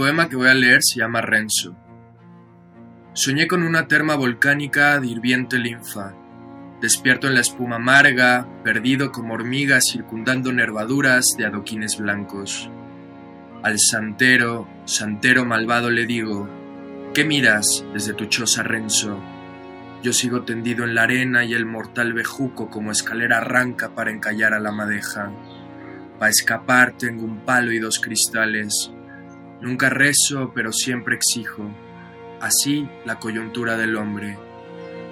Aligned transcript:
Poema 0.00 0.30
que 0.30 0.36
voy 0.36 0.48
a 0.48 0.54
leer 0.54 0.82
se 0.82 0.98
llama 0.98 1.20
Renzo. 1.20 1.76
Soñé 3.12 3.46
con 3.46 3.62
una 3.62 3.86
terma 3.86 4.14
volcánica 4.14 4.98
de 4.98 5.08
hirviente 5.08 5.58
linfa, 5.58 6.14
despierto 6.80 7.28
en 7.28 7.34
la 7.34 7.40
espuma 7.40 7.76
amarga, 7.76 8.48
perdido 8.64 9.12
como 9.12 9.34
hormigas 9.34 9.84
circundando 9.92 10.54
nervaduras 10.54 11.26
de 11.36 11.44
adoquines 11.44 11.98
blancos. 11.98 12.70
Al 13.62 13.78
santero, 13.78 14.66
santero 14.86 15.44
malvado 15.44 15.90
le 15.90 16.06
digo, 16.06 16.48
¿qué 17.12 17.26
miras 17.26 17.84
desde 17.92 18.14
tu 18.14 18.24
choza 18.24 18.62
Renzo? 18.62 19.20
Yo 20.02 20.14
sigo 20.14 20.44
tendido 20.44 20.84
en 20.84 20.94
la 20.94 21.02
arena 21.02 21.44
y 21.44 21.52
el 21.52 21.66
mortal 21.66 22.14
bejuco 22.14 22.70
como 22.70 22.90
escalera 22.90 23.36
arranca 23.36 23.94
para 23.94 24.10
encallar 24.10 24.54
a 24.54 24.60
la 24.60 24.72
madeja. 24.72 25.30
Para 26.18 26.30
escapar 26.30 26.96
tengo 26.96 27.22
un 27.26 27.40
palo 27.40 27.70
y 27.70 27.80
dos 27.80 28.00
cristales 28.00 28.94
Nunca 29.60 29.90
rezo, 29.90 30.52
pero 30.54 30.72
siempre 30.72 31.16
exijo. 31.16 31.70
Así 32.40 32.88
la 33.04 33.18
coyuntura 33.18 33.76
del 33.76 33.96
hombre. 33.96 34.38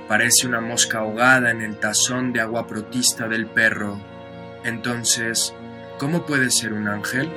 Parece 0.08 0.46
una 0.46 0.60
mosca 0.60 1.00
ahogada 1.00 1.50
en 1.50 1.60
el 1.60 1.78
tazón 1.78 2.32
de 2.32 2.40
agua 2.40 2.66
protista 2.66 3.28
del 3.28 3.46
perro. 3.46 4.00
Entonces, 4.64 5.54
¿cómo 5.98 6.24
puede 6.24 6.50
ser 6.50 6.72
un 6.72 6.88
ángel? 6.88 7.28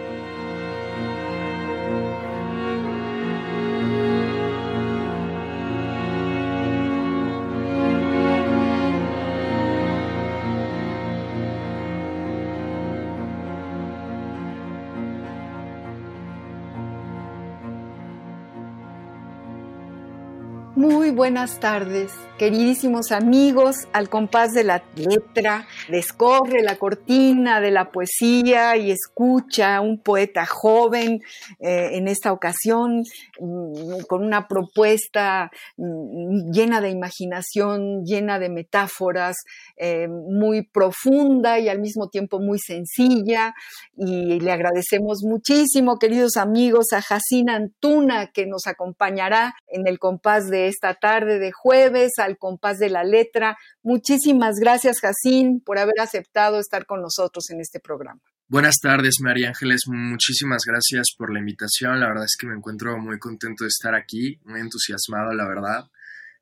Muy 20.82 21.12
buenas 21.12 21.60
tardes, 21.60 22.12
queridísimos 22.40 23.12
amigos, 23.12 23.76
al 23.94 24.10
compás 24.10 24.52
de 24.52 24.64
la 24.64 24.84
letra, 24.96 25.68
descorre 25.90 26.64
la 26.64 26.78
cortina 26.78 27.62
de 27.62 27.70
la 27.70 27.92
poesía 27.92 28.76
y 28.78 28.90
escucha 28.90 29.76
a 29.76 29.82
un 29.82 30.00
poeta 30.02 30.48
joven 30.48 31.22
eh, 31.60 31.90
en 31.92 32.08
esta 32.08 32.34
ocasión 32.34 33.04
mm, 33.40 34.06
con 34.10 34.26
una 34.26 34.48
propuesta 34.48 35.52
mm, 35.78 36.50
llena 36.52 36.82
de 36.82 36.90
imaginación, 36.90 38.04
llena 38.04 38.40
de 38.40 38.50
metáforas, 38.50 39.38
eh, 39.78 40.08
muy 40.08 40.64
profunda 40.64 41.60
y 41.60 41.70
al 41.70 41.80
mismo 41.80 42.10
tiempo 42.10 42.40
muy 42.40 42.58
sencilla. 42.58 43.54
Y 43.96 44.40
le 44.40 44.52
agradecemos 44.52 45.20
muchísimo, 45.22 46.00
queridos 46.00 46.38
amigos, 46.38 46.88
a 46.92 47.04
Jacina 47.04 47.56
Antuna 47.56 48.32
que 48.34 48.48
nos 48.48 48.66
acompañará 48.66 49.54
en 49.68 49.86
el 49.86 50.00
compás 50.00 50.50
de 50.50 50.71
esta 50.72 50.96
tarde 50.96 51.38
de 51.38 51.52
jueves 51.52 52.14
al 52.18 52.38
compás 52.38 52.80
de 52.80 52.90
la 52.90 53.04
letra. 53.04 53.58
Muchísimas 53.84 54.56
gracias, 54.60 55.00
Jacín, 55.00 55.62
por 55.64 55.78
haber 55.78 56.00
aceptado 56.02 56.60
estar 56.60 56.86
con 56.86 57.02
nosotros 57.02 57.50
en 57.52 57.62
este 57.62 57.80
programa. 57.80 58.22
Buenas 58.48 58.80
tardes, 58.82 59.22
María 59.22 59.50
Ángeles. 59.50 59.84
Muchísimas 59.88 60.64
gracias 60.66 61.14
por 61.18 61.32
la 61.32 61.40
invitación. 61.40 62.00
La 62.00 62.08
verdad 62.08 62.26
es 62.26 62.36
que 62.38 62.48
me 62.48 62.56
encuentro 62.56 62.98
muy 62.98 63.18
contento 63.18 63.64
de 63.64 63.70
estar 63.70 63.96
aquí, 63.96 64.40
muy 64.44 64.60
entusiasmado, 64.60 65.34
la 65.34 65.48
verdad. 65.48 65.90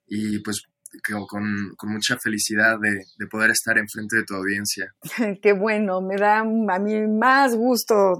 Y 0.07 0.39
pues 0.39 0.63
con, 1.27 1.75
con, 1.75 1.91
mucha 1.91 2.17
felicidad 2.17 2.77
de, 2.79 3.05
de, 3.17 3.27
poder 3.27 3.51
estar 3.51 3.77
enfrente 3.77 4.17
de 4.17 4.23
tu 4.23 4.35
audiencia. 4.35 4.93
Qué 5.41 5.53
bueno, 5.53 6.01
me 6.01 6.15
da 6.15 6.39
a 6.39 6.79
mí 6.79 7.07
más 7.07 7.55
gusto 7.55 8.13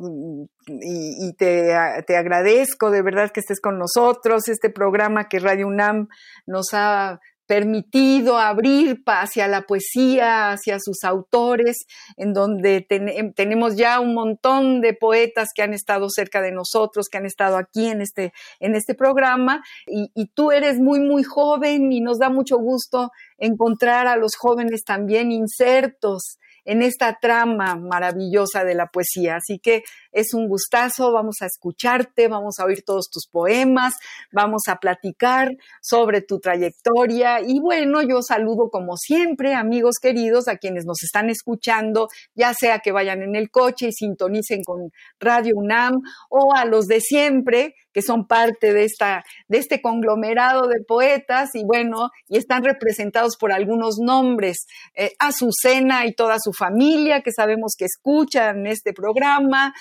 y, 0.68 1.28
y 1.28 1.34
te, 1.34 1.76
te, 2.06 2.18
agradezco 2.18 2.92
de 2.92 3.02
verdad 3.02 3.32
que 3.32 3.40
estés 3.40 3.60
con 3.60 3.78
nosotros. 3.78 4.48
Este 4.48 4.70
programa 4.70 5.28
que 5.28 5.40
Radio 5.40 5.68
UNAM 5.68 6.08
nos 6.46 6.74
ha 6.74 7.20
permitido 7.50 8.38
abrir 8.38 9.02
hacia 9.08 9.48
la 9.48 9.64
poesía, 9.64 10.52
hacia 10.52 10.78
sus 10.80 11.04
autores, 11.04 11.80
en 12.16 12.32
donde 12.32 12.86
em, 12.92 13.34
tenemos 13.34 13.76
ya 13.76 14.00
un 14.00 14.14
montón 14.14 14.82
de 14.82 14.94
poetas 14.94 15.48
que 15.56 15.64
han 15.64 15.74
estado 15.74 16.10
cerca 16.12 16.42
de 16.42 16.52
nosotros, 16.52 17.08
que 17.10 17.18
han 17.18 17.26
estado 17.26 17.58
aquí 17.58 17.88
en 17.88 18.02
este, 18.02 18.34
en 18.60 18.76
este 18.76 18.94
programa, 18.94 19.64
y, 19.88 20.12
y 20.14 20.28
tú 20.28 20.52
eres 20.52 20.78
muy, 20.80 21.00
muy 21.00 21.24
joven 21.24 21.92
y 21.92 22.02
nos 22.02 22.20
da 22.20 22.30
mucho 22.30 22.60
gusto 22.60 23.10
encontrar 23.40 24.06
a 24.06 24.16
los 24.16 24.36
jóvenes 24.36 24.84
también 24.84 25.32
insertos 25.32 26.38
en 26.66 26.84
esta 26.84 27.18
trama 27.20 27.76
maravillosa 27.76 28.64
de 28.64 28.76
la 28.76 28.88
poesía. 28.88 29.38
Así 29.38 29.58
que 29.58 29.82
es 30.12 30.34
un 30.34 30.48
gustazo, 30.48 31.12
vamos 31.12 31.38
a 31.42 31.46
escucharte, 31.46 32.28
vamos 32.28 32.60
a 32.60 32.66
oír 32.66 32.84
todos 32.86 33.10
tus 33.10 33.28
poemas, 33.28 33.94
vamos 34.32 34.64
a 34.68 34.78
platicar 34.78 35.56
sobre 35.82 36.22
tu 36.22 36.40
trayectoria. 36.40 37.42
Y 37.42 37.60
bueno, 37.60 38.02
yo 38.02 38.22
saludo 38.22 38.70
como 38.70 38.98
siempre, 38.98 39.54
amigos 39.54 39.96
queridos, 40.02 40.48
a 40.48 40.58
quienes 40.58 40.86
nos 40.86 41.04
están 41.04 41.30
escuchando, 41.30 42.08
ya 42.36 42.54
sea 42.54 42.80
que 42.80 42.92
vayan 42.92 43.22
en 43.22 43.36
el 43.36 43.50
coche 43.50 43.88
y 43.88 43.94
sintonicen 43.94 44.64
con 44.64 44.92
Radio 45.20 45.56
UNAM 45.56 46.02
o 46.30 46.56
a 46.56 46.66
los 46.66 46.88
de 46.88 47.02
siempre 47.02 47.76
que 47.94 48.02
son 48.02 48.28
parte 48.28 48.74
de, 48.74 48.84
esta, 48.84 49.24
de 49.48 49.58
este 49.58 49.82
conglomerado 49.82 50.68
de 50.68 50.84
poetas 50.84 51.56
y 51.56 51.64
bueno, 51.64 52.10
y 52.28 52.38
están 52.38 52.64
representados 52.64 53.36
por 53.38 53.52
algunos 53.52 53.98
nombres, 54.00 54.66
eh, 54.96 55.12
Azucena 55.20 56.06
y 56.06 56.14
toda 56.14 56.38
su 56.40 56.54
familia 56.54 57.22
que 57.22 57.32
sabemos 57.32 57.74
que 57.78 57.86
escuchan 57.86 58.68
este 58.68 58.94
programa, 58.94 59.74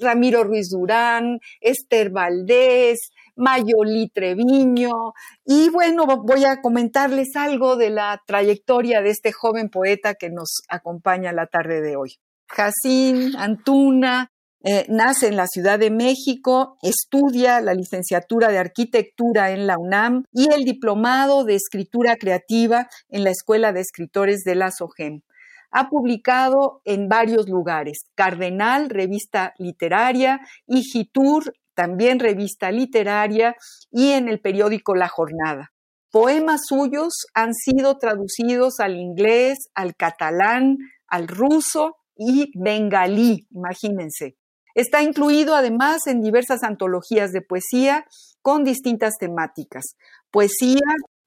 Ramiro 0.00 0.44
Ruiz 0.44 0.70
Durán, 0.70 1.38
Esther 1.60 2.10
Valdés, 2.10 3.10
Mayoli 3.36 4.08
Treviño. 4.08 5.12
Y 5.44 5.70
bueno, 5.70 6.06
voy 6.06 6.44
a 6.44 6.60
comentarles 6.60 7.36
algo 7.36 7.76
de 7.76 7.90
la 7.90 8.22
trayectoria 8.26 9.00
de 9.00 9.10
este 9.10 9.32
joven 9.32 9.68
poeta 9.68 10.14
que 10.14 10.30
nos 10.30 10.62
acompaña 10.68 11.32
la 11.32 11.46
tarde 11.46 11.80
de 11.80 11.96
hoy. 11.96 12.16
Jacín 12.48 13.32
Antuna 13.36 14.30
eh, 14.66 14.86
nace 14.88 15.28
en 15.28 15.36
la 15.36 15.46
Ciudad 15.46 15.78
de 15.78 15.90
México, 15.90 16.78
estudia 16.82 17.60
la 17.60 17.74
licenciatura 17.74 18.48
de 18.48 18.56
arquitectura 18.56 19.50
en 19.50 19.66
la 19.66 19.76
UNAM 19.76 20.24
y 20.32 20.50
el 20.54 20.64
diplomado 20.64 21.44
de 21.44 21.54
escritura 21.54 22.16
creativa 22.16 22.88
en 23.10 23.24
la 23.24 23.30
Escuela 23.30 23.72
de 23.72 23.80
Escritores 23.80 24.42
de 24.42 24.54
la 24.54 24.70
SOGEM. 24.70 25.20
Ha 25.76 25.90
publicado 25.90 26.82
en 26.84 27.08
varios 27.08 27.48
lugares, 27.48 28.04
Cardenal, 28.14 28.90
revista 28.90 29.54
literaria, 29.58 30.40
y 30.68 30.82
Gitur, 30.82 31.52
también 31.74 32.20
revista 32.20 32.70
literaria, 32.70 33.56
y 33.90 34.12
en 34.12 34.28
el 34.28 34.40
periódico 34.40 34.94
La 34.94 35.08
Jornada. 35.08 35.72
Poemas 36.12 36.60
suyos 36.68 37.26
han 37.34 37.54
sido 37.54 37.98
traducidos 37.98 38.78
al 38.78 38.94
inglés, 38.94 39.58
al 39.74 39.96
catalán, 39.96 40.76
al 41.08 41.26
ruso 41.26 41.96
y 42.16 42.52
bengalí, 42.56 43.48
imagínense. 43.50 44.36
Está 44.76 45.02
incluido 45.02 45.56
además 45.56 46.06
en 46.06 46.20
diversas 46.20 46.62
antologías 46.62 47.32
de 47.32 47.42
poesía 47.42 48.06
con 48.42 48.62
distintas 48.62 49.14
temáticas. 49.18 49.96
Poesía 50.30 50.78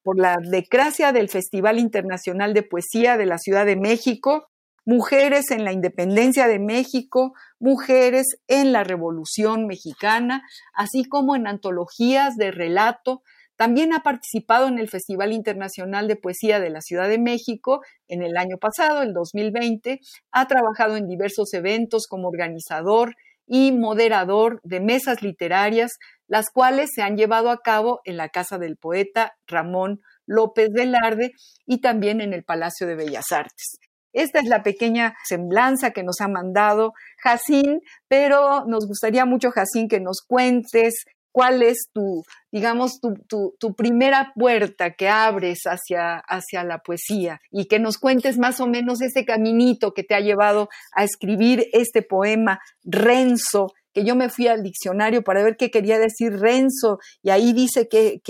por 0.08 0.18
la 0.18 0.38
decracia 0.42 1.12
del 1.12 1.28
Festival 1.28 1.80
Internacional 1.80 2.54
de 2.54 2.64
Poesía 2.64 3.18
de 3.18 3.26
la 3.26 3.38
Ciudad 3.38 3.66
de 3.66 3.76
México, 3.76 4.48
Mujeres 4.86 5.52
en 5.52 5.66
la 5.66 5.74
Independencia 5.74 6.48
de 6.48 6.60
México, 6.60 7.34
Mujeres 7.60 8.26
en 8.48 8.72
la 8.72 8.86
Revolución 8.86 9.68
Mexicana, 9.68 10.44
así 10.74 11.04
como 11.04 11.36
en 11.36 11.46
antologías 11.46 12.38
de 12.38 12.52
relato. 12.52 13.22
También 13.58 13.92
ha 13.94 14.00
participado 14.00 14.70
en 14.70 14.80
el 14.80 14.88
Festival 14.88 15.34
Internacional 15.34 16.08
de 16.08 16.16
Poesía 16.16 16.62
de 16.62 16.70
la 16.70 16.80
Ciudad 16.80 17.10
de 17.10 17.20
México 17.20 17.82
en 18.08 18.24
el 18.24 18.38
año 18.38 18.56
pasado, 18.62 19.02
el 19.02 19.14
2020. 19.14 20.00
Ha 20.32 20.48
trabajado 20.48 20.96
en 20.96 21.10
diversos 21.10 21.54
eventos 21.54 22.08
como 22.08 22.30
organizador 22.30 23.14
y 23.46 23.74
moderador 23.74 24.62
de 24.64 24.80
mesas 24.80 25.22
literarias 25.22 25.98
las 26.28 26.50
cuales 26.52 26.90
se 26.94 27.02
han 27.02 27.18
llevado 27.18 27.50
a 27.50 27.62
cabo 27.62 28.02
en 28.04 28.18
la 28.18 28.30
casa 28.30 28.58
del 28.58 28.78
poeta 28.78 29.34
Ramón 29.48 30.02
López 30.26 30.70
Velarde 30.74 31.32
y 31.66 31.82
también 31.82 32.22
en 32.22 32.34
el 32.34 32.44
Palacio 32.44 32.86
de 32.86 32.96
Bellas 32.96 33.32
Artes. 33.32 33.80
Esta 34.14 34.40
es 34.40 34.46
la 34.46 34.64
pequeña 34.64 35.16
semblanza 35.26 35.92
que 35.92 36.04
nos 36.04 36.22
ha 36.22 36.28
mandado 36.28 36.94
Jacín, 37.22 37.82
pero 38.08 38.66
nos 38.66 38.88
gustaría 38.88 39.26
mucho, 39.26 39.52
Jacín, 39.52 39.88
que 39.88 40.00
nos 40.00 40.22
cuentes 40.26 41.04
cuál 41.38 41.62
es 41.62 41.90
tu, 41.94 42.24
digamos, 42.52 43.00
tu, 43.00 43.76
primera 43.76 44.32
puerta 44.34 44.96
que 44.96 45.08
abres 45.08 45.60
hacia, 45.66 46.18
hacia 46.28 46.64
la 46.64 46.80
poesía 46.80 47.40
y 47.52 47.68
que 47.68 47.78
nos 47.78 48.00
cuentes 48.00 48.40
más 48.40 48.60
o 48.60 48.66
menos 48.66 49.04
ese 49.04 49.24
caminito 49.24 49.94
que 49.94 50.04
te 50.04 50.16
ha 50.16 50.20
llevado 50.20 50.68
a 50.96 51.04
escribir 51.04 51.68
este 51.74 52.02
poema, 52.02 52.60
Renzo, 52.84 53.68
que 53.98 54.06
yo 54.06 54.16
me 54.16 54.30
fui 54.30 54.48
al 54.48 54.62
diccionario 54.62 55.24
para 55.24 55.44
ver 55.44 55.58
qué 55.58 55.72
quería 55.72 55.98
decir 55.98 56.34
Renzo 56.34 57.00
y 57.24 57.32
ahí 57.32 57.52
dice 57.52 57.88
que, 57.90 58.22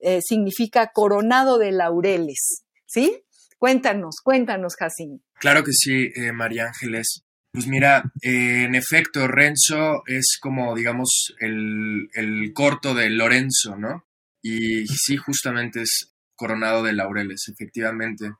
eh, 0.00 0.20
significa 0.20 0.90
coronado 0.92 1.56
de 1.56 1.72
laureles, 1.72 2.64
¿sí? 2.84 3.22
Cuéntanos, 3.56 4.16
cuéntanos, 4.22 4.74
Jacín. 4.78 5.24
Claro 5.40 5.64
que 5.64 5.72
sí, 5.72 6.10
eh, 6.14 6.32
María 6.32 6.66
Ángeles. 6.66 7.24
Pues 7.52 7.66
mira, 7.66 8.02
eh, 8.20 8.64
en 8.64 8.74
efecto, 8.74 9.26
Renzo 9.26 10.02
es 10.06 10.36
como, 10.38 10.74
digamos, 10.74 11.34
el, 11.40 12.10
corto 12.52 12.92
de 12.92 13.08
Lorenzo, 13.08 13.78
¿no? 13.78 14.04
Y 14.42 14.86
sí, 14.88 15.16
justamente 15.16 15.80
es 15.80 16.12
coronado 16.34 16.82
de 16.82 16.92
laureles, 16.92 17.48
efectivamente. 17.48 18.30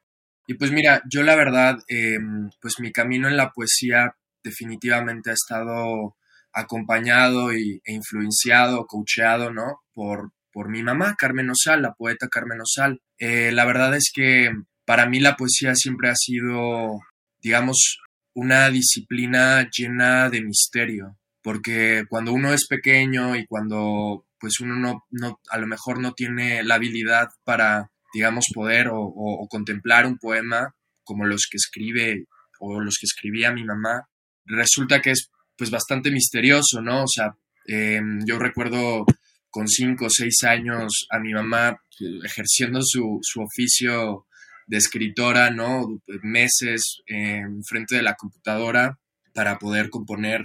Y 0.47 0.55
pues 0.55 0.71
mira, 0.71 1.01
yo 1.11 1.23
la 1.23 1.35
verdad, 1.35 1.79
em, 1.89 2.51
pues 2.61 2.75
mi 2.79 2.93
camino 2.93 3.27
en 3.27 3.39
la 3.39 3.53
poesía 3.53 4.15
definitivamente 4.43 5.31
ha 5.31 5.33
estado 5.33 6.17
acompañado 6.55 7.53
y, 7.53 7.81
e 7.85 7.93
influenciado, 7.93 8.87
coacheado, 8.87 9.53
¿no? 9.53 9.81
Por, 9.93 10.33
por 10.53 10.71
mi 10.71 10.83
mamá, 10.83 11.17
Carmen 11.19 11.51
Osal, 11.51 11.83
la 11.83 11.95
poeta 11.95 12.29
Carmen 12.29 12.61
Osal. 12.61 13.01
Eh, 13.19 13.51
la 13.53 13.65
verdad 13.65 13.95
es 13.97 14.11
que 14.15 14.51
para 14.87 15.07
mí 15.07 15.21
la 15.21 15.37
poesía 15.37 15.75
siempre 15.75 16.09
ha 16.09 16.15
sido, 16.15 17.01
digamos, 17.43 17.99
una 18.35 18.71
disciplina 18.71 19.69
llena 19.71 20.31
de 20.31 20.43
misterio, 20.43 21.17
porque 21.43 22.05
cuando 22.09 22.33
uno 22.33 22.53
es 22.53 22.67
pequeño 22.67 23.37
y 23.37 23.47
cuando 23.47 24.27
pues 24.39 24.61
uno 24.61 24.77
no, 24.77 25.05
no 25.11 25.41
a 25.49 25.59
lo 25.59 25.67
mejor 25.67 26.01
no 26.01 26.13
tiene 26.13 26.63
la 26.65 26.75
habilidad 26.75 27.29
para, 27.45 27.91
digamos, 28.13 28.45
poder 28.53 28.89
o, 28.93 29.47
contemplar 29.49 30.07
un 30.07 30.19
poema 30.19 30.75
como 31.03 31.25
los 31.25 31.47
que 31.51 31.57
escribe 31.57 32.27
o 32.61 32.81
los 32.81 32.99
que 33.01 33.07
escribía 33.07 33.53
mi 33.53 33.65
mamá, 33.65 34.09
resulta 34.45 35.01
que 35.01 35.13
es 35.13 35.31
pues 35.57 35.71
bastante 35.71 36.11
misterioso, 36.11 36.81
¿no? 36.81 37.05
O 37.05 37.09
sea, 37.09 37.37
em, 37.67 38.21
yo 38.27 38.39
recuerdo 38.39 39.07
con 39.51 39.69
cinco 39.69 40.07
o 40.07 40.11
seis 40.11 40.43
años 40.45 41.07
a 41.11 41.19
mi 41.19 41.33
mamá 41.33 41.81
ejerciendo 42.25 42.81
su, 42.83 43.21
su 43.23 43.41
oficio 43.41 44.27
de 44.67 44.79
escritora, 44.79 45.51
¿no? 45.51 45.87
Meses 46.23 47.03
en 47.07 47.63
frente 47.65 47.97
de 47.97 48.03
la 48.03 48.15
computadora 48.15 48.99
para 49.33 49.59
poder 49.59 49.91
componer 49.91 50.43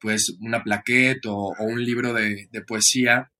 pues 0.00 0.36
una 0.40 0.62
plaqueta 0.62 1.30
o, 1.30 1.54
un 1.60 1.84
libro 1.84 2.12
de, 2.12 2.48
poesía. 2.66 3.32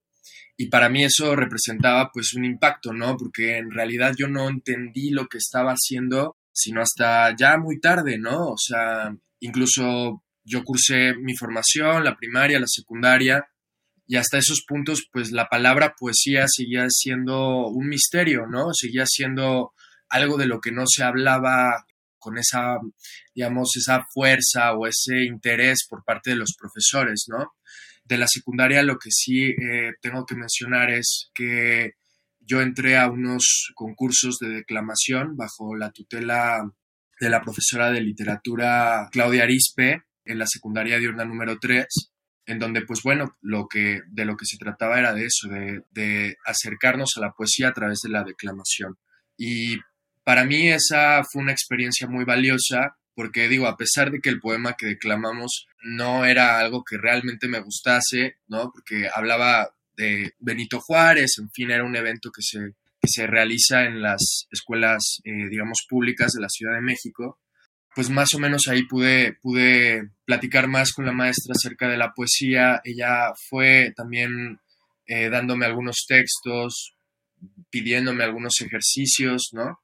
Y 0.57 0.67
para 0.67 0.89
mí 0.89 1.05
eso 1.05 1.35
representaba 1.35 2.11
pues 2.11 2.33
un 2.33 2.43
impacto, 2.43 2.91
¿no? 2.91 3.15
Porque 3.15 3.57
en 3.57 3.71
realidad 3.71 4.13
yo 4.17 4.27
no 4.27 4.49
entendí 4.49 5.09
lo 5.11 5.27
que 5.27 5.37
estaba 5.37 5.71
haciendo, 5.71 6.37
sino 6.51 6.81
hasta 6.81 7.33
ya 7.35 7.57
muy 7.57 7.79
tarde, 7.79 8.17
¿no? 8.17 8.49
O 8.49 8.57
sea, 8.57 9.15
incluso 9.39 10.23
yo 10.49 10.63
cursé 10.63 11.13
mi 11.15 11.35
formación, 11.35 12.03
la 12.03 12.17
primaria, 12.17 12.59
la 12.59 12.67
secundaria, 12.67 13.47
y 14.07 14.15
hasta 14.15 14.39
esos 14.39 14.63
puntos 14.67 15.07
pues 15.11 15.31
la 15.31 15.47
palabra 15.47 15.93
poesía 15.97 16.45
seguía 16.47 16.87
siendo 16.89 17.67
un 17.67 17.87
misterio, 17.87 18.47
¿no? 18.47 18.73
Seguía 18.73 19.05
siendo 19.05 19.73
algo 20.09 20.37
de 20.37 20.47
lo 20.47 20.59
que 20.59 20.71
no 20.71 20.85
se 20.87 21.03
hablaba 21.03 21.85
con 22.17 22.39
esa, 22.39 22.77
digamos, 23.35 23.69
esa 23.77 24.05
fuerza 24.11 24.73
o 24.73 24.87
ese 24.87 25.23
interés 25.23 25.85
por 25.87 26.03
parte 26.03 26.31
de 26.31 26.37
los 26.37 26.55
profesores, 26.59 27.25
¿no? 27.27 27.53
De 28.03 28.17
la 28.17 28.27
secundaria 28.27 28.81
lo 28.81 28.97
que 28.97 29.11
sí 29.11 29.43
eh, 29.43 29.93
tengo 30.01 30.25
que 30.25 30.35
mencionar 30.35 30.89
es 30.89 31.29
que 31.35 31.93
yo 32.39 32.61
entré 32.61 32.97
a 32.97 33.11
unos 33.11 33.71
concursos 33.75 34.39
de 34.39 34.49
declamación 34.49 35.37
bajo 35.37 35.75
la 35.75 35.91
tutela 35.91 36.67
de 37.19 37.29
la 37.29 37.41
profesora 37.41 37.91
de 37.91 38.01
literatura 38.01 39.07
Claudia 39.11 39.43
Arispe 39.43 40.08
en 40.29 40.37
la 40.37 40.45
secundaria 40.47 40.99
diurna 40.99 41.25
número 41.25 41.57
3, 41.59 41.85
en 42.45 42.59
donde 42.59 42.81
pues 42.83 43.01
bueno, 43.03 43.35
lo 43.41 43.67
que, 43.67 44.01
de 44.07 44.25
lo 44.25 44.37
que 44.37 44.45
se 44.45 44.57
trataba 44.57 44.99
era 44.99 45.13
de 45.13 45.25
eso, 45.25 45.47
de, 45.49 46.37
acercarnos 46.45 47.11
a 47.17 47.21
la 47.21 47.31
poesía 47.31 47.69
a 47.69 47.73
través 47.73 47.99
de 48.03 48.09
la 48.09 48.23
declamación. 48.23 48.97
Y 49.37 49.77
para 50.23 50.45
mí 50.45 50.69
esa 50.69 51.23
fue 51.31 51.41
una 51.41 51.51
experiencia 51.51 52.07
muy 52.07 52.25
valiosa 52.25 52.95
porque 53.15 53.49
digo, 53.49 53.67
a 53.67 53.75
pesar 53.75 54.11
de 54.11 54.19
que 54.21 54.29
el 54.29 54.39
poema 54.39 54.75
que 54.77 54.85
declamamos 54.85 55.67
no 55.83 56.25
era 56.25 56.59
algo 56.59 56.83
que 56.83 56.97
realmente 56.97 57.47
me 57.47 57.59
gustase, 57.59 58.37
¿no? 58.47 58.71
Porque 58.71 59.09
hablaba 59.13 59.69
de 59.97 60.33
Benito 60.39 60.79
Juárez, 60.79 61.33
en 61.39 61.49
fin, 61.51 61.71
era 61.71 61.83
un 61.83 61.95
evento 61.95 62.31
que 62.31 62.41
se, 62.41 62.75
se 63.03 63.27
realiza 63.27 63.83
en 63.83 64.01
las 64.01 64.47
escuelas, 64.51 65.19
eh, 65.25 65.49
digamos, 65.49 65.85
públicas 65.89 66.31
de 66.31 66.41
la 66.41 66.49
Ciudad 66.49 66.75
de 66.75 66.81
México, 66.81 67.39
pues 67.99 68.09
más 68.09 68.33
o 68.33 68.39
menos 68.39 68.69
ahí 68.69 68.83
pude, 68.83 69.33
pude 69.41 70.09
platicar 70.23 70.69
más 70.69 70.93
con 70.93 71.05
la 71.05 71.11
maestra 71.11 71.51
acerca 71.53 71.89
de 71.89 71.97
la 71.97 72.13
poesía. 72.13 72.79
Ella 72.85 73.33
fue 73.49 73.91
también 73.93 74.61
eh, 75.05 75.29
dándome 75.29 75.65
algunos 75.65 76.05
textos, 76.07 76.95
pidiéndome 77.69 78.23
algunos 78.23 78.61
ejercicios, 78.61 79.49
¿no? 79.51 79.81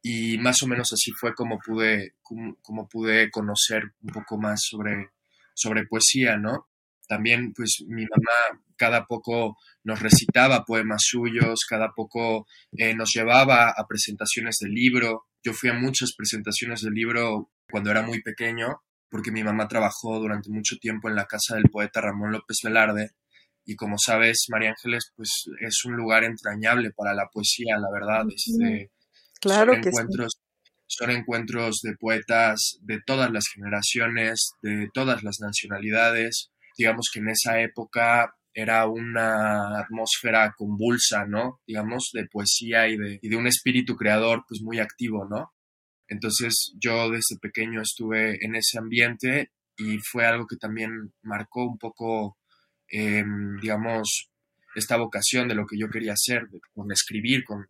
y 0.00 0.38
más 0.38 0.62
o 0.62 0.68
menos 0.68 0.92
así 0.92 1.10
fue 1.10 1.34
como 1.34 1.58
pude, 1.58 2.14
como, 2.22 2.88
pude 2.88 3.28
conocer 3.28 3.82
un 4.02 4.12
poco 4.12 4.38
más 4.38 4.60
sobre, 4.62 5.10
sobre 5.52 5.84
poesía, 5.84 6.36
¿no? 6.36 6.68
También, 7.08 7.52
pues, 7.54 7.82
mi 7.88 8.02
mamá 8.02 8.62
cada 8.76 9.06
poco 9.06 9.56
nos 9.82 10.00
recitaba 10.00 10.64
poemas 10.64 11.02
suyos, 11.04 11.64
cada 11.68 11.90
poco 11.92 12.46
eh, 12.76 12.94
nos 12.94 13.10
llevaba 13.12 13.70
a 13.70 13.86
presentaciones 13.88 14.58
del 14.60 14.72
libro. 14.72 15.27
Yo 15.42 15.52
fui 15.52 15.70
a 15.70 15.74
muchas 15.74 16.14
presentaciones 16.16 16.82
del 16.82 16.94
libro 16.94 17.50
cuando 17.70 17.90
era 17.90 18.02
muy 18.02 18.22
pequeño, 18.22 18.82
porque 19.10 19.30
mi 19.30 19.42
mamá 19.42 19.68
trabajó 19.68 20.18
durante 20.18 20.50
mucho 20.50 20.76
tiempo 20.76 21.08
en 21.08 21.16
la 21.16 21.26
casa 21.26 21.56
del 21.56 21.70
poeta 21.70 22.00
Ramón 22.00 22.32
López 22.32 22.58
Velarde. 22.62 23.12
Y 23.64 23.76
como 23.76 23.96
sabes, 23.98 24.46
María 24.48 24.70
Ángeles, 24.70 25.12
pues 25.14 25.44
es 25.60 25.84
un 25.84 25.94
lugar 25.94 26.24
entrañable 26.24 26.90
para 26.90 27.14
la 27.14 27.28
poesía, 27.32 27.76
la 27.78 27.90
verdad. 27.92 28.24
Este, 28.34 28.90
Claro 29.40 29.74
son 29.74 29.82
que 29.82 29.88
encuentros, 29.88 30.40
Son 30.86 31.10
encuentros 31.10 31.80
de 31.82 31.96
poetas 31.96 32.78
de 32.82 33.00
todas 33.04 33.30
las 33.30 33.44
generaciones, 33.54 34.52
de 34.62 34.88
todas 34.92 35.22
las 35.22 35.40
nacionalidades. 35.40 36.50
Digamos 36.76 37.10
que 37.12 37.20
en 37.20 37.28
esa 37.28 37.60
época 37.60 38.34
era 38.54 38.86
una 38.86 39.78
atmósfera 39.78 40.52
convulsa, 40.56 41.26
¿no? 41.26 41.60
Digamos, 41.66 42.10
de 42.12 42.26
poesía 42.26 42.88
y 42.88 42.96
de, 42.96 43.18
y 43.22 43.28
de 43.28 43.36
un 43.36 43.46
espíritu 43.46 43.96
creador, 43.96 44.44
pues 44.48 44.60
muy 44.62 44.78
activo, 44.78 45.26
¿no? 45.28 45.52
Entonces 46.08 46.72
yo 46.80 47.10
desde 47.10 47.38
pequeño 47.40 47.82
estuve 47.82 48.44
en 48.44 48.56
ese 48.56 48.78
ambiente 48.78 49.50
y 49.76 49.98
fue 49.98 50.26
algo 50.26 50.46
que 50.46 50.56
también 50.56 51.12
marcó 51.22 51.64
un 51.64 51.78
poco, 51.78 52.36
em, 52.88 53.58
digamos, 53.60 54.30
esta 54.74 54.96
vocación 54.96 55.48
de 55.48 55.54
lo 55.54 55.66
que 55.66 55.78
yo 55.78 55.88
quería 55.88 56.14
hacer, 56.14 56.48
con 56.74 56.90
escribir, 56.90 57.44
con, 57.44 57.66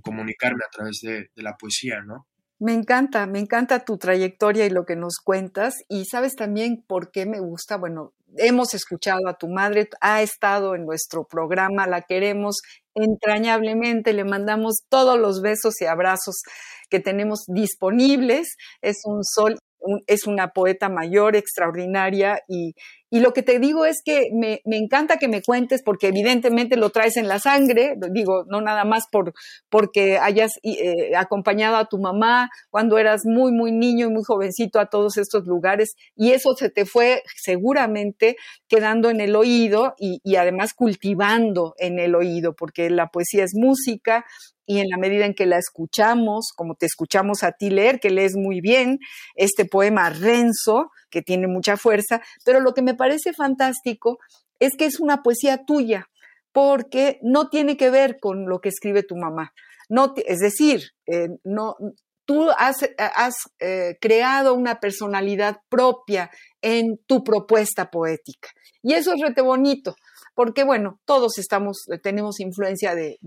comunicarme 0.00 0.62
a 0.66 0.70
través 0.70 1.00
de, 1.02 1.30
la 1.36 1.56
poesía, 1.56 2.02
¿no? 2.02 2.26
Me 2.58 2.72
encanta, 2.72 3.26
me 3.26 3.38
encanta 3.38 3.84
tu 3.84 3.98
trayectoria 3.98 4.64
y 4.64 4.70
lo 4.70 4.86
que 4.86 4.96
nos 4.96 5.18
cuentas. 5.18 5.84
Y 5.88 6.06
sabes 6.06 6.34
también 6.34 6.82
por 6.86 7.10
qué 7.10 7.26
me 7.26 7.40
gusta. 7.40 7.76
Bueno, 7.76 8.14
hemos 8.36 8.74
escuchado 8.74 9.28
a 9.28 9.36
tu 9.36 9.48
madre, 9.48 9.88
ha 10.00 10.22
estado 10.22 10.74
en 10.74 10.84
nuestro 10.84 11.24
programa, 11.24 11.86
la 11.86 12.02
queremos 12.02 12.60
entrañablemente, 12.94 14.12
le 14.12 14.24
mandamos 14.24 14.82
todos 14.88 15.18
los 15.18 15.40
besos 15.42 15.80
y 15.80 15.86
abrazos 15.86 16.42
que 16.88 17.00
tenemos 17.00 17.44
disponibles. 17.46 18.56
Es 18.80 19.02
un 19.04 19.22
sol 19.22 19.58
es 20.06 20.26
una 20.26 20.48
poeta 20.48 20.88
mayor, 20.88 21.36
extraordinaria, 21.36 22.40
y, 22.48 22.74
y 23.10 23.20
lo 23.20 23.32
que 23.32 23.42
te 23.42 23.58
digo 23.60 23.84
es 23.84 24.02
que 24.04 24.30
me, 24.32 24.60
me, 24.64 24.76
encanta 24.76 25.16
que 25.16 25.28
me 25.28 25.42
cuentes, 25.42 25.82
porque 25.84 26.08
evidentemente 26.08 26.76
lo 26.76 26.90
traes 26.90 27.16
en 27.16 27.28
la 27.28 27.38
sangre, 27.38 27.94
digo, 28.10 28.44
no 28.48 28.60
nada 28.60 28.84
más 28.84 29.04
por 29.10 29.32
porque 29.68 30.18
hayas 30.18 30.52
eh, 30.64 31.14
acompañado 31.16 31.76
a 31.76 31.88
tu 31.88 31.98
mamá 31.98 32.50
cuando 32.70 32.98
eras 32.98 33.22
muy, 33.24 33.52
muy 33.52 33.70
niño 33.70 34.06
y 34.06 34.10
muy 34.10 34.22
jovencito 34.24 34.80
a 34.80 34.86
todos 34.86 35.16
estos 35.18 35.46
lugares, 35.46 35.94
y 36.16 36.32
eso 36.32 36.54
se 36.56 36.68
te 36.68 36.84
fue 36.84 37.22
seguramente 37.36 38.36
quedando 38.68 39.08
en 39.10 39.20
el 39.20 39.36
oído 39.36 39.94
y, 39.98 40.20
y 40.24 40.36
además 40.36 40.74
cultivando 40.74 41.74
en 41.78 42.00
el 42.00 42.14
oído, 42.16 42.54
porque 42.54 42.90
la 42.90 43.08
poesía 43.08 43.44
es 43.44 43.52
música, 43.54 44.24
y 44.66 44.80
en 44.80 44.88
la 44.88 44.98
medida 44.98 45.24
en 45.24 45.34
que 45.34 45.46
la 45.46 45.58
escuchamos, 45.58 46.50
como 46.56 46.74
te 46.74 46.86
escuchamos 46.86 47.44
a 47.44 47.52
ti 47.52 47.70
leer, 47.70 48.00
que 48.00 48.10
lees 48.10 48.34
muy 48.34 48.60
bien, 48.60 48.98
este 49.36 49.64
poema 49.64 50.10
Renzo, 50.10 50.90
que 51.16 51.22
tiene 51.22 51.46
mucha 51.46 51.78
fuerza, 51.78 52.20
pero 52.44 52.60
lo 52.60 52.74
que 52.74 52.82
me 52.82 52.94
parece 52.94 53.32
fantástico 53.32 54.18
es 54.60 54.76
que 54.76 54.84
es 54.84 55.00
una 55.00 55.22
poesía 55.22 55.64
tuya, 55.64 56.10
porque 56.52 57.18
no 57.22 57.48
tiene 57.48 57.78
que 57.78 57.88
ver 57.88 58.18
con 58.20 58.46
lo 58.46 58.60
que 58.60 58.68
escribe 58.68 59.02
tu 59.02 59.16
mamá. 59.16 59.54
No, 59.88 60.12
es 60.14 60.40
decir, 60.40 60.82
eh, 61.06 61.28
no, 61.42 61.76
tú 62.26 62.50
has, 62.50 62.76
eh, 63.60 63.96
creado 63.98 64.52
una 64.52 64.78
personalidad 64.78 65.56
propia 65.70 66.30
en 66.60 66.98
tu 67.06 67.24
propuesta 67.24 67.90
poética. 67.90 68.50
Y 68.82 68.92
eso 68.92 69.14
es 69.14 69.22
rete 69.22 69.40
bonito, 69.40 69.96
porque 70.34 70.64
bueno, 70.64 71.00
todos 71.06 71.38
estamos, 71.38 71.86
tenemos 72.02 72.40
influencia 72.40 72.94
de, 72.94 73.18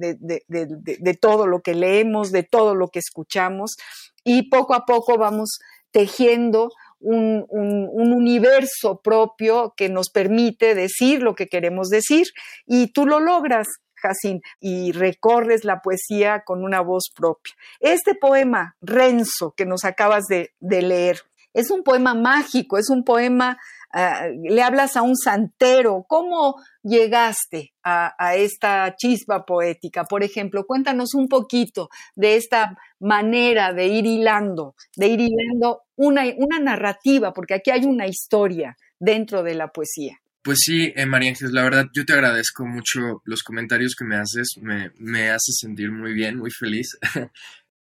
todo 1.20 1.48
lo 1.48 1.62
que 1.62 1.74
leemos, 1.74 2.32
de 2.32 2.44
todo 2.44 2.76
lo 2.76 2.90
que 2.90 3.00
escuchamos, 3.00 3.78
y 4.24 4.48
poco 4.50 4.76
a 4.76 4.86
poco 4.86 5.18
vamos 5.18 5.58
tejiendo 5.92 6.70
un, 7.00 7.46
universo 7.50 9.02
propio 9.02 9.74
que 9.76 9.90
nos 9.90 10.10
permite 10.10 10.76
decir 10.76 11.22
lo 11.22 11.36
que 11.36 11.48
queremos 11.48 11.90
decir 11.90 12.28
y 12.66 12.92
tú 12.92 13.06
lo 13.06 13.20
logras. 13.20 13.68
Jacín, 14.02 14.42
y 14.62 14.94
recorres 14.94 15.66
la 15.66 15.82
poesía 15.82 16.44
con 16.46 16.64
una 16.64 16.80
voz 16.80 17.12
propia. 17.14 17.54
Este 17.82 18.16
poema, 18.16 18.78
Renzo, 18.80 19.54
que 19.58 19.66
nos 19.66 19.84
acabas 19.84 20.24
de, 20.28 20.54
leer, 20.62 21.20
es 21.54 21.70
un 21.70 21.84
poema 21.84 22.14
mágico, 22.14 22.78
es 22.78 22.90
un 22.90 23.04
poema, 23.04 23.58
ah, 23.94 24.28
le 24.28 24.62
hablas 24.62 24.96
a 24.98 25.02
un 25.02 25.16
santero. 25.16 26.06
¿Cómo 26.08 26.56
llegaste 26.84 27.74
a, 27.84 28.36
esta 28.36 28.96
chispa 28.96 29.46
poética? 29.46 30.06
Por 30.06 30.24
ejemplo, 30.24 30.66
cuéntanos 30.66 31.14
un 31.14 31.28
poquito 31.28 31.90
de 32.16 32.36
esta 32.36 32.78
manera 33.00 33.74
de 33.74 33.88
ir 33.88 34.06
hilando, 34.06 34.76
de 34.96 35.08
ir 35.08 35.22
hilando 35.22 35.82
una, 35.96 36.24
una 36.38 36.60
narrativa, 36.60 37.34
porque 37.34 37.56
aquí 37.56 37.72
hay 37.72 37.86
una 37.86 38.08
historia 38.08 38.78
dentro 39.00 39.44
de 39.44 39.56
la 39.56 39.70
poesía. 39.70 40.20
Pues 40.42 40.60
sí, 40.62 40.94
eh, 40.96 41.06
María 41.06 41.30
Ángeles, 41.30 41.54
la 41.54 41.64
verdad 41.64 41.88
yo 41.94 42.06
te 42.06 42.14
agradezco 42.14 42.66
mucho 42.66 43.22
los 43.26 43.44
comentarios 43.44 43.94
que 43.94 44.06
me 44.06 44.16
haces, 44.16 44.54
me, 44.62 44.92
me 44.98 45.30
hace 45.30 45.52
sentir 45.52 45.92
muy 45.92 46.14
bien, 46.14 46.38
muy 46.38 46.50
feliz. 46.50 46.98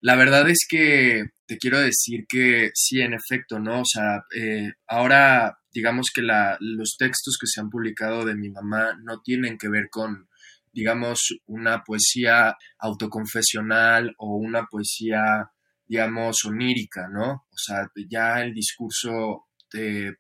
la 0.06 0.16
verdad 0.16 0.48
es 0.48 0.68
que 0.70 1.32
te 1.48 1.58
quiero 1.58 1.80
decir 1.80 2.26
que 2.30 2.70
sí, 2.76 3.02
en 3.02 3.16
efecto, 3.16 3.58
¿no? 3.58 3.82
O 3.82 3.86
sea, 3.86 4.24
eh, 4.36 4.72
ahora 4.86 5.58
digamos 5.74 6.12
que 6.14 6.22
la, 6.22 6.58
los 6.60 6.96
textos 6.96 7.40
que 7.42 7.48
se 7.48 7.60
han 7.60 7.72
publicado 7.72 8.24
de 8.24 8.36
mi 8.36 8.52
mamá 8.52 8.96
no 9.04 9.22
tienen 9.24 9.58
que 9.58 9.68
ver 9.68 9.88
con, 9.90 10.30
digamos, 10.72 11.36
una 11.48 11.84
poesía 11.84 12.56
autoconfesional 12.78 14.14
o 14.20 14.36
una 14.36 14.68
poesía, 14.68 15.50
digamos, 15.88 16.46
onírica, 16.46 17.08
¿no? 17.08 17.32
O 17.32 17.58
sea, 17.58 17.90
ya 18.08 18.44
el 18.44 18.54
discurso 18.54 19.48
de, 19.74 20.14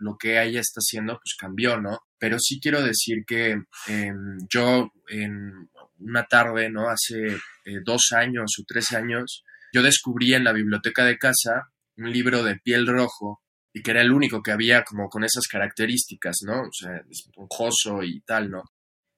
lo 0.00 0.16
que 0.18 0.42
ella 0.42 0.60
está 0.60 0.80
haciendo, 0.80 1.14
pues 1.14 1.36
cambió, 1.38 1.80
¿no? 1.80 2.00
Pero 2.18 2.36
sí 2.40 2.58
quiero 2.60 2.82
decir 2.82 3.22
que 3.24 3.62
em, 3.86 4.38
yo 4.52 4.90
en 5.08 5.70
una 6.00 6.24
tarde, 6.24 6.68
¿no? 6.68 6.88
Hace 6.88 7.38
eh, 7.70 7.80
dos 7.84 8.12
años 8.12 8.52
o 8.58 8.64
tres 8.66 8.92
años, 8.92 9.44
yo 9.72 9.82
descubrí 9.82 10.34
en 10.34 10.44
la 10.44 10.52
biblioteca 10.52 11.04
de 11.04 11.18
casa 11.18 11.70
un 11.96 12.10
libro 12.10 12.42
de 12.42 12.56
piel 12.56 12.86
rojo 12.86 13.42
y 13.72 13.82
que 13.82 13.92
era 13.92 14.00
el 14.02 14.12
único 14.12 14.42
que 14.42 14.52
había 14.52 14.82
como 14.82 15.08
con 15.08 15.22
esas 15.22 15.46
características, 15.46 16.38
¿no? 16.44 16.62
O 16.62 16.72
sea, 16.72 17.02
esponjoso 17.08 18.02
y 18.02 18.20
tal, 18.22 18.50
¿no? 18.50 18.64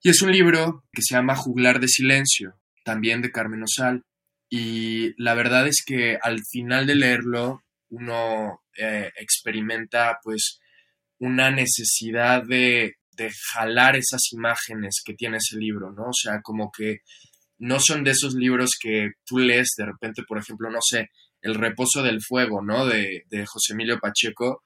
Y 0.03 0.11
es 0.11 0.21
un 0.21 0.33
libro 0.33 0.85
que 0.93 1.03
se 1.03 1.15
llama 1.15 1.37
Juglar 1.37 1.81
de 1.81 1.89
Silencio, 1.89 2.61
también 2.85 3.23
de 3.23 3.31
Carmen 3.31 3.63
Osal. 3.63 4.03
Y 4.51 5.15
la 5.23 5.35
verdad 5.35 5.67
es 5.67 5.83
que 5.87 6.19
al 6.21 6.41
final 6.51 6.87
de 6.87 6.97
leerlo, 6.97 7.63
uno 7.89 8.61
eh, 8.77 9.11
experimenta 9.17 10.19
pues 10.23 10.59
una 11.19 11.51
necesidad 11.51 12.43
de, 12.43 12.97
de, 13.13 13.31
jalar 13.53 13.97
esas 13.97 14.33
imágenes 14.33 15.01
que 15.05 15.15
tiene 15.15 15.37
ese 15.37 15.57
libro, 15.57 15.93
¿no? 15.93 16.09
O 16.09 16.13
sea, 16.13 16.43
como 16.43 16.71
que 16.77 16.99
no 17.63 17.79
son 17.79 18.03
de 18.03 18.11
esos 18.11 18.35
libros 18.35 18.71
que 18.81 19.13
tú 19.25 19.39
lees 19.39 19.71
de 19.79 19.87
repente, 19.87 20.23
por 20.27 20.39
ejemplo, 20.39 20.69
no 20.69 20.81
sé, 20.83 21.11
El 21.41 21.55
reposo 21.55 22.03
del 22.03 22.21
fuego, 22.21 22.63
¿no? 22.63 22.87
De, 22.87 23.25
de 23.29 23.47
José 23.47 23.73
Emilio 23.73 23.99
Pacheco, 23.99 24.63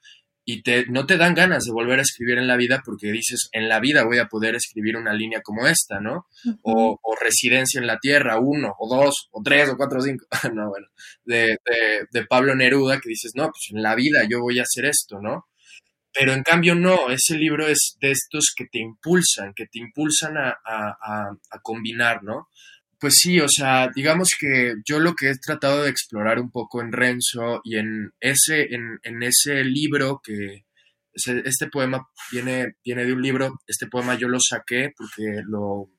y 0.48 0.62
te, 0.62 0.86
no 0.86 1.06
te 1.06 1.16
dan 1.16 1.34
ganas 1.34 1.64
de 1.64 1.72
volver 1.72 1.98
a 1.98 2.02
escribir 2.02 2.38
en 2.38 2.46
la 2.46 2.56
vida 2.56 2.80
porque 2.84 3.10
dices, 3.10 3.48
en 3.52 3.68
la 3.68 3.80
vida 3.80 4.04
voy 4.04 4.18
a 4.18 4.28
poder 4.28 4.54
escribir 4.54 4.96
una 4.96 5.12
línea 5.12 5.40
como 5.42 5.66
esta, 5.66 6.00
¿no? 6.00 6.26
o, 6.62 6.98
Residencia 7.20 7.80
en 7.80 7.88
la 7.88 7.98
Tierra, 7.98 8.38
uno, 8.38 8.74
o 8.78 8.94
dos, 8.94 9.28
o 9.32 9.42
tres, 9.42 9.68
o 9.68 9.76
cuatro, 9.76 9.98
o 9.98 10.02
cinco, 10.02 10.26
no, 10.54 10.68
bueno, 10.68 10.86
de, 11.24 11.58
Pablo 12.28 12.54
Neruda, 12.54 13.00
que 13.00 13.08
dices, 13.08 13.32
no, 13.34 13.46
pues 13.46 13.70
en 13.72 13.82
la 13.82 13.96
vida 13.96 14.20
yo 14.30 14.40
voy 14.40 14.60
a 14.60 14.62
hacer 14.62 14.84
esto, 14.84 15.20
¿no? 15.20 15.48
Pero 16.12 16.32
en 16.32 16.44
cambio 16.44 16.76
no, 16.76 17.10
ese 17.10 17.36
libro 17.36 17.66
es 17.66 17.96
de 18.00 18.12
estos 18.12 18.52
que 18.56 18.66
te 18.70 18.78
impulsan, 18.78 19.52
que 19.54 19.66
te 19.66 19.80
impulsan 19.80 20.36
a, 20.38 20.56
a 20.64 21.58
combinar, 21.62 22.22
¿no? 22.22 22.48
Pues 22.98 23.14
sí, 23.18 23.40
o 23.40 23.48
sea, 23.48 23.90
digamos 23.94 24.30
que 24.38 24.74
yo 24.86 24.98
lo 24.98 25.14
que 25.14 25.30
he 25.30 25.38
tratado 25.38 25.82
de 25.82 25.90
explorar 25.90 26.38
un 26.40 26.50
poco 26.50 26.80
en 26.80 26.92
Renzo 26.92 27.60
y 27.62 27.76
en 27.76 28.10
ese, 28.20 28.68
en, 28.74 29.22
ese 29.22 29.64
libro 29.64 30.20
que 30.22 30.64
este 31.12 31.68
poema 31.68 32.06
viene, 32.32 32.76
viene 32.84 33.04
de 33.04 33.12
un 33.12 33.20
libro, 33.20 33.58
este 33.66 33.86
poema 33.86 34.14
yo 34.14 34.28
lo 34.28 34.38
saqué 34.40 34.92
porque 34.96 35.42
lo, 35.46 35.90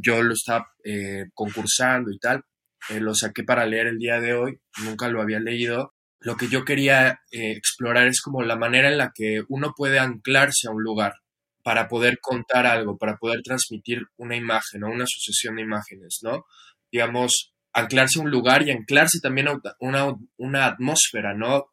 yo 0.00 0.22
lo 0.22 0.34
estaba 0.34 0.68
eh, 0.84 1.26
concursando 1.34 2.12
y 2.12 2.18
tal, 2.18 2.42
eh, 2.88 3.00
lo 3.00 3.14
saqué 3.14 3.42
para 3.42 3.66
leer 3.66 3.88
el 3.88 3.98
día 3.98 4.20
de 4.20 4.34
hoy, 4.34 4.60
nunca 4.84 5.08
lo 5.08 5.20
había 5.20 5.40
leído. 5.40 5.92
Lo 6.20 6.36
que 6.36 6.46
yo 6.48 6.64
quería 6.64 7.20
eh, 7.32 7.52
explorar 7.52 8.06
es 8.06 8.20
como 8.20 8.42
la 8.42 8.56
manera 8.56 8.88
en 8.88 8.98
la 8.98 9.10
que 9.12 9.42
uno 9.48 9.72
puede 9.76 9.98
anclarse 9.98 10.68
a 10.68 10.70
un 10.70 10.82
lugar, 10.82 11.14
para 11.62 11.88
poder 11.88 12.18
contar 12.20 12.66
algo, 12.66 12.98
para 12.98 13.16
poder 13.16 13.40
transmitir 13.42 14.02
una 14.16 14.36
imagen 14.36 14.84
o 14.84 14.90
una 14.90 15.04
sucesión 15.06 15.56
de 15.56 15.62
imágenes, 15.62 16.18
¿no? 16.22 16.44
Digamos, 16.90 17.52
anclarse 17.72 18.18
a 18.18 18.22
un 18.22 18.30
lugar 18.30 18.66
y 18.66 18.70
anclarse 18.70 19.18
también 19.22 19.48
a 19.48 19.60
una, 19.80 20.14
una 20.36 20.66
atmósfera, 20.66 21.34
¿no? 21.34 21.66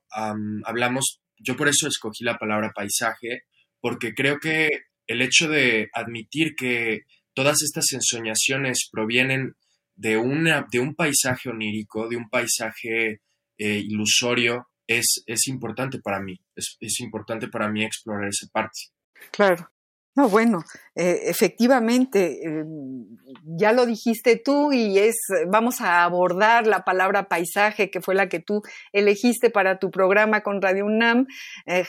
hablamos, 0.66 1.22
yo 1.38 1.56
por 1.56 1.68
eso 1.68 1.88
escogí 1.88 2.24
la 2.24 2.38
palabra 2.38 2.72
paisaje, 2.74 3.44
porque 3.80 4.14
creo 4.14 4.40
que 4.40 4.70
el 5.08 5.22
hecho 5.22 5.48
de 5.48 5.90
admitir 5.94 6.56
que 6.56 7.02
todas 7.34 7.58
estas 7.62 7.86
ensoñaciones 7.94 8.90
provienen 8.92 9.56
de, 9.96 10.18
una, 10.18 10.66
de 10.72 10.80
un 10.80 10.96
paisaje 10.96 11.50
onírico, 11.50 12.08
de 12.08 12.18
un 12.18 12.30
paisaje 12.30 13.22
eh, 13.58 13.84
ilusorio, 13.86 14.68
es, 14.88 15.24
es 15.28 15.48
importante 15.48 16.00
para 16.00 16.20
mí, 16.20 16.40
es, 16.56 16.78
es 16.80 17.00
importante 17.02 17.48
para 17.48 17.70
mí 17.70 17.84
explorar 17.84 18.30
esa 18.30 18.48
parte. 18.52 18.80
Claro. 19.32 19.70
No, 20.16 20.28
bueno, 20.28 20.64
eh, 20.96 21.22
efectivamente, 21.26 22.40
em, 22.44 23.06
ya 23.46 23.72
lo 23.72 23.86
dijiste 23.86 24.36
tú 24.36 24.74
y 24.74 24.98
es, 24.98 25.16
vamos 25.48 25.82
a 25.82 26.04
abordar 26.04 26.68
la 26.68 26.84
palabra 26.84 27.30
paisaje, 27.30 27.90
que 27.90 28.02
fue 28.02 28.16
la 28.16 28.28
que 28.28 28.40
tú 28.40 28.62
elegiste 28.92 29.50
para 29.50 29.78
tu 29.80 29.92
programa 29.92 30.42
con 30.42 30.62
Radio 30.62 30.86
UNAM, 30.86 31.28
eh, 31.68 31.84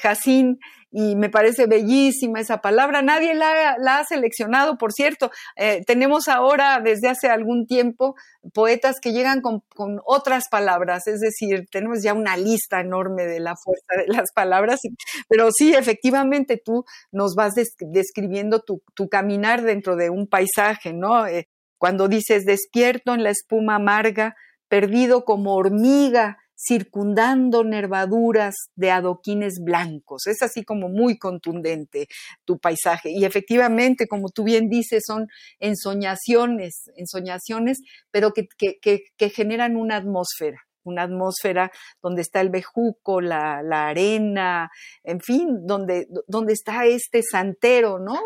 y 0.90 1.14
me 1.14 1.30
parece 1.30 1.66
bellísima 1.66 2.40
esa 2.40 2.60
palabra. 2.60 3.02
Nadie 3.02 3.34
la, 3.34 3.76
ha 3.76 4.04
seleccionado, 4.04 4.76
por 4.76 4.92
cierto. 4.92 5.30
Eh, 5.56 5.82
tenemos 5.86 6.28
ahora, 6.28 6.80
desde 6.80 7.08
hace 7.08 7.28
algún 7.28 7.66
tiempo, 7.66 8.16
poetas 8.52 8.96
que 9.00 9.12
llegan 9.12 9.40
con, 9.40 9.62
otras 10.04 10.44
palabras, 10.50 11.06
es 11.06 11.20
decir, 11.20 11.66
tenemos 11.70 12.02
ya 12.02 12.12
una 12.12 12.36
lista 12.36 12.80
enorme 12.80 13.24
de 13.24 13.40
la 13.40 13.54
fuerza 13.56 13.86
de 13.98 14.12
las 14.12 14.32
palabras, 14.32 14.80
pero 15.28 15.50
sí, 15.52 15.74
efectivamente, 15.74 16.60
tú 16.62 16.84
nos 17.12 17.34
vas 17.34 17.54
describiendo 17.54 18.62
tu, 18.62 18.82
caminar 19.08 19.62
dentro 19.62 19.96
de 19.96 20.10
un 20.10 20.26
paisaje, 20.26 20.92
¿no? 20.92 21.26
Eh, 21.26 21.48
cuando 21.78 22.08
dices 22.08 22.44
despierto 22.44 23.14
en 23.14 23.22
la 23.22 23.30
espuma 23.30 23.76
amarga, 23.76 24.36
perdido 24.68 25.24
como 25.24 25.54
hormiga 25.54 26.39
circundando 26.60 27.64
nervaduras 27.64 28.54
de 28.76 28.90
adoquines 28.90 29.60
blancos. 29.62 30.26
Es 30.26 30.42
así 30.42 30.62
como 30.64 30.88
muy 30.88 31.18
contundente 31.18 32.06
tu 32.44 32.58
paisaje. 32.58 33.10
Y 33.10 33.24
efectivamente, 33.24 34.06
como 34.06 34.28
tú 34.28 34.44
bien 34.44 34.68
dices, 34.68 35.04
son 35.06 35.28
ensoñaciones, 35.58 36.90
ensoñaciones, 36.96 37.78
pero 38.10 38.32
que, 38.32 38.46
que, 38.58 39.30
generan 39.30 39.76
una 39.76 39.96
atmósfera 39.96 40.58
una 40.82 41.02
atmósfera 41.02 41.70
donde 42.02 42.22
está 42.22 42.40
el 42.40 42.48
bejuco, 42.48 43.20
la, 43.20 43.60
arena, 43.60 44.70
en 45.04 45.20
fin, 45.20 45.66
donde, 45.66 46.08
donde 46.26 46.54
está 46.54 46.86
este 46.86 47.22
santero, 47.22 47.98
¿no? 47.98 48.18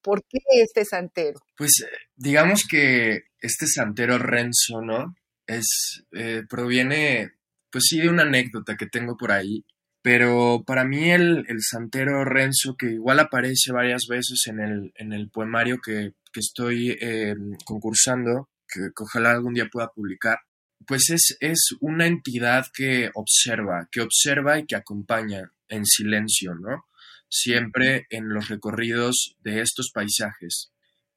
¿Por 0.00 0.24
qué 0.24 0.38
este 0.50 0.86
santero? 0.86 1.38
Pues 1.54 1.72
eh, 1.84 1.94
digamos 2.16 2.64
que 2.68 3.24
este 3.38 3.66
santero 3.66 4.16
Renzo, 4.16 4.80
¿no? 4.80 5.14
Es, 5.46 6.02
eh, 6.12 6.42
proviene 6.48 7.32
pues 7.74 7.86
sí, 7.88 7.98
de 7.98 8.08
una 8.08 8.22
anécdota 8.22 8.76
que 8.76 8.86
tengo 8.86 9.16
por 9.16 9.32
ahí. 9.32 9.64
Pero 10.00 10.62
para 10.64 10.84
mí 10.84 11.10
el, 11.10 11.44
santero 11.58 12.24
Renzo, 12.24 12.76
que 12.78 12.92
igual 12.92 13.18
aparece 13.18 13.72
varias 13.72 14.02
veces 14.08 14.42
en 14.46 14.60
el, 14.60 14.92
en 14.94 15.12
el 15.12 15.28
poemario 15.28 15.78
que, 15.84 16.12
estoy 16.34 16.96
em, 17.00 17.56
concursando, 17.64 18.48
que, 18.68 18.90
ojalá 18.96 19.32
algún 19.32 19.54
día 19.54 19.68
pueda 19.72 19.88
publicar, 19.88 20.38
pues 20.86 21.10
es, 21.10 21.36
es 21.40 21.70
una 21.80 22.06
entidad 22.06 22.66
que 22.72 23.10
observa, 23.12 23.88
que 23.90 24.02
observa 24.02 24.60
y 24.60 24.66
que 24.66 24.76
acompaña 24.76 25.50
en 25.66 25.84
silencio, 25.84 26.54
¿no? 26.54 26.84
siempre 27.28 28.06
en 28.10 28.28
los 28.28 28.48
recorridos 28.50 29.34
de 29.40 29.62
estos 29.62 29.90
paisajes 29.92 30.70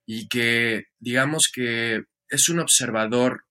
y 0.07 0.27
que 0.27 0.85
digamos 0.97 1.51
que 1.53 2.05
es 2.29 2.49
un 2.49 2.59
observador 2.59 3.43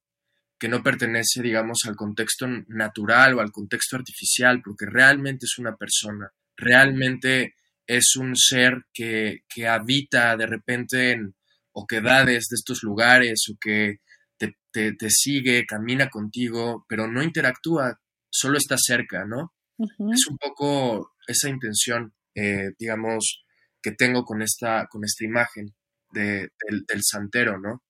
que 0.59 0.69
no 0.69 0.81
pertenece, 0.81 1.41
digamos, 1.41 1.79
al 1.85 1.95
contexto 1.95 2.47
natural 2.67 3.35
o 3.35 3.41
al 3.41 3.51
contexto 3.51 3.95
artificial, 3.95 4.61
porque 4.63 4.85
realmente 4.85 5.45
es 5.45 5.57
una 5.59 5.75
persona, 5.75 6.31
realmente 6.55 7.55
es 7.85 8.15
un 8.17 8.35
ser 8.35 8.85
que, 8.93 9.43
que 9.47 9.67
habita 9.67 10.35
de 10.35 10.47
repente 10.47 11.11
en 11.11 11.35
oquedades 11.71 12.47
de 12.49 12.55
estos 12.55 12.83
lugares 12.83 13.43
o 13.51 13.57
que 13.59 13.97
te, 14.37 14.93
te, 14.93 15.09
sigue, 15.09 15.65
camina 15.65 16.07
contigo, 16.07 16.85
pero 16.87 17.07
no 17.07 17.23
interactúa, 17.23 17.99
solo 18.29 18.59
está 18.59 18.75
cerca, 18.77 19.25
¿no? 19.25 19.55
Es 19.79 20.27
un 20.27 20.37
poco 20.37 21.15
esa 21.27 21.49
intención, 21.49 22.13
eh, 22.35 22.73
digamos, 22.77 23.43
que 23.81 23.91
tengo 23.91 24.23
con 24.23 24.43
esta, 24.43 24.85
con 24.87 25.03
esta 25.03 25.25
imagen 25.25 25.73
de, 26.11 26.49
del 26.69 27.01
santero, 27.01 27.59
¿no? 27.59 27.81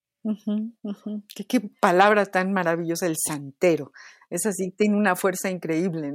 ¿Qué, 1.48 1.62
palabra 1.80 2.26
tan 2.26 2.52
maravillosa, 2.54 3.08
el 3.08 3.16
santero. 3.18 3.92
Es 4.30 4.46
así, 4.46 4.72
tiene 4.72 4.98
una 4.98 5.16
fuerza 5.16 5.50
increíble. 5.50 6.12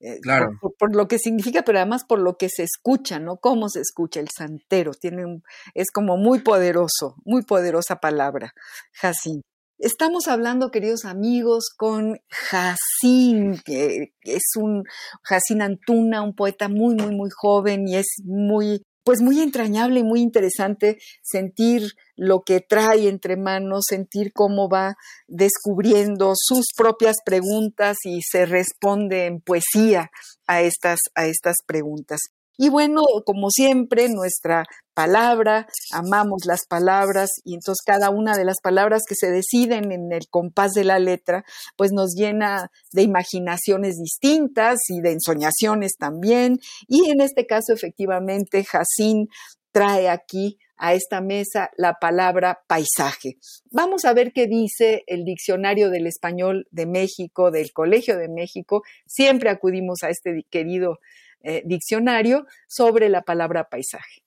Eh, 0.00 0.20
claro. 0.20 0.50
Por, 0.78 0.94
lo 0.94 1.08
que 1.08 1.18
significa, 1.18 1.62
pero 1.62 1.78
además 1.78 2.04
por 2.04 2.18
lo 2.18 2.36
que 2.36 2.48
se 2.50 2.62
escucha, 2.62 3.18
¿no? 3.18 3.38
Cómo 3.38 3.68
se 3.70 3.80
escucha 3.80 4.20
el 4.20 4.28
santero. 4.28 4.92
Tiene 4.92 5.24
un, 5.24 5.42
es 5.74 5.90
como 5.90 6.18
muy 6.18 6.40
poderoso, 6.40 7.16
muy 7.24 7.42
poderosa 7.42 7.96
palabra, 7.96 8.52
Jacín. 8.92 9.40
Estamos 9.78 10.28
hablando, 10.28 10.70
queridos 10.70 11.06
amigos, 11.06 11.70
con 11.74 12.18
Jacín, 12.28 13.58
que 13.64 14.12
es 14.24 14.42
un 14.58 14.84
Jacín 15.22 15.62
Antuna, 15.62 16.20
un 16.20 16.34
poeta 16.34 16.68
muy, 16.68 16.96
muy, 16.96 17.16
muy 17.16 17.30
joven 17.34 17.88
y 17.88 17.96
es 17.96 18.08
muy 18.22 18.82
pues 19.04 19.20
muy 19.20 19.40
entrañable 19.40 20.00
y 20.00 20.04
muy 20.04 20.20
interesante 20.20 20.98
sentir 21.22 21.92
lo 22.16 22.42
que 22.42 22.60
trae 22.60 23.08
entre 23.08 23.36
manos, 23.36 23.84
sentir 23.88 24.32
cómo 24.32 24.68
va 24.68 24.94
descubriendo 25.26 26.32
sus 26.36 26.66
propias 26.76 27.16
preguntas 27.24 27.96
y 28.04 28.20
se 28.22 28.46
responde 28.46 29.26
en 29.26 29.40
poesía 29.40 30.10
a 30.46 30.62
estas, 30.62 30.98
a 31.14 31.26
estas 31.26 31.56
preguntas. 31.66 32.20
Y 32.56 32.68
bueno, 32.68 33.02
como 33.24 33.50
siempre, 33.50 34.08
nuestra 34.08 34.64
palabra, 34.94 35.66
amamos 35.92 36.44
las 36.44 36.66
palabras 36.68 37.30
y 37.44 37.54
entonces 37.54 37.82
cada 37.84 38.10
una 38.10 38.36
de 38.36 38.44
las 38.44 38.60
palabras 38.62 39.04
que 39.08 39.14
se 39.14 39.30
deciden 39.30 39.92
en 39.92 40.12
el 40.12 40.28
compás 40.28 40.72
de 40.72 40.84
la 40.84 40.98
letra, 40.98 41.44
pues 41.76 41.90
nos 41.92 42.14
llena 42.14 42.70
de 42.92 43.02
imaginaciones 43.02 43.96
distintas 43.96 44.78
y 44.88 45.00
de 45.00 45.12
ensoñaciones 45.12 45.92
también. 45.98 46.58
Y 46.86 47.10
en 47.10 47.22
este 47.22 47.46
caso, 47.46 47.72
efectivamente, 47.72 48.62
Jacín 48.64 49.28
trae 49.72 50.08
aquí 50.08 50.58
a 50.76 50.94
esta 50.94 51.20
mesa 51.20 51.70
la 51.76 51.94
palabra 52.00 52.62
paisaje. 52.66 53.36
Vamos 53.70 54.04
a 54.04 54.14
ver 54.14 54.32
qué 54.32 54.46
dice 54.46 55.04
el 55.06 55.24
Diccionario 55.24 55.90
del 55.90 56.06
Español 56.06 56.66
de 56.70 56.86
México, 56.86 57.50
del 57.50 57.72
Colegio 57.72 58.16
de 58.16 58.28
México. 58.28 58.82
Siempre 59.06 59.50
acudimos 59.50 60.02
a 60.02 60.08
este 60.08 60.44
querido 60.50 60.98
eh, 61.42 61.62
diccionario 61.64 62.46
sobre 62.66 63.08
la 63.08 63.22
palabra 63.22 63.68
paisaje. 63.68 64.22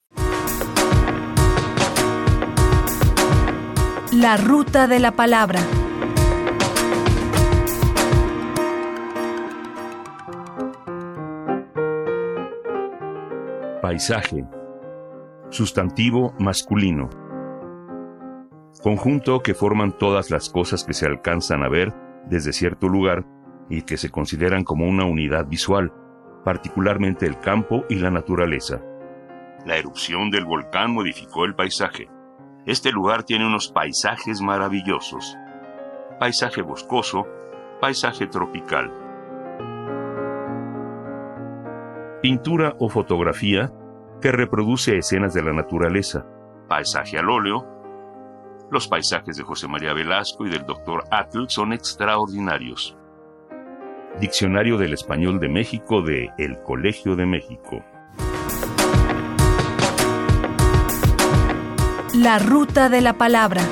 La 4.12 4.38
ruta 4.38 4.88
de 4.88 5.00
la 5.00 5.12
palabra. 5.12 5.60
Paisaje. 13.82 14.46
Sustantivo 15.50 16.36
masculino. 16.40 17.10
Conjunto 18.82 19.42
que 19.42 19.54
forman 19.54 19.98
todas 19.98 20.30
las 20.30 20.50
cosas 20.50 20.84
que 20.84 20.94
se 20.94 21.06
alcanzan 21.06 21.64
a 21.64 21.70
ver 21.70 21.94
desde 22.28 22.54
cierto 22.54 22.88
lugar 22.88 23.26
y 23.70 23.84
que 23.84 23.98
se 23.98 24.10
consideran 24.10 24.64
como 24.64 24.88
una 24.88 25.06
unidad 25.06 25.48
visual 25.48 25.94
particularmente 26.44 27.26
el 27.26 27.40
campo 27.40 27.86
y 27.90 27.96
la 27.96 28.12
naturaleza. 28.12 28.82
La 29.66 29.78
erupción 29.78 30.30
del 30.30 30.46
volcán 30.46 30.92
modificó 30.92 31.46
el 31.46 31.56
paisaje. 31.56 32.10
Este 32.66 32.92
lugar 32.92 33.24
tiene 33.24 33.46
unos 33.46 33.72
paisajes 33.72 34.42
maravillosos. 34.42 35.38
Paisaje 36.20 36.62
boscoso, 36.62 37.26
paisaje 37.80 38.28
tropical. 38.28 38.92
Pintura 42.22 42.76
o 42.80 42.90
fotografía 42.90 43.72
que 44.22 44.32
reproduce 44.32 44.98
escenas 44.98 45.34
de 45.34 45.44
la 45.44 45.52
naturaleza. 45.52 46.26
Paisaje 46.70 47.18
al 47.18 47.30
óleo. 47.30 47.68
Los 48.72 48.88
paisajes 48.88 49.36
de 49.36 49.44
José 49.44 49.68
María 49.68 49.94
Velasco 49.94 50.46
y 50.46 50.50
del 50.50 50.66
Dr. 50.66 51.04
Atl 51.12 51.46
son 51.48 51.74
extraordinarios. 51.74 52.98
Diccionario 54.20 54.78
del 54.78 54.94
Español 54.94 55.40
de 55.40 55.50
México 55.50 56.04
de 56.04 56.30
El 56.38 56.62
Colegio 56.62 57.16
de 57.16 57.26
México. 57.26 57.84
La 62.14 62.38
ruta 62.38 62.90
de 62.90 63.02
la 63.02 63.14
palabra. 63.14 63.64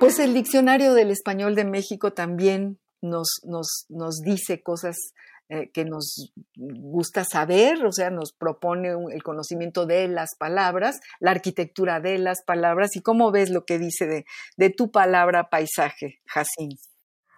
Pues 0.00 0.18
el 0.18 0.34
Diccionario 0.34 0.92
del 0.94 1.12
Español 1.12 1.54
de 1.54 1.64
México 1.64 2.12
también 2.12 2.78
nos, 3.00 3.28
nos, 3.44 3.86
nos 3.88 4.18
dice 4.18 4.60
cosas 4.60 4.96
eh, 5.50 5.70
que 5.72 5.84
nos 5.84 6.30
gusta 6.56 7.24
saber, 7.24 7.84
o 7.86 7.92
sea, 7.92 8.10
nos 8.10 8.32
propone 8.32 8.90
el 9.12 9.22
conocimiento 9.22 9.86
de 9.86 10.06
las 10.06 10.30
palabras, 10.38 11.00
la 11.20 11.30
arquitectura 11.30 12.00
de 12.00 12.18
las 12.18 12.42
palabras 12.44 12.96
y 12.96 13.00
cómo 13.00 13.30
ves 13.30 13.48
lo 13.48 13.64
que 13.64 13.78
dice 13.78 14.06
de, 14.06 14.26
de 14.56 14.70
tu 14.70 14.90
palabra 14.90 15.48
paisaje, 15.48 16.20
Jacín. 16.26 16.78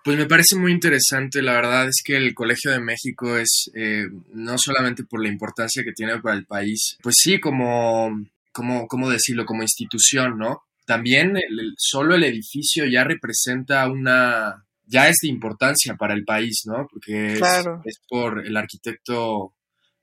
Pues 0.03 0.17
me 0.17 0.27
parece 0.27 0.57
muy 0.57 0.73
interesante, 0.73 1.43
la 1.43 1.53
verdad 1.53 1.87
es 1.87 2.03
que 2.03 2.17
el 2.17 2.35
Colegio 2.35 2.71
de 2.71 2.81
México 2.81 3.37
es 3.37 3.71
eh, 3.75 4.07
no 4.33 4.57
solamente 4.57 5.05
por 5.05 5.23
la 5.23 5.29
importancia 5.29 5.85
que 5.85 5.93
tiene 5.93 6.21
para 6.21 6.37
el 6.37 6.47
país, 6.47 6.97
pues 7.03 7.17
sí, 7.19 7.39
como, 7.39 8.11
como 8.51 8.89
¿cómo 8.89 9.11
decirlo? 9.11 9.45
Como 9.45 9.63
institución, 9.63 10.39
¿no? 10.39 10.63
También 10.87 11.35
solo 11.77 12.15
el 12.17 12.25
edificio 12.25 12.87
ya 12.87 13.05
representa 13.05 13.89
una, 13.89 14.65
ya 14.91 15.09
es 15.09 15.19
de 15.23 15.29
importancia 15.29 15.95
para 15.95 16.15
el 16.15 16.25
país, 16.25 16.63
¿no? 16.67 16.87
Porque 16.91 17.35
es, 17.35 18.01
por 18.09 18.45
el 18.45 18.57
arquitecto 18.57 19.55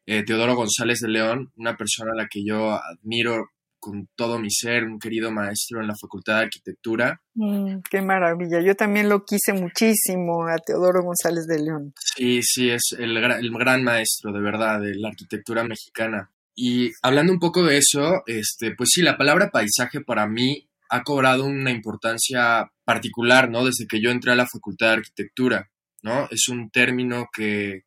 eh, 0.06 0.24
Teodoro 0.24 0.56
González 0.56 1.00
de 1.00 1.10
León, 1.10 1.52
una 1.58 1.76
persona 1.76 2.12
a 2.14 2.22
la 2.24 2.28
que 2.28 2.44
yo 2.46 2.74
admiro 2.74 3.50
con 3.80 4.08
todo 4.16 4.40
mi 4.40 4.50
ser, 4.50 4.86
un 4.86 4.98
querido 4.98 5.32
maestro 5.32 5.82
en 5.82 5.88
la 5.88 5.94
Facultad 6.02 6.38
de 6.38 6.46
Arquitectura. 6.46 7.22
Mm, 7.36 7.80
qué 7.90 8.02
maravilla, 8.02 8.60
yo 8.62 8.76
también 8.76 9.08
lo 9.08 9.24
quise 9.24 9.54
muchísimo 9.54 10.48
a 10.48 10.58
Teodoro 10.58 11.04
González 11.04 11.46
de 11.46 11.64
León. 11.64 11.94
Sí, 12.16 12.42
sí, 12.42 12.70
es 12.70 12.96
el, 12.98 13.16
el 13.18 13.52
gran 13.52 13.84
maestro, 13.84 14.32
de 14.32 14.42
verdad, 14.42 14.82
de 14.82 14.96
la 14.96 15.10
arquitectura 15.10 15.64
mexicana. 15.64 16.32
Y 16.56 16.92
hablando 17.04 17.32
un 17.32 17.40
poco 17.40 17.64
de 17.64 17.78
eso, 17.78 18.24
este, 18.26 18.74
pues 18.76 18.90
sí, 18.92 19.04
la 19.04 19.16
palabra 19.16 19.52
paisaje 19.52 20.02
para 20.02 20.28
mí 20.28 20.67
ha 20.90 21.04
cobrado 21.04 21.46
una 21.46 21.72
importancia 21.72 22.72
particular, 22.86 23.50
¿no? 23.50 23.66
Desde 23.66 23.88
que 23.88 24.02
yo 24.02 24.12
entré 24.12 24.32
a 24.32 24.36
la 24.36 24.48
Facultad 24.48 24.88
de 24.88 24.94
Arquitectura, 24.94 25.70
¿no? 26.02 26.28
Es 26.32 26.48
un 26.48 26.70
término 26.70 27.28
que, 27.34 27.84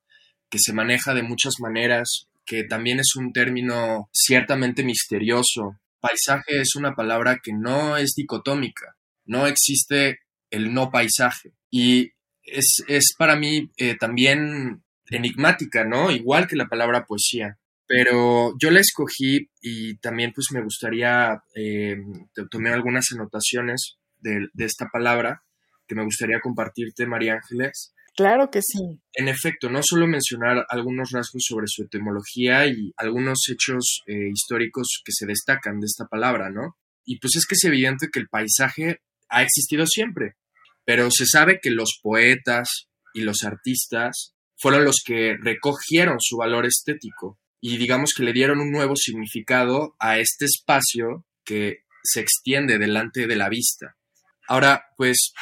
que 0.50 0.58
se 0.58 0.72
maneja 0.72 1.14
de 1.14 1.22
muchas 1.22 1.54
maneras, 1.60 2.26
que 2.44 2.64
también 2.64 3.00
es 3.00 3.14
un 3.16 3.32
término 3.32 4.08
ciertamente 4.12 4.82
misterioso. 4.82 5.78
Paisaje 6.00 6.60
es 6.60 6.74
una 6.76 6.94
palabra 6.94 7.38
que 7.42 7.52
no 7.52 7.96
es 7.96 8.14
dicotómica, 8.16 8.96
no 9.24 9.46
existe 9.46 10.20
el 10.50 10.74
no 10.74 10.90
paisaje. 10.90 11.52
Y 11.70 12.10
es, 12.42 13.14
para 13.16 13.36
mí 13.36 13.70
eh, 13.76 13.96
también 13.96 14.82
enigmática, 15.06 15.84
¿no? 15.84 16.10
Igual 16.10 16.46
que 16.46 16.56
la 16.56 16.68
palabra 16.68 17.06
poesía. 17.06 17.58
Pero 17.92 18.52
yo 18.56 18.70
la 18.70 18.78
escogí 18.78 19.50
y 19.60 19.96
también 19.96 20.30
pues 20.32 20.46
me 20.52 20.62
gustaría, 20.62 21.42
eh, 21.56 21.96
tomé 22.48 22.70
algunas 22.70 23.06
anotaciones 23.12 23.96
de, 24.20 24.46
de 24.52 24.64
esta 24.64 24.86
palabra 24.92 25.42
que 25.88 25.96
me 25.96 26.04
gustaría 26.04 26.38
compartirte, 26.40 27.04
María 27.06 27.34
Ángeles. 27.34 27.92
Claro 28.14 28.48
que 28.48 28.60
sí. 28.62 29.00
En 29.14 29.26
efecto, 29.26 29.70
no 29.70 29.80
solo 29.82 30.06
mencionar 30.06 30.64
algunos 30.68 31.10
rasgos 31.10 31.42
sobre 31.44 31.66
su 31.66 31.82
etimología 31.82 32.64
y 32.68 32.92
algunos 32.96 33.40
hechos 33.50 34.02
eh, 34.06 34.30
históricos 34.32 35.02
que 35.04 35.10
se 35.10 35.26
destacan 35.26 35.80
de 35.80 35.86
esta 35.86 36.06
palabra, 36.06 36.48
¿no? 36.48 36.76
Y 37.04 37.18
pues 37.18 37.34
es 37.34 37.44
que 37.44 37.56
es 37.56 37.64
evidente 37.64 38.06
que 38.12 38.20
el 38.20 38.28
paisaje 38.28 39.00
ha 39.30 39.42
existido 39.42 39.84
siempre, 39.86 40.36
pero 40.84 41.08
se 41.10 41.26
sabe 41.26 41.58
que 41.60 41.70
los 41.70 41.98
poetas 42.00 42.86
y 43.14 43.22
los 43.22 43.42
artistas 43.42 44.36
fueron 44.56 44.84
los 44.84 45.02
que 45.04 45.34
recogieron 45.42 46.18
su 46.20 46.36
valor 46.36 46.66
estético 46.66 47.40
y 47.60 47.76
digamos 47.76 48.12
que 48.16 48.22
le 48.22 48.32
dieron 48.32 48.60
un 48.60 48.70
nuevo 48.70 48.96
significado 48.96 49.94
a 49.98 50.18
este 50.18 50.46
espacio 50.46 51.26
que 51.44 51.84
se 52.02 52.20
extiende 52.20 52.78
delante 52.78 53.26
de 53.26 53.36
la 53.36 53.48
vista. 53.48 53.96
Ahora, 54.48 54.84
pues 54.96 55.32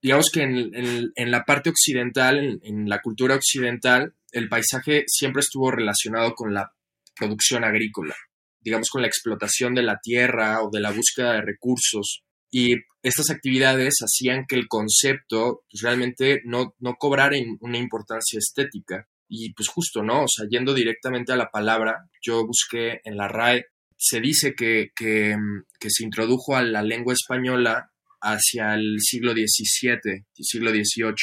digamos 0.00 0.30
que 0.32 0.42
en, 0.42 1.30
la 1.30 1.44
parte 1.44 1.70
occidental, 1.70 2.60
en, 2.62 2.88
la 2.88 3.00
cultura 3.00 3.34
occidental, 3.34 4.14
el 4.32 4.48
paisaje 4.48 5.04
siempre 5.06 5.40
estuvo 5.40 5.70
relacionado 5.70 6.34
con 6.34 6.54
la 6.54 6.72
producción 7.16 7.64
agrícola, 7.64 8.14
digamos 8.60 8.88
con 8.90 9.02
la 9.02 9.08
explotación 9.08 9.74
de 9.74 9.82
la 9.82 9.98
tierra 10.00 10.62
o 10.62 10.70
de 10.70 10.80
la 10.80 10.92
búsqueda 10.92 11.34
de 11.34 11.42
recursos. 11.42 12.22
Y 12.50 12.76
estas 13.02 13.30
actividades 13.30 13.96
hacían 14.00 14.46
que 14.46 14.56
el 14.56 14.68
concepto 14.68 15.64
pues, 15.70 15.82
realmente 15.82 16.40
no, 16.44 16.74
no 16.78 16.94
cobrara 16.94 17.36
una 17.60 17.78
importancia 17.78 18.38
estética. 18.38 19.08
Y 19.28 19.52
pues 19.52 19.68
justo, 19.68 20.02
¿no? 20.02 20.24
O 20.24 20.28
sea, 20.28 20.46
yendo 20.48 20.74
directamente 20.74 21.32
a 21.32 21.36
la 21.36 21.50
palabra, 21.50 22.08
yo 22.22 22.46
busqué 22.46 23.00
en 23.04 23.16
la 23.16 23.28
RAE, 23.28 23.66
se 23.96 24.20
dice 24.20 24.54
que, 24.54 24.90
que, 24.96 25.36
que 25.78 25.90
se 25.90 26.04
introdujo 26.04 26.56
a 26.56 26.62
la 26.62 26.82
lengua 26.82 27.12
española 27.12 27.90
hacia 28.20 28.74
el 28.74 28.96
siglo 29.00 29.32
XVII, 29.32 30.24
siglo 30.34 30.70
XVIII, 30.70 31.14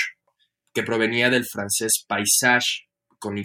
que 0.74 0.84
provenía 0.84 1.30
del 1.30 1.46
francés 1.46 2.06
paysage, 2.08 2.88
con 3.18 3.38
Y, 3.38 3.44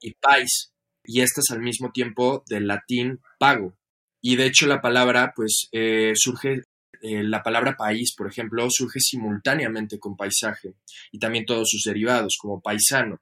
y 0.00 0.14
pais, 0.20 0.72
y 1.04 1.20
estas 1.20 1.44
al 1.50 1.60
mismo 1.60 1.92
tiempo 1.92 2.42
del 2.48 2.66
latín 2.66 3.20
pago. 3.38 3.76
Y 4.20 4.36
de 4.36 4.46
hecho 4.46 4.66
la 4.66 4.80
palabra, 4.80 5.32
pues, 5.34 5.68
eh, 5.72 6.12
surge, 6.14 6.62
eh, 7.02 7.22
la 7.22 7.42
palabra 7.42 7.76
país, 7.76 8.14
por 8.16 8.26
ejemplo, 8.26 8.66
surge 8.70 8.98
simultáneamente 9.00 9.98
con 9.98 10.16
paisaje 10.16 10.74
y 11.12 11.18
también 11.18 11.44
todos 11.44 11.68
sus 11.70 11.82
derivados, 11.84 12.36
como 12.40 12.60
paisano. 12.60 13.20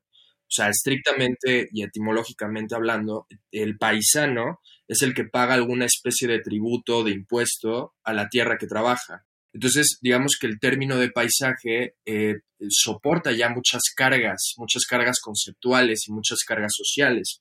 O 0.53 0.55
sea, 0.55 0.69
estrictamente 0.69 1.71
y 1.73 1.83
etimológicamente 1.83 2.75
hablando, 2.75 3.27
el 3.51 3.79
paisano 3.79 4.61
es 4.87 5.01
el 5.01 5.15
que 5.15 5.25
paga 5.25 5.55
alguna 5.55 5.87
especie 5.87 6.29
de 6.29 6.41
tributo, 6.41 7.05
de 7.05 7.13
impuesto 7.13 7.95
a 8.05 8.13
la 8.13 8.29
tierra 8.29 8.59
que 8.59 8.67
trabaja. 8.67 9.25
Entonces, 9.55 9.97
digamos 10.03 10.37
que 10.39 10.47
el 10.47 10.61
término 10.61 10.99
de 10.99 11.11
paisaje 11.11 11.95
eh, 12.05 12.35
soporta 12.69 13.33
ya 13.33 13.49
muchas 13.49 13.81
cargas, 13.97 14.53
muchas 14.59 14.85
cargas 14.85 15.21
conceptuales 15.23 16.07
y 16.07 16.13
muchas 16.13 16.41
cargas 16.47 16.73
sociales, 16.77 17.41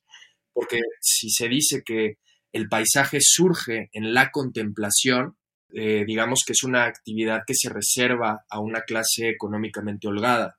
porque 0.54 0.80
si 1.02 1.28
se 1.28 1.48
dice 1.48 1.82
que 1.84 2.14
el 2.50 2.70
paisaje 2.70 3.18
surge 3.20 3.90
en 3.92 4.14
la 4.14 4.30
contemplación, 4.30 5.36
eh, 5.74 6.04
digamos 6.06 6.44
que 6.46 6.52
es 6.52 6.62
una 6.62 6.86
actividad 6.86 7.42
que 7.46 7.54
se 7.54 7.68
reserva 7.68 8.46
a 8.48 8.58
una 8.58 8.80
clase 8.82 9.28
económicamente 9.28 10.08
holgada. 10.08 10.56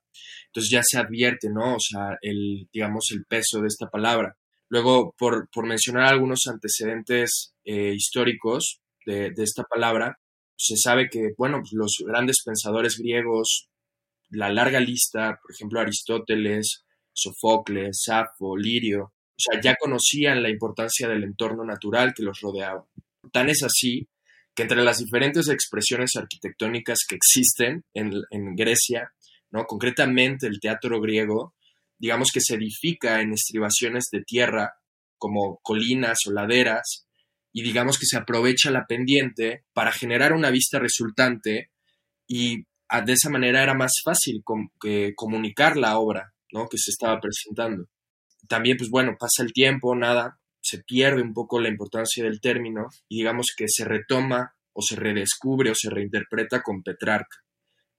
Entonces 0.54 0.70
ya 0.70 0.82
se 0.84 1.00
advierte, 1.00 1.50
¿no? 1.50 1.78
O 1.78 1.80
sea, 1.80 2.16
el, 2.22 2.70
digamos, 2.72 3.08
el 3.12 3.26
peso 3.26 3.60
de 3.60 3.68
esta 3.68 3.90
palabra. 3.90 4.38
Luego, 4.70 5.16
por, 5.18 5.48
mencionar 5.66 6.04
algunos 6.04 6.42
antecedentes 6.48 7.56
eh, 7.66 7.94
históricos 7.96 8.80
de, 9.08 9.34
esta 9.38 9.64
palabra, 9.64 10.20
se 10.56 10.78
sabe 10.78 11.10
que, 11.10 11.32
bueno, 11.40 11.58
pues, 11.62 11.72
los 11.74 11.96
grandes 12.06 12.38
pensadores 12.46 12.98
griegos, 13.00 13.68
la 14.30 14.52
larga 14.52 14.80
lista, 14.80 15.40
por 15.42 15.56
ejemplo, 15.56 15.80
Aristóteles, 15.80 16.86
Sofocles, 17.12 18.04
Safo, 18.04 18.56
Lirio, 18.56 19.06
o 19.06 19.40
sea, 19.40 19.60
ya 19.60 19.76
conocían 19.76 20.44
la 20.44 20.52
importancia 20.52 21.08
del 21.08 21.24
entorno 21.24 21.66
natural 21.66 22.14
que 22.16 22.22
los 22.22 22.42
rodeaba. 22.42 22.86
Tan 23.32 23.50
es 23.50 23.64
así 23.64 24.08
que 24.54 24.64
entre 24.64 24.84
las 24.84 25.00
diferentes 25.00 25.50
expresiones 25.50 26.12
arquitectónicas 26.16 27.00
que 27.10 27.16
existen 27.16 27.86
en, 27.96 28.14
en 28.30 28.56
Grecia, 28.56 29.12
¿no? 29.54 29.66
concretamente 29.66 30.48
el 30.48 30.60
teatro 30.60 31.00
griego, 31.00 31.56
digamos 31.98 32.32
que 32.34 32.42
se 32.42 32.56
edifica 32.56 33.22
en 33.22 33.34
estribaciones 33.34 34.06
de 34.12 34.24
tierra, 34.24 34.74
como 35.18 35.60
colinas 35.62 36.18
o 36.28 36.32
laderas, 36.32 37.08
y 37.54 37.62
digamos 37.62 38.00
que 38.00 38.08
se 38.08 38.18
aprovecha 38.18 38.72
la 38.72 38.86
pendiente 38.88 39.64
para 39.74 39.92
generar 39.92 40.34
una 40.34 40.50
vista 40.50 40.80
resultante 40.80 41.70
y 42.28 42.64
ah, 42.90 43.02
de 43.02 43.14
esa 43.14 43.30
manera 43.30 43.62
era 43.62 43.76
más 43.76 43.94
fácil 44.04 44.44
comunicar 45.16 45.78
la 45.78 46.00
obra 46.00 46.34
¿no? 46.52 46.68
que 46.68 46.80
se 46.80 46.90
estaba 46.90 47.20
presentando. 47.22 47.86
También, 48.50 48.76
pues 48.76 48.90
bueno, 48.90 49.16
pasa 49.20 49.44
el 49.44 49.54
tiempo, 49.54 49.96
nada, 49.96 50.40
se 50.62 50.80
pierde 50.80 51.22
un 51.22 51.34
poco 51.34 51.60
la 51.60 51.70
importancia 51.70 52.24
del 52.24 52.42
término 52.42 52.88
y 53.08 53.18
digamos 53.18 53.54
que 53.56 53.66
se 53.68 53.86
retoma 53.86 54.56
o 54.74 54.82
se 54.82 54.96
redescubre 54.96 55.70
o 55.70 55.76
se 55.76 55.92
reinterpreta 55.92 56.64
con 56.64 56.82
Petrarca. 56.82 57.43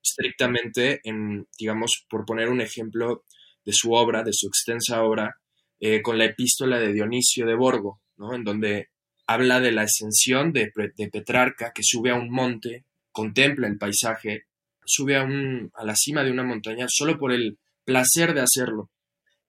Estrictamente, 0.04 1.00
en, 1.04 1.46
digamos, 1.58 2.04
por 2.08 2.26
poner 2.26 2.50
un 2.50 2.60
ejemplo 2.60 3.24
de 3.64 3.72
su 3.72 3.92
obra, 3.92 4.22
de 4.22 4.32
su 4.32 4.46
extensa 4.46 5.02
obra, 5.02 5.36
eh, 5.80 6.02
con 6.02 6.18
la 6.18 6.26
epístola 6.26 6.78
de 6.78 6.92
Dionisio 6.92 7.46
de 7.46 7.54
Borgo, 7.54 8.02
¿no? 8.16 8.34
en 8.34 8.44
donde 8.44 8.90
habla 9.26 9.60
de 9.60 9.72
la 9.72 9.82
ascensión 9.82 10.52
de, 10.52 10.70
Petrarca, 11.10 11.72
que 11.74 11.82
sube 11.82 12.10
a 12.10 12.16
un 12.16 12.30
monte, 12.30 12.84
contempla 13.10 13.66
el 13.66 13.78
paisaje, 13.78 14.44
sube 14.84 15.16
a, 15.16 15.22
un, 15.22 15.70
a 15.74 15.84
la 15.84 15.96
cima 15.96 16.22
de 16.22 16.30
una 16.30 16.44
montaña 16.44 16.86
solo 16.88 17.18
por 17.18 17.32
el 17.32 17.58
placer 17.84 18.34
de 18.34 18.42
hacerlo. 18.42 18.90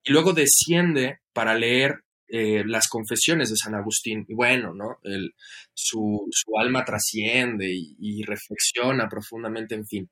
Y 0.04 0.14
luego 0.14 0.32
desciende 0.32 1.20
para 1.34 1.56
leer 1.56 2.05
eh, 2.28 2.64
las 2.66 2.88
confesiones 2.88 3.50
de 3.50 3.56
San 3.56 3.76
Agustín. 3.76 4.26
Y 4.28 4.34
bueno, 4.34 4.74
¿no? 4.74 5.00
El, 5.04 5.34
su, 5.74 6.28
alma 6.60 6.84
trasciende 6.84 7.68
y, 7.72 7.96
y, 8.00 8.24
reflexiona 8.24 9.08
profundamente, 9.08 9.76
en 9.76 9.86
fin. 9.86 10.10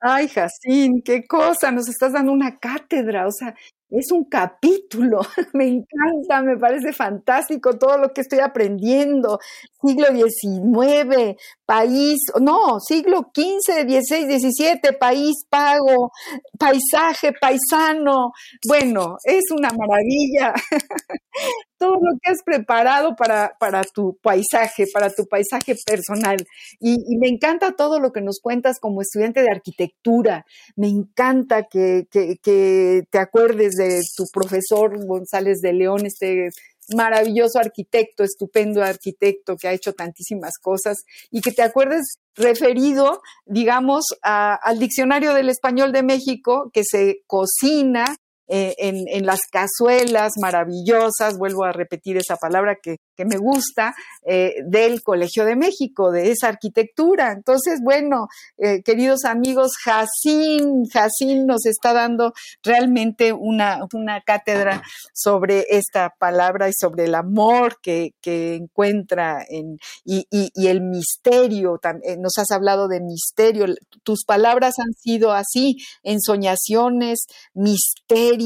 Ay, 0.00 0.28
Jacín, 0.28 1.02
qué 1.04 1.24
cosa, 1.26 1.72
nos 1.72 1.88
estás 1.88 2.12
dando 2.12 2.30
una 2.30 2.58
cátedra, 2.58 3.26
o 3.26 3.32
sea, 3.32 3.54
es 3.90 4.12
un 4.12 4.24
capítulo, 4.24 5.20
me 5.54 5.66
encanta, 5.66 6.42
me 6.42 6.58
parece 6.58 6.92
fantástico 6.92 7.78
todo 7.78 7.96
lo 7.98 8.12
que 8.12 8.20
estoy 8.20 8.40
aprendiendo. 8.40 9.38
Siglo 9.80 10.06
XIX, 10.08 11.36
país, 11.64 12.18
no, 12.40 12.80
siglo 12.80 13.30
XV, 13.34 13.88
XVI, 13.88 14.38
XVII, 14.38 14.96
país 14.98 15.36
pago, 15.48 16.10
paisaje, 16.58 17.32
paisano. 17.40 18.32
Bueno, 18.66 19.16
es 19.24 19.44
una 19.56 19.70
maravilla 19.70 20.52
todo 21.78 21.92
lo 21.94 22.18
que 22.20 22.32
has 22.32 22.42
preparado 22.44 23.14
para, 23.16 23.52
para 23.58 23.82
tu 23.84 24.18
paisaje, 24.20 24.86
para 24.92 25.10
tu 25.10 25.26
paisaje 25.26 25.76
personal. 25.86 26.36
Y, 26.80 26.98
me 27.18 27.28
encanta 27.28 27.72
todo 27.72 28.00
lo 28.00 28.12
que 28.12 28.20
nos 28.20 28.40
cuentas 28.40 28.78
como 28.80 29.00
estudiante 29.00 29.42
de 29.42 29.50
arquitectura. 29.50 30.44
Me 30.76 30.88
encanta 30.88 31.64
que, 31.64 32.06
que 32.10 33.04
te 33.10 33.18
acuerdes 33.18 33.77
de 33.78 34.02
tu 34.14 34.24
profesor 34.30 35.02
González 35.06 35.60
de 35.62 35.72
León, 35.72 36.04
este 36.04 36.50
maravilloso 36.94 37.58
arquitecto, 37.58 38.24
estupendo 38.24 38.82
arquitecto 38.82 39.56
que 39.56 39.68
ha 39.68 39.72
hecho 39.72 39.92
tantísimas 39.92 40.54
cosas 40.60 40.98
y 41.30 41.40
que 41.40 41.52
te 41.52 41.62
acuerdes 41.62 42.18
referido, 42.34 43.20
digamos, 43.46 44.04
al 44.22 44.78
diccionario 44.78 45.34
del 45.34 45.48
español 45.48 45.92
de 45.92 46.02
México 46.02 46.70
que 46.72 46.82
se 46.84 47.22
cocina 47.26 48.16
eh, 48.50 48.74
en, 48.78 49.26
las 49.26 49.40
cazuelas 49.52 50.32
maravillosas, 50.40 51.36
vuelvo 51.36 51.64
a 51.64 51.72
repetir 51.72 52.16
esa 52.16 52.36
palabra 52.36 52.78
que, 52.82 52.96
me 53.26 53.36
gusta, 53.36 53.94
eh, 54.24 54.54
del 54.64 55.02
Colegio 55.02 55.44
de 55.44 55.56
México, 55.56 56.10
de 56.10 56.30
esa 56.30 56.48
arquitectura. 56.48 57.32
Entonces, 57.32 57.80
bueno, 57.82 58.28
eh, 58.56 58.82
queridos 58.82 59.24
amigos, 59.24 59.72
Jacín, 59.84 60.84
Jacín 60.90 61.46
nos 61.46 61.66
está 61.66 61.92
dando 61.92 62.32
realmente 62.62 63.32
una, 63.32 63.80
una 63.92 64.22
cátedra 64.22 64.82
sobre 65.12 65.66
esta 65.68 66.14
palabra 66.18 66.68
y 66.68 66.72
sobre 66.72 67.04
el 67.04 67.16
amor 67.16 67.78
que, 67.82 68.12
encuentra 68.24 69.44
en, 69.48 69.78
y, 70.04 70.26
y, 70.30 70.66
el 70.68 70.80
misterio. 70.80 71.80
Nos 72.18 72.38
has 72.38 72.50
hablado 72.50 72.88
de 72.88 73.00
misterio. 73.00 73.66
Tus 74.02 74.24
palabras 74.24 74.74
han 74.78 74.92
sido 74.92 75.32
así, 75.32 75.76
ensoñaciones, 76.02 77.26
misterio 77.54 78.37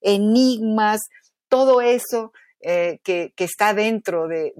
enigmas, 0.00 1.00
todo 1.48 1.80
eso 1.80 2.32
eh, 2.60 2.98
que, 3.04 3.32
está 3.36 3.72
dentro 3.72 4.26
de, 4.26 4.52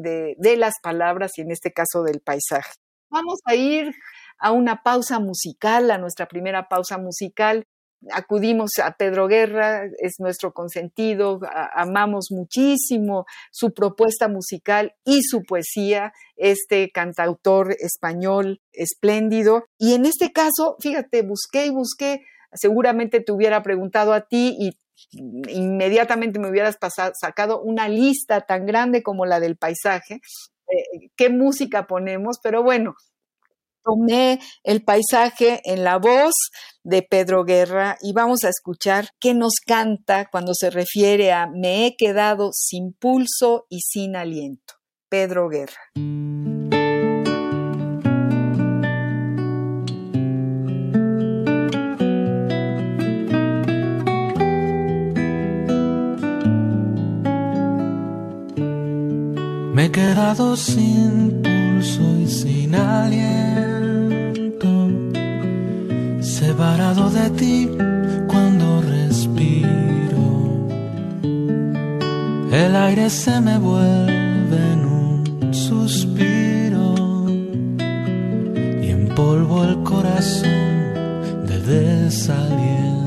las 0.56 0.74
palabras 0.80 1.32
y 1.36 1.40
en 1.40 1.50
este 1.50 1.72
caso 1.72 2.04
del 2.04 2.20
paisaje. 2.20 2.74
Vamos 3.10 3.40
a 3.44 3.56
ir 3.56 3.92
a 4.38 4.52
una 4.52 4.82
pausa 4.82 5.18
musical, 5.18 5.90
a 5.90 5.98
nuestra 5.98 6.28
primera 6.28 6.68
pausa 6.68 6.96
musical. 6.98 7.64
Acudimos 8.12 8.70
a 8.80 8.92
Pedro 8.92 9.26
Guerra, 9.26 9.86
es 9.98 10.20
nuestro 10.20 10.52
consentido, 10.52 11.40
amamos 11.74 12.28
muchísimo 12.30 13.26
su 13.50 13.74
propuesta 13.74 14.28
musical 14.28 14.94
y 15.04 15.22
su 15.22 15.42
poesía, 15.42 16.12
este 16.36 16.92
cantautor 16.92 17.74
español 17.80 18.60
espléndido. 18.70 19.64
Y 19.76 19.94
en 19.94 20.06
este 20.06 20.30
caso, 20.30 20.76
fíjate, 20.78 21.22
busqué 21.22 21.66
y 21.66 21.70
busqué 21.70 22.22
seguramente 22.52 23.20
te 23.20 23.32
hubiera 23.32 23.62
preguntado 23.62 24.12
a 24.12 24.22
ti 24.22 24.56
y 24.58 24.78
inmediatamente 25.12 26.38
me 26.38 26.48
hubieras 26.50 26.76
pasado, 26.76 27.12
sacado 27.18 27.60
una 27.60 27.88
lista 27.88 28.42
tan 28.42 28.66
grande 28.66 29.02
como 29.02 29.26
la 29.26 29.40
del 29.40 29.56
paisaje, 29.56 30.14
eh, 30.14 31.10
qué 31.16 31.30
música 31.30 31.86
ponemos, 31.86 32.38
pero 32.42 32.62
bueno, 32.62 32.94
tomé 33.84 34.40
el 34.64 34.82
paisaje 34.82 35.60
en 35.64 35.84
la 35.84 35.98
voz 35.98 36.34
de 36.82 37.02
Pedro 37.02 37.44
Guerra 37.44 37.96
y 38.02 38.12
vamos 38.12 38.44
a 38.44 38.50
escuchar 38.50 39.08
qué 39.18 39.34
nos 39.34 39.54
canta 39.64 40.28
cuando 40.30 40.52
se 40.54 40.70
refiere 40.70 41.32
a 41.32 41.46
me 41.46 41.86
he 41.86 41.96
quedado 41.96 42.50
sin 42.52 42.92
pulso 42.92 43.66
y 43.70 43.80
sin 43.80 44.16
aliento. 44.16 44.74
Pedro 45.08 45.48
Guerra. 45.48 46.57
He 59.80 59.90
quedado 59.92 60.56
sin 60.56 61.40
pulso 61.40 62.02
y 62.18 62.26
sin 62.26 62.74
aliento, 62.74 63.90
separado 66.20 67.08
de 67.10 67.30
ti 67.30 67.70
cuando 68.26 68.82
respiro. 68.82 70.26
El 72.50 72.74
aire 72.74 73.08
se 73.08 73.40
me 73.40 73.56
vuelve 73.58 74.58
en 74.72 74.84
un 74.84 75.54
suspiro 75.54 76.94
y 78.82 78.90
empolvo 78.90 79.64
el 79.64 79.82
corazón 79.84 81.46
de 81.46 81.60
desaliento. 81.60 82.97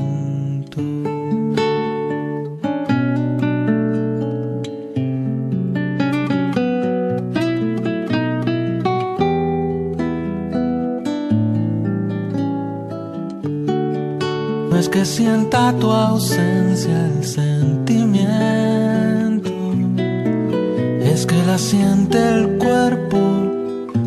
Que 14.92 15.04
sienta 15.06 15.72
tu 15.80 15.90
ausencia 15.90 17.06
el 17.06 17.24
sentimiento. 17.24 18.12
Es 21.00 21.24
que 21.24 21.42
la 21.46 21.56
siente 21.56 22.18
el 22.18 22.58
cuerpo, 22.58 23.16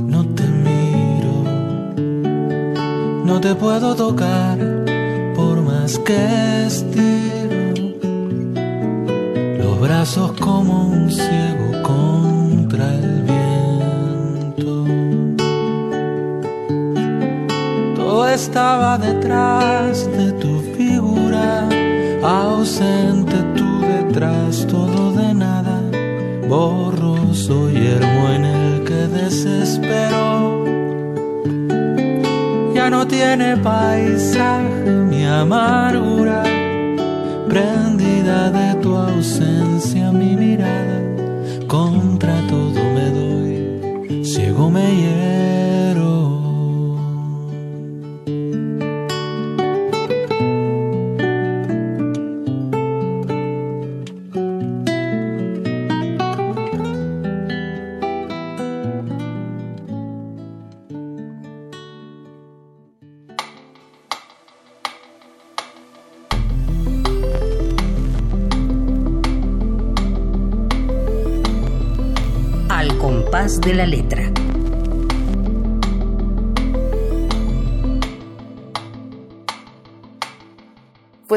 no 0.07 0.23
te 0.35 0.43
miro. 0.43 1.43
No 3.25 3.41
te 3.41 3.55
puedo 3.55 3.95
tocar 3.95 4.59
por 5.35 5.59
más 5.63 5.97
que 5.97 6.67
estiro. 6.67 7.95
Los 9.57 9.79
brazos 9.81 10.33
como 10.39 10.89
un 10.89 11.11
ciego 11.11 11.81
contra 11.81 12.93
el 12.93 13.23
viento. 13.23 14.85
Todo 17.95 18.27
estaba 18.27 18.99
detrás 18.99 20.05
de 20.11 20.31
tu 20.33 20.54
ausente 22.25 23.35
tú 23.55 23.81
detrás, 23.81 24.65
todo 24.67 25.11
de 25.11 25.33
nada, 25.33 25.79
borroso 26.47 27.69
yermo 27.69 28.29
en 28.29 28.45
el 28.45 28.83
que 28.83 29.07
desespero. 29.07 30.65
Ya 32.73 32.89
no 32.89 33.07
tiene 33.07 33.57
paisaje 33.57 34.89
mi 35.09 35.23
amargura, 35.25 36.43
prendida 37.47 38.49
de 38.49 38.74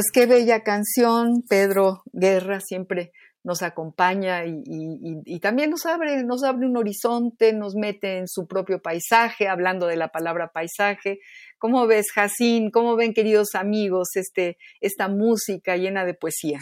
Pues 0.09 0.27
qué 0.27 0.33
bella 0.33 0.63
canción, 0.63 1.43
Pedro 1.47 2.03
Guerra 2.15 2.61
siempre 2.61 3.13
nos 3.45 3.61
acompaña 3.61 4.43
y, 4.47 5.39
también 5.41 5.69
nos 5.69 5.85
abre, 5.85 6.25
nos 6.25 6.45
abre 6.45 6.67
un 6.67 6.79
horizonte, 6.79 7.53
nos 7.53 7.75
mete 7.75 8.17
en 8.17 8.27
su 8.27 8.47
propio 8.47 8.81
paisaje, 8.81 9.49
hablando 9.49 9.87
de 9.87 9.97
la 9.97 10.09
palabra 10.09 10.51
paisaje. 10.51 11.19
¿Cómo 11.59 11.87
ves, 11.87 12.07
Jacín? 12.15 12.71
¿Cómo 12.71 12.97
ven, 12.97 13.13
queridos 13.13 13.55
amigos, 13.55 14.09
este, 14.15 14.57
esta 14.81 15.09
música 15.09 15.77
llena 15.77 16.07
de 16.07 16.15
poesía? 16.15 16.61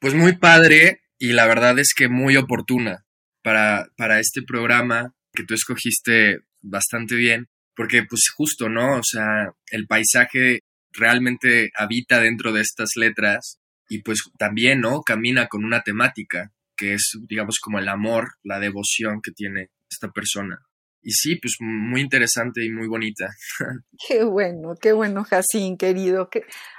Pues 0.00 0.14
muy 0.14 0.36
padre 0.36 1.02
y 1.20 1.34
la 1.34 1.46
verdad 1.46 1.78
es 1.78 1.94
que 1.96 2.08
muy 2.08 2.36
oportuna 2.36 3.04
para, 3.44 3.86
para 3.96 4.18
este 4.18 4.42
programa 4.42 5.14
que 5.32 5.44
tú 5.44 5.54
escogiste 5.54 6.38
bastante 6.62 7.14
bien, 7.14 7.46
porque 7.76 8.02
pues 8.02 8.22
justo, 8.36 8.68
¿no? 8.68 8.98
O 8.98 9.04
sea, 9.04 9.52
el 9.70 9.86
paisaje 9.86 10.62
realmente 10.98 11.70
habita 11.76 12.20
dentro 12.20 12.52
de 12.52 12.62
estas 12.62 12.90
letras 12.96 13.58
y 13.88 14.02
pues 14.02 14.18
también, 14.38 14.80
¿no? 14.80 15.02
Camina 15.02 15.48
con 15.48 15.64
una 15.64 15.82
temática 15.82 16.52
que 16.76 16.94
es, 16.94 17.12
digamos, 17.28 17.58
como 17.60 17.78
el 17.78 17.88
amor, 17.88 18.28
la 18.42 18.60
devoción 18.60 19.20
que 19.22 19.32
tiene 19.32 19.70
esta 19.90 20.08
persona. 20.10 20.58
Y 21.02 21.12
sí, 21.12 21.36
pues 21.36 21.54
muy 21.60 22.00
interesante 22.00 22.64
y 22.64 22.70
muy 22.70 22.88
bonita. 22.88 23.28
Qué 24.08 24.24
bueno, 24.24 24.74
qué 24.80 24.92
bueno, 24.92 25.24
Jacín, 25.24 25.76
querido. 25.76 26.28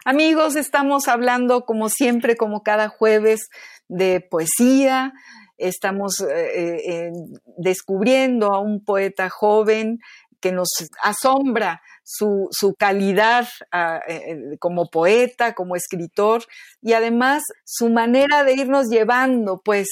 Amigos, 0.06 0.56
estamos 0.56 1.08
hablando 1.08 1.62
como 1.62 1.90
siempre, 1.90 2.36
como 2.36 2.62
cada 2.62 2.90
jueves, 2.90 3.50
de 3.88 4.22
poesía, 4.22 5.14
estamos 5.58 6.22
eh, 6.22 6.78
eh, 6.86 7.12
descubriendo 7.58 8.54
a 8.54 8.62
un 8.62 8.84
poeta 8.84 9.30
joven 9.30 10.00
que 10.40 10.52
nos 10.52 10.70
asombra 11.04 11.82
su, 12.04 12.50
calidad 12.78 13.48
ah, 13.72 14.02
eh, 14.08 14.58
como 14.60 14.90
poeta, 14.90 15.54
como 15.54 15.76
escritor, 15.76 16.44
y 16.82 16.94
además 16.94 17.44
su 17.66 17.90
manera 17.90 18.44
de 18.44 18.54
irnos 18.54 18.88
llevando, 18.90 19.62
pues, 19.64 19.88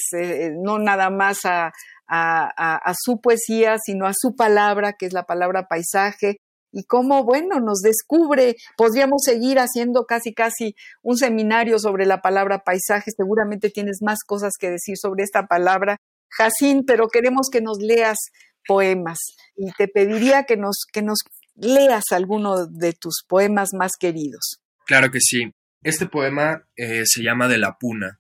no 0.64 0.80
nada 0.80 1.10
más 1.10 1.40
a, 1.46 1.72
a, 2.08 2.94
su 2.96 3.20
poesía, 3.20 3.78
sino 3.84 4.08
a 4.08 4.14
su 4.18 4.36
palabra, 4.36 4.94
que 4.94 5.06
es 5.06 5.14
la 5.14 5.24
palabra 5.24 5.68
paisaje, 5.68 6.38
y 6.72 6.84
cómo, 6.84 7.24
bueno, 7.24 7.60
nos 7.60 7.80
descubre, 7.80 8.56
podríamos 8.78 9.22
seguir 9.24 9.58
haciendo 9.58 10.06
casi, 10.06 10.34
casi 10.34 10.76
un 11.02 11.18
seminario 11.18 11.80
sobre 11.80 12.06
la 12.06 12.22
palabra 12.22 12.64
paisaje, 12.64 13.12
seguramente 13.16 13.70
tienes 13.70 14.00
más 14.02 14.20
cosas 14.26 14.54
que 14.60 14.70
decir 14.70 14.96
sobre 14.98 15.24
esta 15.24 15.48
palabra, 15.48 15.98
Jacín, 16.30 16.84
pero 16.86 17.08
queremos 17.08 17.48
que 17.52 17.62
nos 17.62 17.78
leas 17.80 18.18
poemas 18.68 19.20
y 19.56 19.72
te 19.72 19.88
pediría 19.88 20.44
que 20.44 20.58
nos, 20.58 20.86
que 20.92 21.02
nos 21.02 21.20
leas 21.56 22.06
alguno 22.12 22.68
de 22.68 22.94
tus 22.94 23.24
poemas 23.28 23.70
más 23.74 23.94
queridos. 24.00 24.60
Claro 24.86 25.12
que 25.12 25.20
sí. 25.20 25.52
Este 25.84 26.08
poema 26.08 26.68
eh, 26.76 27.04
se 27.06 27.24
llama 27.24 27.48
De 27.48 27.58
la 27.58 27.78
Puna. 27.78 28.20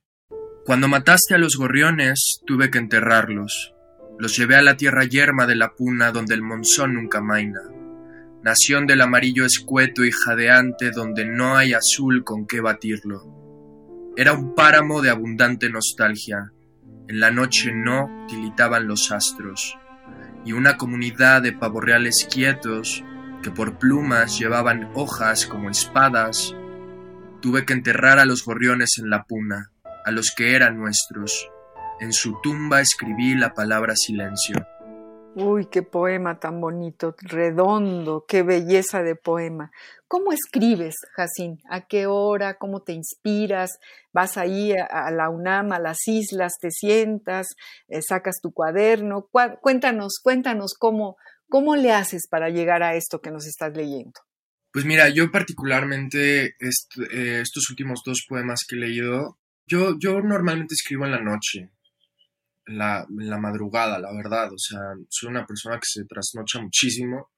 Cuando 0.66 0.88
mataste 0.88 1.36
a 1.36 1.38
los 1.38 1.56
gorriones, 1.56 2.42
tuve 2.46 2.70
que 2.72 2.78
enterrarlos. 2.78 3.74
Los 4.20 4.38
llevé 4.38 4.56
a 4.56 4.62
la 4.62 4.78
tierra 4.78 5.06
yerma 5.06 5.46
de 5.46 5.56
la 5.56 5.76
Puna, 5.76 6.12
donde 6.12 6.34
el 6.34 6.42
monzón 6.42 6.94
nunca 6.94 7.22
maina 7.22 7.62
nación 8.48 8.88
del 8.88 9.02
amarillo 9.02 9.46
escueto 9.46 10.06
y 10.06 10.12
jadeante 10.12 10.92
donde 10.92 11.26
no 11.26 11.58
hay 11.58 11.74
azul 11.74 12.24
con 12.24 12.48
qué 12.48 12.62
batirlo. 12.62 14.14
Era 14.16 14.32
un 14.32 14.56
páramo 14.56 15.02
de 15.02 15.10
abundante 15.10 15.70
nostalgia. 15.70 16.54
En 17.10 17.20
la 17.20 17.30
noche 17.30 17.72
no 17.74 18.26
tilitaban 18.30 18.88
los 18.88 19.12
astros, 19.12 19.78
y 20.48 20.54
una 20.54 20.78
comunidad 20.78 21.42
de 21.42 21.52
pavorreales 21.52 22.26
quietos 22.32 23.04
que 23.44 23.52
por 23.52 23.78
plumas 23.78 24.40
llevaban 24.40 24.90
hojas 24.94 25.46
como 25.46 25.70
espadas. 25.70 26.56
Tuve 27.42 27.66
que 27.66 27.74
enterrar 27.74 28.18
a 28.18 28.26
los 28.26 28.46
gorriones 28.46 28.98
en 28.98 29.10
la 29.10 29.26
puna, 29.26 29.72
a 30.06 30.12
los 30.12 30.34
que 30.34 30.56
eran 30.56 30.78
nuestros. 30.78 31.52
En 32.00 32.14
su 32.14 32.40
tumba 32.42 32.80
escribí 32.80 33.36
la 33.36 33.54
palabra 33.54 33.94
silencio. 33.98 34.56
Uy, 35.40 35.68
qué 35.68 35.84
poema 35.84 36.40
tan 36.40 36.60
bonito, 36.60 37.16
redondo, 37.20 38.26
qué 38.28 38.42
belleza 38.42 39.04
de 39.04 39.16
poema. 39.16 39.70
¿Cómo 40.08 40.32
escribes, 40.34 40.96
Jacín? 41.16 41.62
¿A 41.70 41.86
qué 41.86 42.08
hora? 42.08 42.56
¿Cómo 42.56 42.82
te 42.82 42.94
inspiras? 42.94 43.78
¿Vas 44.12 44.38
ahí 44.38 44.74
a, 44.74 45.12
la 45.12 45.30
UNAM, 45.30 45.74
a 45.74 45.80
las 45.80 46.08
islas, 46.08 46.54
te 46.60 46.72
sientas, 46.72 47.50
eh, 47.88 48.02
sacas 48.02 48.38
tu 48.42 48.52
cuaderno? 48.52 49.30
Cuéntanos, 49.62 50.20
cuéntanos 50.24 50.74
cómo, 50.74 51.18
cómo 51.48 51.76
le 51.76 51.92
haces 51.92 52.28
para 52.28 52.50
llegar 52.50 52.82
a 52.82 52.96
esto 52.96 53.22
que 53.22 53.30
nos 53.30 53.46
estás 53.46 53.78
leyendo. 53.78 54.20
Pues 54.74 54.86
mira, 54.86 55.08
yo 55.10 55.30
particularmente 55.30 56.46
eh, 56.46 57.42
estos 57.44 57.70
últimos 57.70 58.02
dos 58.04 58.26
poemas 58.28 58.62
que 58.68 58.76
he 58.76 58.80
leído, 58.80 59.38
yo, 59.68 60.00
yo 60.00 60.20
normalmente 60.20 60.74
escribo 60.74 61.06
en 61.06 61.12
la 61.12 61.22
noche 61.22 61.70
la, 62.68 63.06
la 63.10 63.38
madrugada, 63.40 64.00
la 64.00 64.14
verdad. 64.14 64.52
O 64.54 64.58
sea, 64.58 64.80
soy 65.10 65.30
una 65.30 65.46
persona 65.46 65.76
que 65.78 65.88
se 65.88 66.06
trasnocha 66.06 66.62
muchísimo 66.62 67.30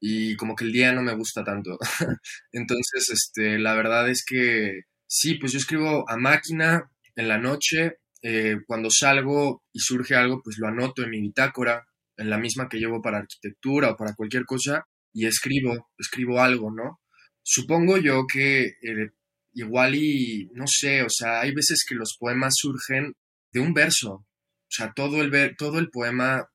y 0.00 0.36
como 0.36 0.54
que 0.54 0.64
el 0.64 0.72
día 0.72 0.92
no 0.92 1.02
me 1.02 1.14
gusta 1.14 1.44
tanto. 1.44 1.78
Entonces, 2.52 3.10
este, 3.10 3.58
la 3.58 3.74
verdad 3.74 4.08
es 4.10 4.24
que 4.26 4.82
sí, 5.06 5.36
pues 5.36 5.52
yo 5.52 5.58
escribo 5.58 6.08
a 6.08 6.16
máquina 6.16 6.90
en 7.16 7.28
la 7.28 7.38
noche, 7.38 7.98
eh, 8.22 8.56
cuando 8.66 8.90
salgo 8.90 9.62
y 9.72 9.80
surge 9.80 10.14
algo, 10.14 10.42
pues 10.42 10.58
lo 10.58 10.68
anoto 10.68 11.02
en 11.02 11.10
mi 11.10 11.20
bitácora, 11.20 11.86
en 12.16 12.30
la 12.30 12.38
misma 12.38 12.68
que 12.68 12.78
llevo 12.78 13.02
para 13.02 13.18
arquitectura 13.18 13.90
o 13.90 13.96
para 13.96 14.14
cualquier 14.14 14.44
cosa, 14.44 14.84
y 15.12 15.26
escribo, 15.26 15.90
escribo 15.98 16.40
algo, 16.40 16.70
¿no? 16.70 17.00
Supongo 17.42 17.98
yo 17.98 18.26
que 18.26 18.64
eh, 18.82 19.10
igual 19.54 19.94
y, 19.94 20.50
no 20.54 20.64
sé, 20.66 21.02
o 21.02 21.08
sea, 21.10 21.40
hay 21.40 21.54
veces 21.54 21.84
que 21.88 21.94
los 21.94 22.16
poemas 22.18 22.54
surgen 22.56 23.14
de 23.52 23.60
un 23.60 23.72
verso, 23.72 24.26
sea, 24.74 24.92
todo 24.94 25.22
el, 25.22 25.56
todo 25.56 25.78
el 25.78 25.90
poema 25.90 26.48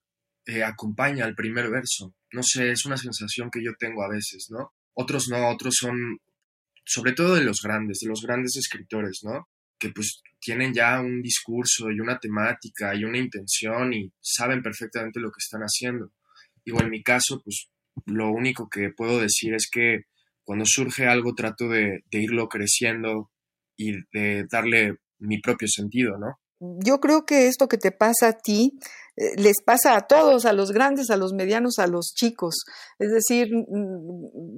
eh, 0.46 0.62
acompaña 0.62 1.24
al 1.24 1.34
primer 1.34 1.70
verso, 1.70 2.14
no 2.32 2.42
sé, 2.42 2.70
es 2.70 2.84
una 2.86 2.96
sensación 2.96 3.50
que 3.50 3.62
yo 3.62 3.72
tengo 3.78 4.02
a 4.02 4.08
veces, 4.08 4.48
¿no? 4.50 4.72
Otros 4.94 5.28
no, 5.28 5.48
otros 5.48 5.76
son, 5.78 6.18
sobre 6.84 7.12
todo 7.12 7.34
de 7.34 7.44
los 7.44 7.60
grandes, 7.62 8.00
de 8.00 8.08
los 8.08 8.22
grandes 8.22 8.56
escritores, 8.56 9.20
¿no? 9.22 9.48
Que 9.78 9.90
pues 9.90 10.22
tienen 10.40 10.74
ya 10.74 11.00
un 11.00 11.22
discurso 11.22 11.90
y 11.90 12.00
una 12.00 12.18
temática 12.18 12.94
y 12.94 13.04
una 13.04 13.18
intención 13.18 13.92
y 13.92 14.12
saben 14.20 14.62
perfectamente 14.62 15.20
lo 15.20 15.30
que 15.30 15.38
están 15.38 15.62
haciendo. 15.62 16.12
Igual 16.64 16.86
en 16.86 16.90
mi 16.90 17.02
caso, 17.02 17.40
pues 17.42 17.68
lo 18.06 18.30
único 18.30 18.68
que 18.68 18.90
puedo 18.90 19.20
decir 19.20 19.54
es 19.54 19.68
que 19.70 20.06
cuando 20.44 20.64
surge 20.66 21.06
algo 21.06 21.34
trato 21.34 21.68
de, 21.68 22.04
de 22.10 22.22
irlo 22.22 22.48
creciendo 22.48 23.30
y 23.76 23.92
de 24.12 24.46
darle 24.50 24.96
mi 25.18 25.40
propio 25.40 25.68
sentido, 25.68 26.18
¿no? 26.18 26.39
Yo 26.60 27.00
creo 27.00 27.24
que 27.24 27.48
esto 27.48 27.68
que 27.68 27.78
te 27.78 27.90
pasa 27.90 28.28
a 28.28 28.32
ti 28.34 28.78
eh, 29.16 29.32
les 29.36 29.62
pasa 29.62 29.96
a 29.96 30.06
todos, 30.06 30.44
a 30.46 30.52
los 30.52 30.72
grandes, 30.72 31.10
a 31.10 31.16
los 31.16 31.32
medianos, 31.32 31.78
a 31.78 31.86
los 31.86 32.14
chicos. 32.14 32.64
Es 32.98 33.10
decir, 33.10 33.48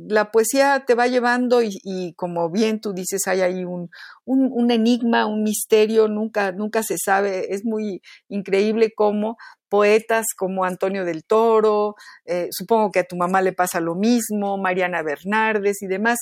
la 0.09 0.31
poesía 0.31 0.85
te 0.87 0.95
va 0.95 1.07
llevando 1.07 1.63
y, 1.63 2.15
como 2.17 2.51
bien 2.51 2.81
tú 2.81 2.93
dices, 2.93 3.23
hay 3.27 3.41
ahí 3.41 3.65
un, 3.65 3.91
un, 4.25 4.71
enigma, 4.71 5.27
un 5.27 5.43
misterio, 5.43 6.09
nunca, 6.09 6.53
nunca 6.53 6.83
se 6.83 6.97
sabe. 7.03 7.55
Es 7.55 7.65
muy 7.65 8.03
increíble 8.29 8.93
cómo 8.95 9.37
poetas 9.69 10.27
como 10.37 10.65
Antonio 10.65 11.05
del 11.05 11.25
Toro, 11.25 11.95
eh, 12.27 12.49
supongo 12.51 12.91
que 12.91 13.01
a 13.01 13.05
tu 13.05 13.17
mamá 13.17 13.41
le 13.41 13.55
pasa 13.55 13.81
lo 13.81 13.95
mismo, 13.95 14.59
Mariana 14.59 15.03
Bernardes 15.03 15.81
y 15.81 15.87
demás, 15.87 16.19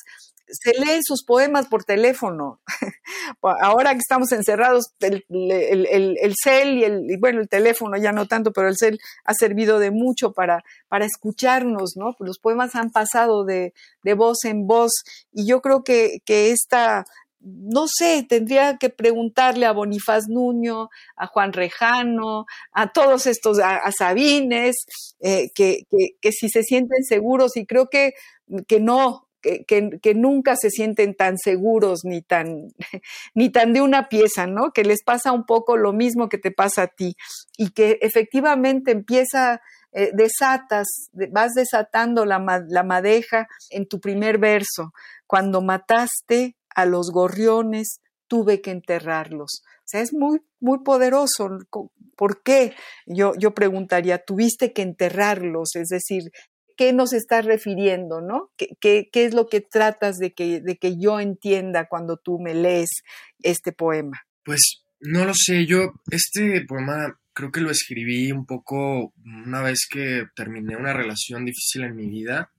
se 0.53 0.73
leen 0.75 1.03
sus 1.03 1.25
poemas 1.25 1.67
por 1.69 1.85
teléfono. 1.85 2.61
Ahora 3.43 3.93
que 3.93 3.99
estamos 3.99 4.33
encerrados, 4.33 4.93
el, 5.01 5.25
cel 6.43 6.79
y 6.79 6.85
el, 6.85 7.17
bueno, 7.19 7.41
el 7.41 7.49
teléfono 7.49 7.97
ya 7.97 8.13
no 8.13 8.27
tanto, 8.27 8.53
pero 8.53 8.69
el 8.69 8.77
cel 8.77 8.99
ha 9.25 9.35
servido 9.35 9.79
de 9.79 9.91
mucho 9.91 10.33
para, 10.33 10.63
para 10.89 11.05
escucharnos, 11.05 11.97
¿no? 11.97 12.15
Los 12.19 12.39
poemas 12.39 12.75
han 12.75 12.91
pasado 12.91 13.45
de, 13.45 13.73
de 14.03 14.15
voz 14.15 14.45
en 14.45 14.67
voz 14.67 14.93
y 15.33 15.47
yo 15.47 15.61
creo 15.61 15.83
que, 15.85 16.19
que 16.25 16.51
esta, 16.51 17.05
no 17.41 17.87
sé, 17.89 18.27
tendría 18.29 18.77
que 18.77 18.91
preguntarle 18.91 19.67
a 19.67 19.73
Bonifaz 19.73 20.29
Nuño, 20.29 20.91
a 21.17 21.27
Juan 21.27 21.53
Rejano, 21.53 22.45
a 22.73 22.93
todos 22.93 23.27
estos, 23.27 23.59
a, 23.61 23.91
Sabines, 23.93 24.77
eh, 25.21 25.51
que, 25.55 25.85
que, 25.91 26.11
que, 26.21 26.33
si 26.33 26.49
se 26.49 26.63
sienten 26.63 27.03
seguros 27.05 27.57
y 27.57 27.67
creo 27.67 27.89
que, 27.89 28.13
que 28.69 28.81
no, 28.81 29.30
que, 29.41 30.15
nunca 30.15 30.57
se 30.57 30.71
sienten 30.71 31.15
tan 31.15 31.39
seguros 31.39 32.01
ni 32.05 32.23
tan, 32.23 32.69
ni 33.35 33.51
tan 33.51 33.73
de 33.73 33.83
una 33.83 34.09
pieza, 34.09 34.47
¿no? 34.47 34.73
Que 34.73 34.85
les 34.85 35.03
pasa 35.03 35.33
un 35.33 35.45
poco 35.45 35.77
lo 35.77 35.93
mismo 35.93 36.29
que 36.29 36.39
te 36.39 36.51
pasa 36.51 36.83
a 36.83 36.87
ti 36.89 37.17
y 37.57 37.71
que 37.71 37.99
efectivamente 38.03 38.91
empieza, 38.91 39.61
eh, 39.93 40.11
desatas, 40.13 40.87
vas 41.31 41.53
desatando 41.55 42.25
la, 42.25 42.65
la 42.69 42.83
madeja 42.83 43.49
en 43.71 43.87
tu 43.87 44.01
primer 44.01 44.39
verso. 44.39 44.93
Cuando 45.27 45.63
mataste 45.63 46.57
a 46.75 46.85
los 46.85 47.11
gorriones, 47.11 48.01
tuve 48.31 48.61
que 48.61 48.71
enterrarlos. 48.71 49.63
O 49.65 49.83
sea, 49.91 50.01
es 50.03 50.13
muy, 50.13 50.41
muy 50.61 50.79
poderoso. 50.85 51.51
¿Por 52.17 52.43
qué? 52.45 52.75
Yo, 53.07 53.33
yo 53.37 53.55
preguntaría, 53.55 54.25
tuviste 54.25 54.73
que 54.73 54.83
enterrarlos, 54.83 55.75
es 55.75 55.89
decir, 55.89 56.31
qué 56.81 56.95
nos 56.95 57.13
estás 57.13 57.45
refiriendo, 57.45 58.23
¿no? 58.23 58.53
¿Qué, 58.57 58.69
qué, 58.81 59.11
qué 59.13 59.27
es 59.27 59.35
lo 59.35 59.49
que 59.49 59.61
tratas 59.61 60.17
de 60.17 60.33
que, 60.33 60.63
de 60.63 60.79
que 60.79 60.99
yo 60.99 61.21
entienda 61.21 61.89
cuando 61.91 62.17
tú 62.17 62.39
me 62.39 62.55
lees 62.55 62.89
este 63.43 63.73
poema? 63.73 64.23
Pues 64.47 64.83
no 64.99 65.27
lo 65.27 65.35
sé, 65.35 65.67
yo 65.67 65.93
este 66.11 66.65
poema 66.67 67.21
creo 67.35 67.53
que 67.53 67.61
lo 67.61 67.71
escribí 67.71 68.33
un 68.33 68.47
poco 68.47 69.13
una 69.23 69.61
vez 69.61 69.87
que 69.91 70.25
terminé 70.35 70.75
una 70.75 70.95
relación 70.95 71.45
difícil 71.45 71.83
en 71.83 71.97
mi 71.97 72.09
vida. 72.09 72.51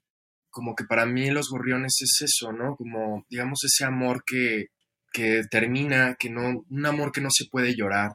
Como 0.51 0.75
que 0.75 0.84
para 0.84 1.07
mí 1.07 1.31
los 1.31 1.49
gorriones 1.49 1.95
es 2.03 2.21
eso, 2.21 2.51
¿no? 2.51 2.75
Como, 2.75 3.25
digamos, 3.27 3.63
ese 3.63 3.86
amor 3.86 4.23
que, 4.23 4.67
que 5.12 5.41
termina, 5.49 6.15
que 6.19 6.29
no, 6.29 6.63
un 6.69 6.86
amor 6.86 7.12
que 7.12 7.21
no 7.21 7.29
se 7.31 7.45
puede 7.49 7.75
llorar. 7.75 8.12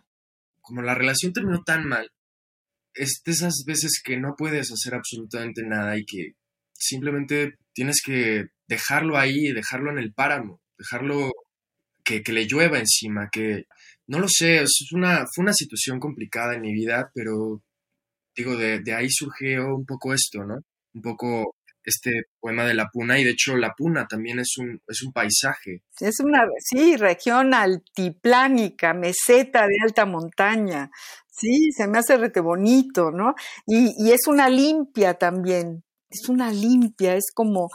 Como 0.61 0.83
la 0.83 0.95
relación 0.95 1.33
terminó 1.33 1.65
tan 1.65 1.85
mal 1.85 2.13
es 2.97 3.23
de 3.25 3.33
esas 3.33 3.65
veces 3.67 4.01
que 4.03 4.17
no 4.17 4.35
puedes 4.37 4.73
hacer 4.73 4.95
absolutamente 4.95 5.63
nada 5.63 5.97
y 5.97 6.05
que 6.05 6.33
simplemente 6.73 7.55
tienes 7.73 8.01
que 8.05 8.47
dejarlo 8.67 9.19
ahí, 9.19 9.53
dejarlo 9.53 9.91
en 9.91 9.99
el 9.99 10.13
páramo, 10.13 10.61
dejarlo 10.79 11.31
que, 12.05 12.23
le 12.27 12.47
llueva 12.47 12.79
encima, 12.79 13.29
que 13.31 13.65
no 14.07 14.19
lo 14.19 14.29
sé, 14.29 14.63
es 14.63 14.89
una, 14.93 15.25
fue 15.35 15.43
una 15.43 15.53
situación 15.53 15.99
complicada 15.99 16.55
en 16.55 16.63
mi 16.63 16.73
vida, 16.73 17.11
pero 17.15 17.63
digo, 18.37 18.57
de, 18.57 18.81
de 18.81 18.95
ahí 18.95 19.09
surgió 19.11 19.75
un 19.75 19.85
poco 19.85 20.15
esto, 20.15 20.45
¿no? 20.45 20.59
Un 20.95 21.03
poco 21.03 21.57
este 21.87 22.25
poema 22.41 22.65
de 22.65 22.75
la 22.75 22.89
Puna 22.93 23.19
y 23.19 23.25
de 23.25 23.31
hecho 23.31 23.57
la 23.57 23.73
Puna 23.77 24.07
también 24.07 24.41
es 24.41 24.55
un, 24.59 24.81
es 24.87 25.03
un 25.03 25.13
paisaje. 25.13 25.83
Es 26.01 26.19
una, 26.21 26.45
sí, 26.59 26.97
región 26.97 27.55
altiplánica, 27.55 28.93
meseta 28.93 29.67
de 29.67 29.77
alta 29.83 30.05
montaña. 30.05 30.91
Sí, 31.39 31.71
se 31.77 31.87
me 31.87 31.99
hace 31.99 32.17
rete 32.17 32.41
bonito, 32.41 33.11
¿no? 33.11 33.35
Y, 33.67 34.11
es 34.11 34.27
una 34.27 34.49
limpia 34.49 35.15
también, 35.15 35.85
es 36.09 36.29
una 36.29 36.51
limpia, 36.51 37.15
es 37.15 37.27
como, 37.35 37.69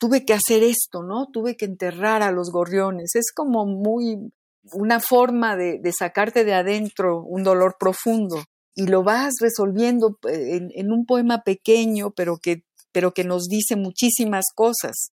tuve 0.00 0.24
que 0.24 0.34
hacer 0.34 0.62
esto, 0.62 1.02
¿no? 1.02 1.26
Tuve 1.32 1.56
que 1.56 1.64
enterrar 1.64 2.22
a 2.22 2.32
los 2.32 2.50
gorriones, 2.50 3.14
es 3.14 3.32
como 3.32 3.66
muy, 3.66 4.32
una 4.72 5.00
forma 5.00 5.56
de, 5.56 5.78
de 5.78 5.92
sacarte 5.92 6.44
de 6.44 6.54
adentro 6.54 7.22
un 7.22 7.44
dolor 7.44 7.76
profundo 7.78 8.42
y 8.74 8.86
lo 8.86 9.02
vas 9.02 9.34
resolviendo 9.40 10.18
eh, 10.28 10.56
en, 10.56 10.70
en, 10.74 10.92
un 10.92 11.06
poema 11.06 11.42
pequeño, 11.42 12.10
pero 12.10 12.38
que 12.38 12.64
pero 12.92 13.12
que 13.12 13.24
nos 13.24 13.48
dice 13.48 13.76
muchísimas 13.76 14.46
cosas. 14.54 15.12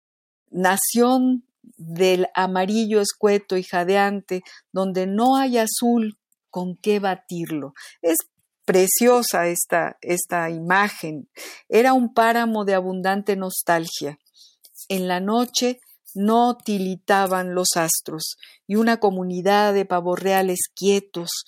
Nación 0.49 1.45
del 1.77 2.27
amarillo 2.33 3.01
escueto 3.01 3.57
y 3.57 3.63
jadeante, 3.63 4.41
donde 4.71 5.07
no 5.07 5.35
hay 5.35 5.57
azul 5.57 6.17
con 6.55 6.77
qué 6.77 7.01
batirlo. 7.01 7.73
Es 8.01 8.15
preciosa 8.63 9.47
esta, 9.47 9.97
esta 9.99 10.49
imagen. 10.49 11.29
Era 11.67 11.91
un 11.91 12.13
páramo 12.13 12.63
de 12.63 12.75
abundante 12.75 13.35
nostalgia. 13.35 14.17
En 14.87 15.09
la 15.09 15.19
noche 15.19 15.81
no 16.13 16.55
tilitaban 16.55 17.55
los 17.55 17.75
astros 17.75 18.37
y 18.67 18.77
una 18.77 19.01
comunidad 19.01 19.73
de 19.73 19.83
pavorreales 19.83 20.69
quietos 20.73 21.43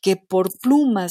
que 0.00 0.14
por 0.14 0.46
plumas 0.62 1.10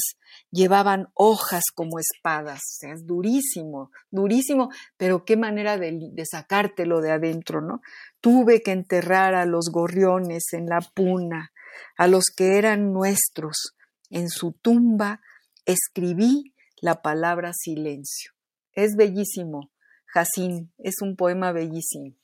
llevaban 0.50 1.08
hojas 1.12 1.64
como 1.74 1.98
espadas. 1.98 2.62
es 2.80 3.06
durísimo, 3.06 3.90
durísimo, 4.10 4.70
pero 4.96 5.26
qué 5.26 5.36
manera 5.36 5.76
de, 5.76 5.92
de, 6.10 6.24
sacártelo 6.24 7.02
de 7.02 7.10
adentro, 7.10 7.60
¿no? 7.60 7.82
Tuve 8.22 8.62
que 8.62 8.72
enterrar 8.72 9.34
a 9.34 9.44
los 9.44 9.68
gorriones 9.70 10.54
en 10.54 10.68
la 10.68 10.80
puna, 10.94 11.52
a 11.96 12.06
los 12.06 12.24
que 12.36 12.58
eran 12.58 12.92
nuestros. 12.92 13.74
En 14.10 14.28
su 14.28 14.52
tumba 14.52 15.20
escribí 15.64 16.54
la 16.80 17.02
palabra 17.02 17.52
silencio. 17.54 18.32
Es 18.74 18.96
bellísimo, 18.96 19.70
Jacín, 20.06 20.72
es 20.78 21.00
un 21.00 21.16
poema 21.16 21.52
bellísimo, 21.52 22.16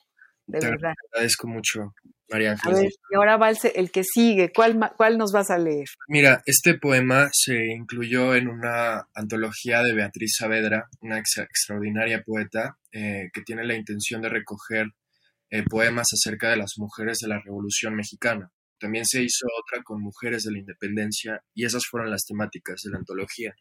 de 0.46 0.61
verdad. 0.61 0.94
agradezco 1.12 1.46
mucho. 1.46 1.94
María 2.30 2.56
A 2.62 2.70
ver, 2.70 2.90
y 3.10 3.14
ahora 3.16 3.38
va 3.38 3.50
el, 3.50 3.90
que 3.90 4.02
sigue. 4.04 4.52
¿Cuál, 4.54 4.79
¿Cuál 4.96 5.16
nos 5.16 5.33
vas 5.33 5.50
a 5.50 5.58
leer? 5.58 5.87
Mira, 6.08 6.42
este 6.44 6.75
poema 6.75 7.31
se 7.33 7.73
incluyó 7.73 8.35
en 8.35 8.48
una 8.48 9.08
antología 9.14 9.83
de 9.83 9.94
Beatriz 9.94 10.37
Saavedra, 10.38 10.88
una 11.00 11.18
extraordinaria 11.18 12.23
poeta 12.23 12.77
eh, 12.92 13.31
que 13.33 13.40
tiene 13.42 13.64
la 13.64 13.75
intención 13.75 14.20
de 14.20 14.29
recoger 14.29 14.88
eh, 15.50 15.62
poemas 15.62 16.08
acerca 16.12 16.50
de 16.50 16.58
las 16.58 16.73
mujeres 16.77 17.18
de 17.23 17.29
la 17.29 17.40
Revolución 17.40 17.94
Mexicana. 17.94 18.50
También 18.79 19.04
se 19.04 19.22
hizo 19.22 19.46
otra 19.60 19.83
con 19.83 20.00
mujeres 20.00 20.44
de 20.44 20.52
la 20.52 20.58
independencia 20.58 21.42
y 21.54 21.64
esas 21.64 21.87
fueron 21.87 22.10
las 22.10 22.24
temáticas 22.24 22.81
de 22.85 22.90
la 22.92 22.98
antología. 22.98 23.54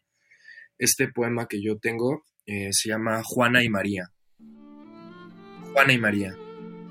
Este 0.78 1.08
poema 1.08 1.46
que 1.48 1.62
yo 1.62 1.78
tengo 1.78 2.24
eh, 2.46 2.68
se 2.72 2.88
llama 2.88 3.22
Juana 3.24 3.64
y 3.64 3.68
María. 3.68 4.12
Juana 5.72 5.92
y 5.92 5.98
María. 5.98 6.36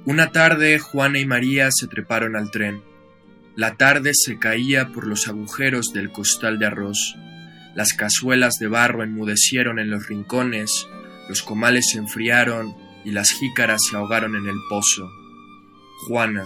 Una 0.05 0.31
tarde 0.31 0.79
Juana 0.79 1.19
y 1.19 1.25
María 1.25 1.69
se 1.71 1.87
treparon 1.87 2.35
al 2.35 2.51
tren. 2.51 2.83
La 3.55 3.75
tarde 3.75 4.11
se 4.13 4.37
caía 4.37 4.91
por 4.91 5.07
los 5.07 5.27
agujeros 5.27 5.93
del 5.93 6.11
costal 6.11 6.59
de 6.59 6.67
arroz. 6.67 7.15
Las 7.75 7.93
cazuelas 7.93 8.55
de 8.59 8.67
barro 8.67 9.03
enmudecieron 9.03 9.79
en 9.79 9.89
los 9.89 10.07
rincones, 10.07 10.87
los 11.29 11.41
comales 11.41 11.89
se 11.91 11.97
enfriaron 11.97 12.75
y 13.03 13.11
las 13.11 13.31
jícaras 13.31 13.81
se 13.89 13.95
ahogaron 13.95 14.35
en 14.35 14.47
el 14.47 14.57
pozo. 14.69 15.09
Juana. 16.07 16.45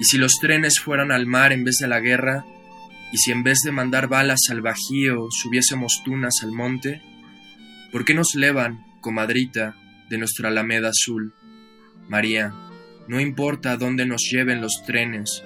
¿Y 0.00 0.04
si 0.04 0.16
los 0.16 0.38
trenes 0.40 0.80
fueran 0.80 1.12
al 1.12 1.26
mar 1.26 1.52
en 1.52 1.62
vez 1.62 1.76
de 1.76 1.86
la 1.86 2.00
guerra? 2.00 2.46
Y 3.12 3.18
si 3.18 3.32
en 3.32 3.42
vez 3.42 3.58
de 3.62 3.70
mandar 3.70 4.08
balas 4.08 4.40
al 4.48 4.62
bajío 4.62 5.28
subiésemos 5.30 6.00
tunas 6.02 6.42
al 6.42 6.52
monte, 6.52 7.02
¿por 7.92 8.06
qué 8.06 8.14
nos 8.14 8.34
levan, 8.34 8.82
comadrita, 9.02 9.76
de 10.08 10.16
nuestra 10.16 10.48
alameda 10.48 10.88
azul? 10.88 11.34
María, 12.08 12.54
no 13.08 13.20
importa 13.20 13.72
a 13.72 13.76
dónde 13.76 14.06
nos 14.06 14.22
lleven 14.22 14.62
los 14.62 14.84
trenes, 14.86 15.44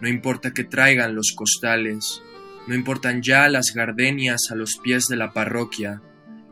no 0.00 0.08
importa 0.08 0.54
que 0.54 0.62
traigan 0.62 1.16
los 1.16 1.32
costales, 1.34 2.22
no 2.68 2.76
importan 2.76 3.22
ya 3.22 3.48
las 3.48 3.72
gardenias 3.74 4.50
a 4.52 4.54
los 4.54 4.76
pies 4.76 5.06
de 5.08 5.16
la 5.16 5.32
parroquia, 5.32 6.00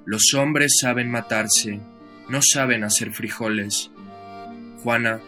los 0.07 0.35
hombres 0.35 0.79
saben 0.81 1.09
matarse, 1.09 1.81
no 2.29 2.41
saben 2.43 2.83
hacer 2.83 3.13
frijoles. 3.13 3.93
Juana, 4.83 5.21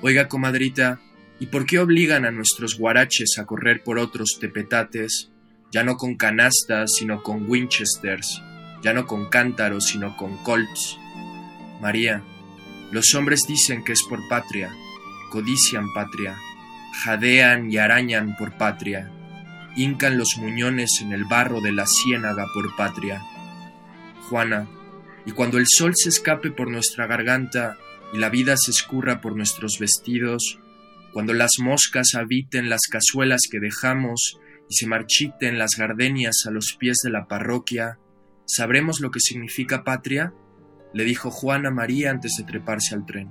oiga 0.00 0.28
comadrita, 0.28 1.00
¿Y 1.40 1.46
por 1.46 1.66
qué 1.66 1.78
obligan 1.78 2.24
a 2.24 2.30
nuestros 2.30 2.78
guaraches 2.78 3.38
a 3.38 3.46
correr 3.46 3.82
por 3.84 3.98
otros 3.98 4.38
tepetates, 4.40 5.30
ya 5.70 5.84
no 5.84 5.96
con 5.96 6.16
canastas, 6.16 6.94
sino 6.98 7.22
con 7.22 7.48
Winchesters, 7.48 8.42
ya 8.82 8.92
no 8.92 9.06
con 9.06 9.28
cántaros, 9.28 9.86
sino 9.86 10.16
con 10.16 10.36
colts? 10.38 10.98
María, 11.80 12.24
los 12.90 13.14
hombres 13.14 13.42
dicen 13.46 13.84
que 13.84 13.92
es 13.92 14.02
por 14.02 14.26
patria, 14.28 14.70
codician 15.30 15.92
patria, 15.94 16.36
jadean 17.04 17.70
y 17.70 17.76
arañan 17.76 18.34
por 18.36 18.56
patria, 18.56 19.12
hincan 19.76 20.18
los 20.18 20.36
muñones 20.38 20.98
en 21.02 21.12
el 21.12 21.24
barro 21.24 21.60
de 21.60 21.70
la 21.70 21.86
ciénaga 21.86 22.46
por 22.52 22.74
patria. 22.74 23.22
Juana, 24.28 24.68
y 25.24 25.30
cuando 25.32 25.58
el 25.58 25.66
sol 25.68 25.92
se 25.94 26.08
escape 26.08 26.50
por 26.50 26.68
nuestra 26.68 27.06
garganta 27.06 27.76
y 28.12 28.18
la 28.18 28.28
vida 28.28 28.56
se 28.56 28.72
escurra 28.72 29.20
por 29.20 29.36
nuestros 29.36 29.78
vestidos, 29.78 30.58
cuando 31.12 31.32
las 31.32 31.52
moscas 31.60 32.14
habiten 32.14 32.68
las 32.68 32.82
cazuelas 32.90 33.42
que 33.50 33.60
dejamos 33.60 34.38
y 34.68 34.74
se 34.74 34.86
marchiten 34.86 35.58
las 35.58 35.70
gardenias 35.76 36.36
a 36.46 36.50
los 36.50 36.76
pies 36.78 36.98
de 37.02 37.10
la 37.10 37.26
parroquia, 37.26 37.98
¿sabremos 38.46 39.00
lo 39.00 39.10
que 39.10 39.20
significa 39.20 39.84
patria? 39.84 40.32
le 40.94 41.04
dijo 41.04 41.30
Juana 41.30 41.70
María 41.70 42.10
antes 42.10 42.34
de 42.38 42.44
treparse 42.44 42.94
al 42.94 43.04
tren. 43.04 43.28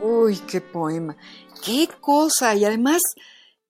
Uy, 0.00 0.38
qué 0.48 0.60
poema, 0.60 1.16
qué 1.64 1.88
cosa, 2.00 2.54
y 2.54 2.64
además, 2.64 3.00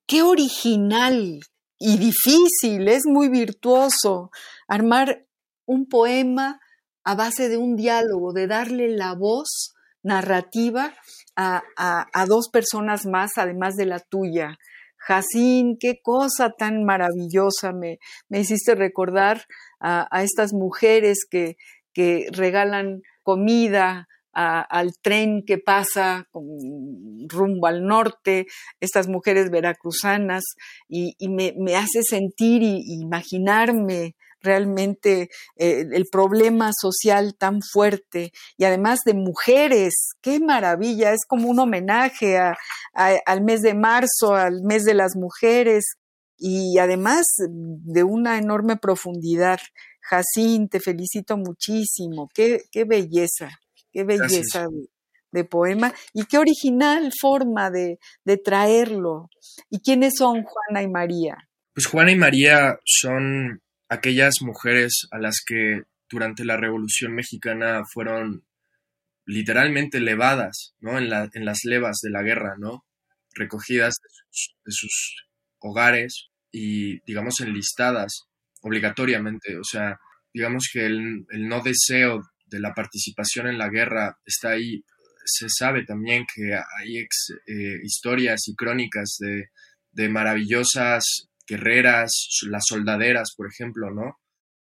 qué 0.07 0.23
original 0.23 1.41
y 1.79 1.99
difícil, 1.99 2.89
es 2.89 3.03
muy 3.05 3.29
virtuoso 3.29 4.31
armar 4.67 5.27
un 5.67 5.87
poema 5.87 6.61
a 7.05 7.15
base 7.15 7.49
de 7.49 7.57
un 7.57 7.77
diálogo, 7.77 8.33
de 8.33 8.47
darle 8.47 8.89
la 8.89 9.15
voz 9.15 9.74
narrativa 10.05 10.95
a, 11.35 11.63
dos 12.29 12.49
personas 12.53 13.07
más, 13.07 13.33
además 13.37 13.75
de 13.75 13.87
la 13.87 13.99
tuya. 13.99 14.57
Jacín, 14.97 15.77
qué 15.79 15.99
cosa 16.03 16.51
tan 16.57 16.85
maravillosa 16.85 17.73
me, 17.73 17.99
me 18.29 18.41
hiciste 18.41 18.75
recordar 18.75 19.43
a, 19.81 20.23
estas 20.23 20.53
mujeres 20.53 21.27
que, 21.29 21.57
que 21.93 22.29
regalan 22.33 23.03
comida 23.23 24.07
al 24.35 24.93
tren 25.01 25.45
que 25.47 25.59
pasa 25.59 26.29
rumbo 27.29 27.67
al 27.67 27.85
norte, 27.85 28.47
estas 28.81 29.07
mujeres 29.09 29.51
veracruzanas, 29.51 30.43
y, 30.89 31.15
me, 31.29 31.55
me, 31.57 31.77
hace 31.77 32.03
sentir 32.03 32.63
y 32.63 32.83
imaginarme 33.01 34.17
realmente 34.45 35.31
eh, 35.57 35.87
el 35.93 36.07
problema 36.11 36.71
social 36.79 37.35
tan 37.37 37.61
fuerte 37.63 38.33
y 38.57 38.65
además 38.65 39.01
de 39.05 39.15
mujeres, 39.15 40.11
qué 40.21 40.39
maravilla, 40.39 41.13
es 41.13 41.25
como 41.27 41.49
un 41.49 41.59
homenaje 41.59 42.39
al 42.93 43.43
mes 43.43 43.63
de 43.63 43.75
marzo, 43.75 44.35
al 44.35 44.63
mes 44.63 44.85
de 44.85 44.95
las 44.95 45.17
mujeres 45.17 45.97
y 46.37 46.79
además 46.79 47.25
de 47.49 48.05
una 48.05 48.39
enorme 48.39 48.77
profundidad. 48.77 49.59
Jacín, 50.01 50.69
te 50.69 50.81
felicito 50.81 51.37
muchísimo, 51.39 52.29
qué, 52.35 52.65
qué 52.71 52.85
belleza, 52.85 53.59
qué 53.91 54.05
belleza 54.05 54.67
de, 55.33 55.45
poema 55.45 55.93
y 56.13 56.27
qué 56.27 56.39
original 56.39 57.11
forma 57.21 57.71
de, 57.71 57.99
de 58.25 58.37
traerlo. 58.37 59.31
¿Y 59.71 59.81
quiénes 59.81 60.13
son 60.17 60.45
Juana 60.45 60.83
y 60.83 60.89
María? 60.89 61.37
Pues 61.73 61.87
Juana 61.87 62.13
y 62.13 62.17
María 62.17 62.79
son 62.85 63.61
aquellas 63.95 64.35
mujeres 64.41 65.07
a 65.11 65.19
las 65.19 65.37
que 65.45 65.83
durante 66.11 66.45
la 66.45 66.57
Revolución 66.57 67.15
Mexicana 67.15 67.83
fueron 67.93 68.45
literalmente 69.27 70.01
levadas, 70.01 70.75
¿no? 70.81 70.99
En, 70.99 71.09
la, 71.09 71.29
en 71.33 71.45
las 71.45 71.61
levas 71.65 71.99
de 72.03 72.11
la 72.11 72.23
guerra, 72.23 72.57
¿no? 72.59 72.85
Recogidas 73.35 73.95
de 74.65 74.73
sus, 74.73 75.25
hogares 75.67 76.29
y, 76.53 77.01
digamos, 77.07 77.41
enlistadas 77.41 78.25
obligatoriamente. 78.61 79.57
O 79.57 79.65
sea, 79.65 79.99
digamos 80.33 80.69
que 80.71 80.85
el, 80.85 81.25
no 81.31 81.63
deseo 81.63 82.23
de 82.47 82.61
la 82.61 82.75
participación 82.75 83.47
en 83.47 83.57
la 83.57 83.71
guerra 83.71 84.19
está 84.27 84.51
ahí. 84.51 84.85
Se 85.25 85.47
sabe 85.49 85.87
también 85.87 86.27
que 86.33 86.55
hay 86.55 86.99
eh, 86.99 87.81
historias 87.83 88.47
y 88.47 88.55
crónicas 88.55 89.17
de, 89.21 89.49
de 89.93 90.09
maravillosas 90.11 91.31
guerreras, 91.47 92.11
las 92.49 92.65
soldaderas, 92.67 93.35
por 93.37 93.49
ejemplo, 93.49 93.91
¿no? 93.91 94.19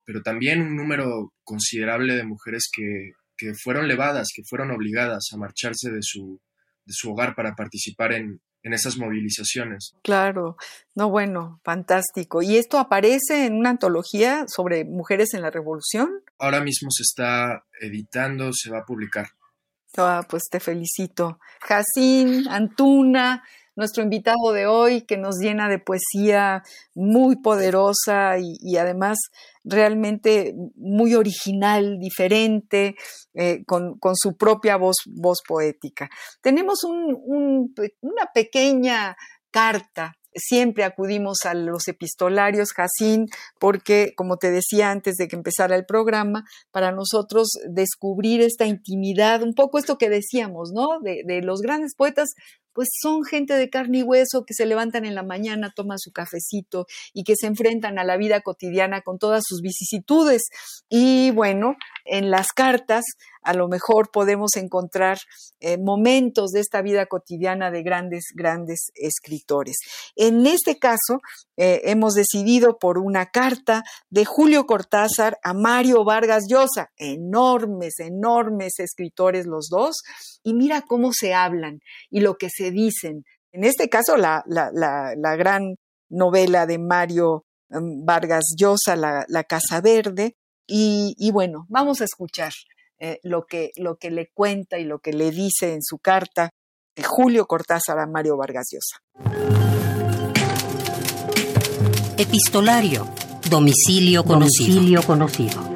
Pero 0.04 0.22
también 0.22 0.62
un 0.62 0.76
número 0.76 1.32
considerable 1.42 2.14
de 2.14 2.24
mujeres 2.24 2.68
que, 2.72 3.12
que 3.36 3.54
fueron 3.54 3.88
levadas, 3.88 4.28
que 4.34 4.42
fueron 4.48 4.70
obligadas 4.70 5.26
a 5.32 5.36
marcharse 5.36 5.90
de 5.90 6.00
su, 6.02 6.40
de 6.84 6.92
su 6.92 7.12
hogar 7.12 7.34
para 7.34 7.54
participar 7.54 8.12
en, 8.12 8.40
en 8.66 8.72
esas 8.72 8.98
movilizaciones. 8.98 9.94
Claro, 10.02 10.56
no 10.94 11.08
bueno, 11.08 11.60
fantástico. 11.64 12.42
¿Y 12.42 12.56
esto 12.56 12.78
aparece 12.78 13.46
en 13.46 13.54
una 13.54 13.70
antología 13.70 14.46
sobre 14.48 14.84
mujeres 14.84 15.34
en 15.34 15.42
la 15.42 15.50
revolución? 15.50 16.10
Ahora 16.38 16.60
mismo 16.60 16.90
se 16.90 17.02
está 17.02 17.64
editando, 17.80 18.52
se 18.52 18.70
va 18.70 18.80
a 18.80 18.84
publicar. 18.84 19.28
Ah, 19.96 20.26
pues 20.28 20.42
te 20.50 20.58
felicito. 20.60 21.38
Jacín, 21.60 22.48
Antuna, 22.48 23.44
nuestro 23.76 24.02
invitado 24.02 24.52
de 24.52 24.66
hoy, 24.66 25.02
que 25.02 25.16
nos 25.16 25.36
llena 25.38 25.68
de 25.68 25.78
poesía 25.78 26.62
muy 26.94 27.36
poderosa 27.36 28.36
y, 28.38 28.76
además 28.76 29.18
realmente 29.64 30.54
muy 30.76 31.14
original, 31.14 31.98
diferente, 31.98 32.96
eh, 33.34 33.64
con, 33.66 33.98
su 34.14 34.36
propia 34.36 34.76
voz, 34.76 34.96
poética. 35.46 36.08
Tenemos 36.40 36.84
una 36.84 38.26
pequeña 38.34 39.16
carta 39.50 40.16
siempre 40.36 40.84
acudimos 40.84 41.38
a 41.44 41.54
los 41.54 41.88
epistolarios, 41.88 42.72
Jacín, 42.72 43.26
porque, 43.58 44.12
como 44.16 44.36
te 44.36 44.50
decía 44.50 44.90
antes 44.90 45.16
de 45.16 45.28
que 45.28 45.36
empezara 45.36 45.76
el 45.76 45.86
programa, 45.86 46.44
para 46.70 46.92
nosotros 46.92 47.48
descubrir 47.68 48.42
esta 48.42 48.66
intimidad, 48.66 49.42
un 49.42 49.54
poco 49.54 49.78
esto 49.78 49.98
que 49.98 50.10
decíamos, 50.10 50.72
¿no? 50.72 51.00
De 51.00 51.40
los 51.42 51.60
grandes 51.60 51.94
poetas, 51.94 52.30
pues 52.76 52.90
son 52.92 53.24
gente 53.24 53.54
de 53.54 53.70
carne 53.70 54.00
y 54.00 54.02
hueso 54.02 54.44
que 54.44 54.52
se 54.52 54.66
levantan 54.66 55.06
en 55.06 55.14
la 55.14 55.22
mañana, 55.22 55.72
toman 55.74 55.98
su 55.98 56.12
cafecito 56.12 56.84
y 57.14 57.24
que 57.24 57.32
se 57.34 57.46
enfrentan 57.46 57.98
a 57.98 58.04
la 58.04 58.18
vida 58.18 58.42
cotidiana 58.42 59.00
con 59.00 59.18
todas 59.18 59.44
sus 59.46 59.62
vicisitudes. 59.62 60.42
Y 60.90 61.30
bueno, 61.30 61.76
en 62.04 62.30
las 62.30 62.48
cartas 62.48 63.06
a 63.46 63.54
lo 63.54 63.68
mejor 63.68 64.10
podemos 64.10 64.56
encontrar 64.56 65.18
eh, 65.60 65.78
momentos 65.78 66.50
de 66.50 66.60
esta 66.60 66.82
vida 66.82 67.06
cotidiana 67.06 67.70
de 67.70 67.82
grandes, 67.82 68.24
grandes 68.34 68.90
escritores. 68.94 69.76
En 70.16 70.46
este 70.46 70.78
caso, 70.78 71.20
eh, 71.56 71.82
hemos 71.84 72.14
decidido 72.14 72.78
por 72.78 72.98
una 72.98 73.26
carta 73.26 73.84
de 74.10 74.24
Julio 74.24 74.66
Cortázar 74.66 75.38
a 75.44 75.54
Mario 75.54 76.04
Vargas 76.04 76.46
Llosa, 76.48 76.90
enormes, 76.96 78.00
enormes 78.00 78.80
escritores 78.80 79.46
los 79.46 79.68
dos, 79.70 80.02
y 80.46 80.54
mira 80.54 80.82
cómo 80.82 81.12
se 81.12 81.34
hablan 81.34 81.80
y 82.08 82.20
lo 82.20 82.36
que 82.36 82.48
se 82.50 82.70
dicen. 82.70 83.24
En 83.50 83.64
este 83.64 83.88
caso, 83.88 84.16
la, 84.16 84.44
gran 85.36 85.74
novela 86.08 86.66
de 86.66 86.78
Mario 86.78 87.44
em, 87.68 88.04
Vargas 88.04 88.54
Llosa, 88.56 88.94
la, 88.94 89.44
Casa 89.44 89.80
Verde, 89.80 90.36
y, 90.68 91.30
bueno, 91.32 91.66
vamos 91.68 92.00
a 92.00 92.04
escuchar 92.04 92.52
eh, 93.00 93.18
lo, 93.24 93.44
que, 93.44 93.70
lo 93.76 93.96
que 93.96 94.12
le 94.12 94.28
cuenta 94.32 94.78
y 94.78 94.84
lo 94.84 95.00
que 95.00 95.12
le 95.12 95.32
dice 95.32 95.74
en 95.74 95.82
su 95.82 95.98
carta 95.98 96.50
de 96.94 97.02
Julio 97.02 97.46
Cortázar 97.46 97.98
a 97.98 98.06
Mario 98.06 98.36
Vargas 98.36 98.68
Llosa. 98.70 99.02
Epistolario. 102.16 103.08
Domicilio 103.50 104.22
conocido. 104.24 104.74
Domicilio 104.74 105.02
conocido. 105.02 105.75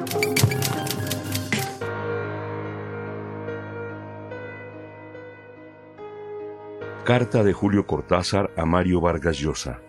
Carta 7.03 7.43
de 7.43 7.51
Julio 7.51 7.87
Cortázar 7.87 8.51
a 8.55 8.63
Mario 8.63 9.01
Vargas 9.01 9.39
Llosa. 9.39 9.81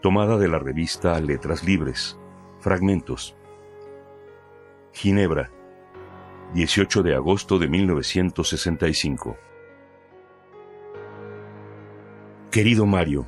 Tomada 0.00 0.38
de 0.38 0.46
la 0.46 0.60
revista 0.60 1.20
Letras 1.20 1.64
Libres. 1.64 2.16
Fragmentos. 2.60 3.36
Ginebra, 4.92 5.50
18 6.54 7.02
de 7.02 7.16
agosto 7.16 7.58
de 7.58 7.66
1965. 7.66 9.36
Querido 12.52 12.86
Mario, 12.86 13.26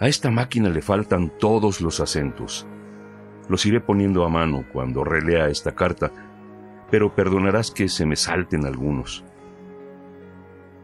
A 0.00 0.08
esta 0.08 0.30
máquina 0.30 0.70
le 0.70 0.80
faltan 0.80 1.28
todos 1.38 1.82
los 1.82 2.00
acentos. 2.00 2.66
Los 3.50 3.66
iré 3.66 3.82
poniendo 3.82 4.24
a 4.24 4.30
mano 4.30 4.64
cuando 4.72 5.04
relea 5.04 5.48
esta 5.48 5.74
carta, 5.74 6.10
pero 6.90 7.14
perdonarás 7.14 7.70
que 7.70 7.90
se 7.90 8.06
me 8.06 8.16
salten 8.16 8.64
algunos. 8.64 9.26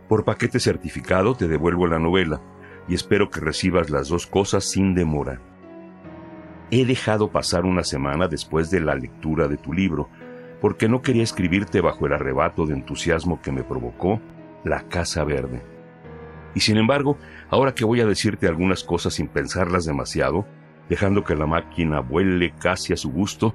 Por 0.09 0.25
paquete 0.25 0.61
certificado 0.61 1.35
te 1.35 1.49
devuelvo 1.49 1.87
la 1.87 1.99
novela 1.99 2.41
y 2.87 2.95
espero 2.95 3.31
que 3.31 3.41
recibas 3.41 3.89
las 3.89 4.09
dos 4.09 4.27
cosas 4.27 4.65
sin 4.65 4.95
demora. 4.95 5.41
He 6.71 6.85
dejado 6.85 7.31
pasar 7.31 7.65
una 7.65 7.85
semana 7.85 8.29
después 8.29 8.71
de 8.71 8.81
la 8.81 8.95
lectura 8.95 9.49
de 9.49 9.57
tu 9.57 9.73
libro, 9.73 10.09
porque 10.61 10.89
no 10.89 11.01
quería 11.01 11.23
escribirte 11.23 11.81
bajo 11.81 12.07
el 12.07 12.13
arrebato 12.13 12.67
de 12.67 12.75
entusiasmo 12.75 13.41
que 13.41 13.53
me 13.53 13.63
provocó 13.63 14.21
La 14.63 14.83
Casa 14.89 15.25
Verde. 15.25 15.63
Y 16.55 16.61
sin 16.61 16.77
embargo, 16.77 17.17
ahora 17.49 17.75
que 17.75 17.85
voy 17.85 18.01
a 18.01 18.07
decirte 18.07 18.47
algunas 18.47 18.85
cosas 18.85 19.15
sin 19.15 19.29
pensarlas 19.29 19.85
demasiado, 19.85 20.47
dejando 20.89 21.25
que 21.25 21.35
la 21.35 21.47
máquina 21.47 22.01
vuele 22.01 22.53
casi 22.59 22.93
a 22.93 22.97
su 22.97 23.11
gusto, 23.11 23.55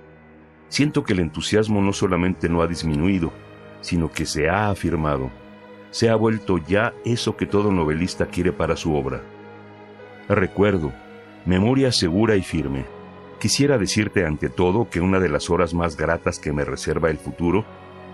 siento 0.67 1.03
que 1.03 1.13
el 1.13 1.19
entusiasmo 1.19 1.81
no 1.81 1.93
solamente 1.93 2.49
no 2.49 2.61
ha 2.61 2.67
disminuido, 2.67 3.31
sino 3.81 4.11
que 4.11 4.25
se 4.25 4.49
ha 4.49 4.69
afirmado 4.69 5.31
se 5.91 6.09
ha 6.09 6.15
vuelto 6.15 6.57
ya 6.57 6.93
eso 7.05 7.35
que 7.35 7.45
todo 7.45 7.71
novelista 7.71 8.27
quiere 8.27 8.51
para 8.51 8.75
su 8.75 8.95
obra. 8.95 9.21
Recuerdo, 10.27 10.93
memoria 11.45 11.91
segura 11.91 12.35
y 12.35 12.43
firme. 12.43 12.85
Quisiera 13.39 13.77
decirte 13.77 14.25
ante 14.25 14.49
todo 14.49 14.89
que 14.89 14.99
una 14.99 15.19
de 15.19 15.29
las 15.29 15.49
horas 15.49 15.73
más 15.73 15.95
gratas 15.95 16.39
que 16.39 16.51
me 16.51 16.65
reserva 16.65 17.09
el 17.09 17.17
futuro 17.17 17.65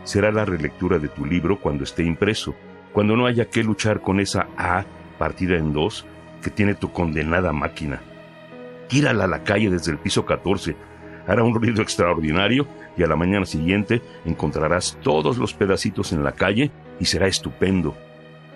será 0.04 0.32
la 0.32 0.46
relectura 0.46 1.00
de 1.00 1.10
tu 1.10 1.26
libro 1.26 1.60
cuando 1.60 1.84
esté 1.84 2.04
impreso, 2.04 2.56
cuando 2.94 3.18
no 3.18 3.26
haya 3.26 3.50
que 3.50 3.64
luchar 3.64 4.02
con 4.02 4.20
esa 4.20 4.48
A 4.56 4.86
partida 5.18 5.58
en 5.58 5.74
dos 5.74 6.06
que 6.42 6.52
tiene 6.52 6.76
tu 6.76 6.92
condenada 6.92 7.52
máquina. 7.52 8.02
Tírala 8.88 9.24
a 9.24 9.28
la 9.28 9.44
calle 9.44 9.70
desde 9.70 9.92
el 9.92 9.98
piso 9.98 10.26
14, 10.26 10.76
hará 11.28 11.44
un 11.44 11.56
ruido 11.56 11.82
extraordinario 11.82 12.68
y 12.98 13.04
a 13.04 13.08
la 13.08 13.16
mañana 13.16 13.46
siguiente 13.46 14.02
encontrarás 14.26 14.98
todos 15.02 15.38
los 15.38 15.54
pedacitos 15.54 16.12
en 16.14 16.24
la 16.24 16.34
calle 16.34 16.72
y 17.00 17.06
será 17.06 17.28
estupendo, 17.28 17.96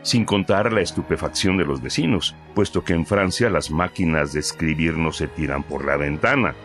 sin 0.01 0.25
contar 0.25 0.71
la 0.71 0.81
estupefacción 0.81 1.57
de 1.57 1.65
los 1.65 1.81
vecinos, 1.81 2.35
puesto 2.55 2.83
que 2.83 2.93
en 2.93 3.05
Francia 3.05 3.49
las 3.49 3.71
máquinas 3.71 4.33
de 4.33 4.39
escribir 4.39 4.97
no 4.97 5.11
se 5.11 5.27
tiran 5.27 5.63
por 5.63 5.85
la 5.85 5.97
ventana. 5.97 6.55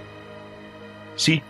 Sí, 1.16 1.43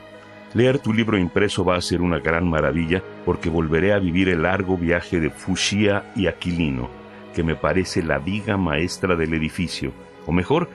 leer 0.55 0.79
tu 0.79 0.93
libro 0.93 1.19
impreso 1.19 1.65
va 1.65 1.77
a 1.77 1.83
ser 1.83 2.01
una 2.01 2.19
gran 2.19 2.49
maravilla 2.49 3.03
porque 3.25 3.51
volveré 3.51 3.93
a 3.93 3.99
vivir 3.99 4.29
el 4.29 4.43
largo 4.43 4.77
viaje 4.77 5.21
de 5.21 5.31
Fushia 5.31 6.13
y 6.17 6.27
Aquilino, 6.27 6.89
que 7.35 7.43
me 7.43 7.57
parece 7.57 8.03
la 8.03 8.19
viga 8.19 8.57
maestra 8.57 9.17
del 9.17 9.35
edificio, 9.35 9.93
o 10.27 10.33
mejor, 10.33 10.69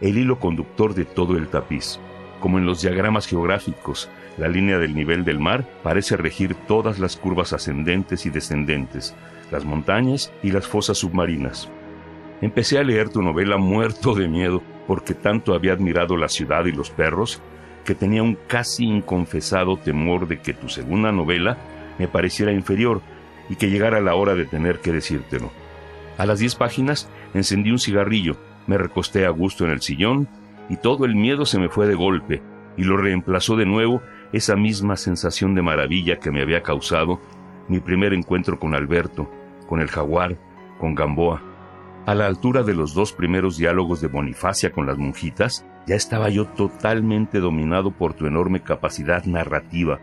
el 0.00 0.18
hilo 0.18 0.38
conductor 0.38 0.94
de 0.94 1.04
todo 1.04 1.36
el 1.36 1.48
tapiz. 1.48 1.98
Como 2.40 2.58
en 2.58 2.64
los 2.64 2.80
diagramas 2.80 3.26
geográficos, 3.26 4.08
la 4.38 4.48
línea 4.48 4.78
del 4.78 4.94
nivel 4.94 5.24
del 5.24 5.38
mar 5.38 5.66
parece 5.82 6.16
regir 6.16 6.54
todas 6.66 6.98
las 6.98 7.16
curvas 7.16 7.52
ascendentes 7.52 8.26
y 8.26 8.30
descendentes, 8.30 9.14
las 9.50 9.64
montañas 9.64 10.32
y 10.42 10.52
las 10.52 10.66
fosas 10.66 10.98
submarinas. 10.98 11.68
Empecé 12.40 12.78
a 12.78 12.82
leer 12.82 13.10
tu 13.10 13.20
novela 13.20 13.58
muerto 13.58 14.14
de 14.14 14.28
miedo 14.28 14.62
porque 14.86 15.14
tanto 15.14 15.54
había 15.54 15.72
admirado 15.72 16.16
la 16.16 16.28
ciudad 16.28 16.64
y 16.64 16.72
los 16.72 16.90
perros 16.90 17.42
que 17.84 17.94
tenía 17.94 18.22
un 18.22 18.36
casi 18.46 18.84
inconfesado 18.84 19.76
temor 19.76 20.26
de 20.26 20.38
que 20.38 20.54
tu 20.54 20.68
segunda 20.68 21.12
novela 21.12 21.58
me 21.98 22.08
pareciera 22.08 22.52
inferior 22.52 23.02
y 23.48 23.56
que 23.56 23.68
llegara 23.68 24.00
la 24.00 24.14
hora 24.14 24.34
de 24.34 24.46
tener 24.46 24.80
que 24.80 24.92
decírtelo. 24.92 25.50
A 26.16 26.26
las 26.26 26.38
diez 26.38 26.54
páginas 26.54 27.10
encendí 27.34 27.70
un 27.70 27.78
cigarrillo, 27.78 28.36
me 28.66 28.78
recosté 28.78 29.26
a 29.26 29.30
gusto 29.30 29.64
en 29.64 29.70
el 29.70 29.82
sillón 29.82 30.28
y 30.68 30.76
todo 30.76 31.04
el 31.04 31.14
miedo 31.14 31.44
se 31.44 31.58
me 31.58 31.68
fue 31.68 31.86
de 31.86 31.94
golpe 31.94 32.42
y 32.76 32.84
lo 32.84 32.96
reemplazó 32.96 33.56
de 33.56 33.66
nuevo 33.66 34.02
esa 34.32 34.56
misma 34.56 34.96
sensación 34.96 35.54
de 35.54 35.62
maravilla 35.62 36.18
que 36.18 36.30
me 36.30 36.42
había 36.42 36.62
causado 36.62 37.20
mi 37.68 37.80
primer 37.80 38.12
encuentro 38.12 38.58
con 38.58 38.74
Alberto, 38.74 39.30
con 39.68 39.80
el 39.80 39.88
jaguar, 39.88 40.36
con 40.78 40.94
Gamboa. 40.94 41.42
A 42.06 42.14
la 42.14 42.26
altura 42.26 42.62
de 42.62 42.74
los 42.74 42.94
dos 42.94 43.12
primeros 43.12 43.56
diálogos 43.56 44.00
de 44.00 44.08
Bonifacia 44.08 44.72
con 44.72 44.86
las 44.86 44.98
monjitas, 44.98 45.66
ya 45.86 45.94
estaba 45.94 46.28
yo 46.30 46.46
totalmente 46.46 47.38
dominado 47.38 47.92
por 47.92 48.14
tu 48.14 48.26
enorme 48.26 48.62
capacidad 48.62 49.24
narrativa, 49.24 50.00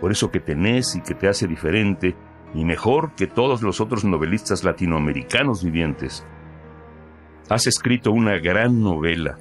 por 0.00 0.12
eso 0.12 0.30
que 0.30 0.40
tenés 0.40 0.96
y 0.96 1.00
que 1.00 1.14
te 1.14 1.28
hace 1.28 1.46
diferente 1.46 2.14
y 2.54 2.64
mejor 2.64 3.14
que 3.14 3.26
todos 3.26 3.62
los 3.62 3.80
otros 3.80 4.04
novelistas 4.04 4.64
latinoamericanos 4.64 5.64
vivientes. 5.64 6.26
Has 7.48 7.66
escrito 7.66 8.12
una 8.12 8.38
gran 8.38 8.80
novela, 8.82 9.38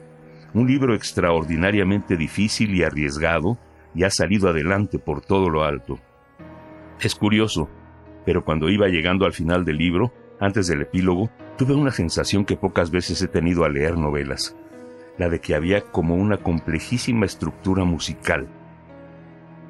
un 0.54 0.68
libro 0.68 0.96
extraordinariamente 0.96 2.18
difícil 2.18 2.76
y 2.76 2.84
arriesgado, 2.84 3.58
y 4.00 4.06
ha 4.06 4.10
salido 4.10 4.48
adelante 4.48 4.98
por 4.98 5.20
todo 5.20 5.50
lo 5.50 5.66
alto. 5.66 6.00
Es 7.02 7.16
curioso, 7.16 7.68
pero 8.26 8.46
cuando 8.46 8.70
iba 8.70 8.88
llegando 8.88 9.26
al 9.26 9.34
final 9.34 9.66
del 9.66 9.76
libro, 9.76 10.14
antes 10.40 10.68
del 10.68 10.84
epílogo, 10.84 11.30
tuve 11.58 11.74
una 11.74 11.92
sensación 11.92 12.46
que 12.46 12.56
pocas 12.56 12.92
veces 12.92 13.22
he 13.22 13.28
tenido 13.28 13.66
al 13.66 13.74
leer 13.74 13.98
novelas, 13.98 14.56
la 15.18 15.28
de 15.28 15.42
que 15.42 15.54
había 15.54 15.82
como 15.82 16.16
una 16.16 16.38
complejísima 16.38 17.26
estructura 17.26 17.84
musical. 17.84 18.48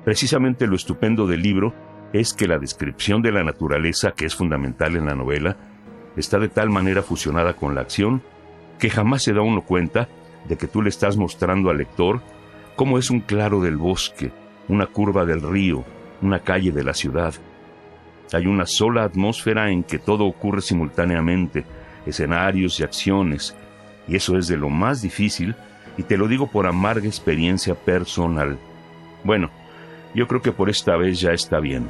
Precisamente 0.06 0.68
lo 0.68 0.76
estupendo 0.76 1.26
del 1.26 1.42
libro 1.42 1.74
es 2.14 2.36
que 2.36 2.48
la 2.48 2.60
descripción 2.60 3.24
de 3.24 3.32
la 3.32 3.44
naturaleza, 3.44 4.12
que 4.12 4.28
es 4.28 4.36
fundamental 4.36 4.96
en 4.96 5.08
la 5.08 5.16
novela, 5.16 5.58
está 6.18 6.38
de 6.38 6.50
tal 6.50 6.70
manera 6.70 7.02
fusionada 7.02 7.56
con 7.56 7.74
la 7.74 7.82
acción 7.82 8.22
que 8.78 8.92
jamás 8.92 9.24
se 9.24 9.34
da 9.34 9.42
uno 9.42 9.64
cuenta 9.64 10.08
de 10.48 10.56
que 10.56 10.68
tú 10.68 10.84
le 10.84 10.90
estás 10.90 11.18
mostrando 11.18 11.72
al 11.72 11.80
lector 11.80 12.22
cómo 12.80 12.98
es 12.98 13.10
un 13.10 13.20
claro 13.20 13.60
del 13.60 13.76
bosque, 13.76 14.32
una 14.70 14.86
curva 14.86 15.26
del 15.26 15.42
río, 15.42 15.84
una 16.22 16.40
calle 16.40 16.72
de 16.72 16.86
la 16.86 16.94
ciudad. 16.94 17.34
Hay 18.32 18.48
una 18.48 18.66
sola 18.66 19.04
atmósfera 19.04 19.70
en 19.70 19.84
que 19.84 20.00
todo 20.00 20.24
ocurre 20.24 20.62
simultáneamente, 20.62 21.66
escenarios 22.06 22.80
y 22.80 22.84
acciones, 22.84 23.54
y 24.08 24.16
eso 24.16 24.38
es 24.38 24.48
de 24.48 24.56
lo 24.56 24.70
más 24.70 25.02
difícil, 25.02 25.56
y 25.98 26.04
te 26.04 26.16
lo 26.16 26.30
digo 26.30 26.48
por 26.48 26.68
amarga 26.68 27.06
experiencia 27.06 27.76
personal. 27.76 28.58
Bueno, 29.26 29.50
yo 30.16 30.26
creo 30.30 30.42
que 30.42 30.54
por 30.54 30.70
esta 30.70 30.96
vez 30.96 31.20
ya 31.20 31.34
está 31.34 31.60
bien. 31.60 31.90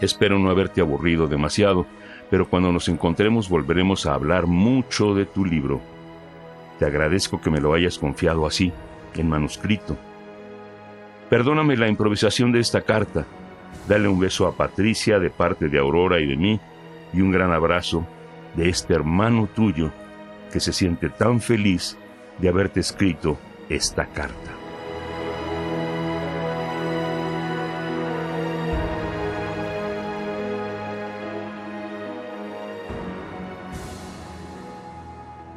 Espero 0.00 0.38
no 0.38 0.48
haberte 0.50 0.80
aburrido 0.80 1.26
demasiado, 1.26 1.86
pero 2.30 2.48
cuando 2.48 2.70
nos 2.70 2.86
encontremos 2.86 3.48
volveremos 3.48 4.06
a 4.06 4.14
hablar 4.14 4.46
mucho 4.46 5.12
de 5.12 5.26
tu 5.26 5.44
libro. 5.44 5.80
Te 6.78 6.84
agradezco 6.84 7.40
que 7.40 7.50
me 7.50 7.60
lo 7.60 7.74
hayas 7.74 7.98
confiado 7.98 8.46
así, 8.46 8.72
en 9.20 9.28
manuscrito. 9.28 9.96
Perdóname 11.28 11.76
la 11.76 11.88
improvisación 11.88 12.52
de 12.52 12.60
esta 12.60 12.82
carta. 12.82 13.24
Dale 13.88 14.08
un 14.08 14.20
beso 14.20 14.46
a 14.46 14.56
Patricia 14.56 15.18
de 15.18 15.30
parte 15.30 15.68
de 15.68 15.78
Aurora 15.78 16.20
y 16.20 16.26
de 16.26 16.36
mí, 16.36 16.60
y 17.12 17.20
un 17.20 17.30
gran 17.30 17.52
abrazo 17.52 18.06
de 18.54 18.68
este 18.68 18.94
hermano 18.94 19.48
tuyo 19.54 19.90
que 20.52 20.60
se 20.60 20.72
siente 20.72 21.08
tan 21.08 21.40
feliz 21.40 21.96
de 22.38 22.48
haberte 22.48 22.80
escrito 22.80 23.38
esta 23.68 24.06
carta. 24.06 24.51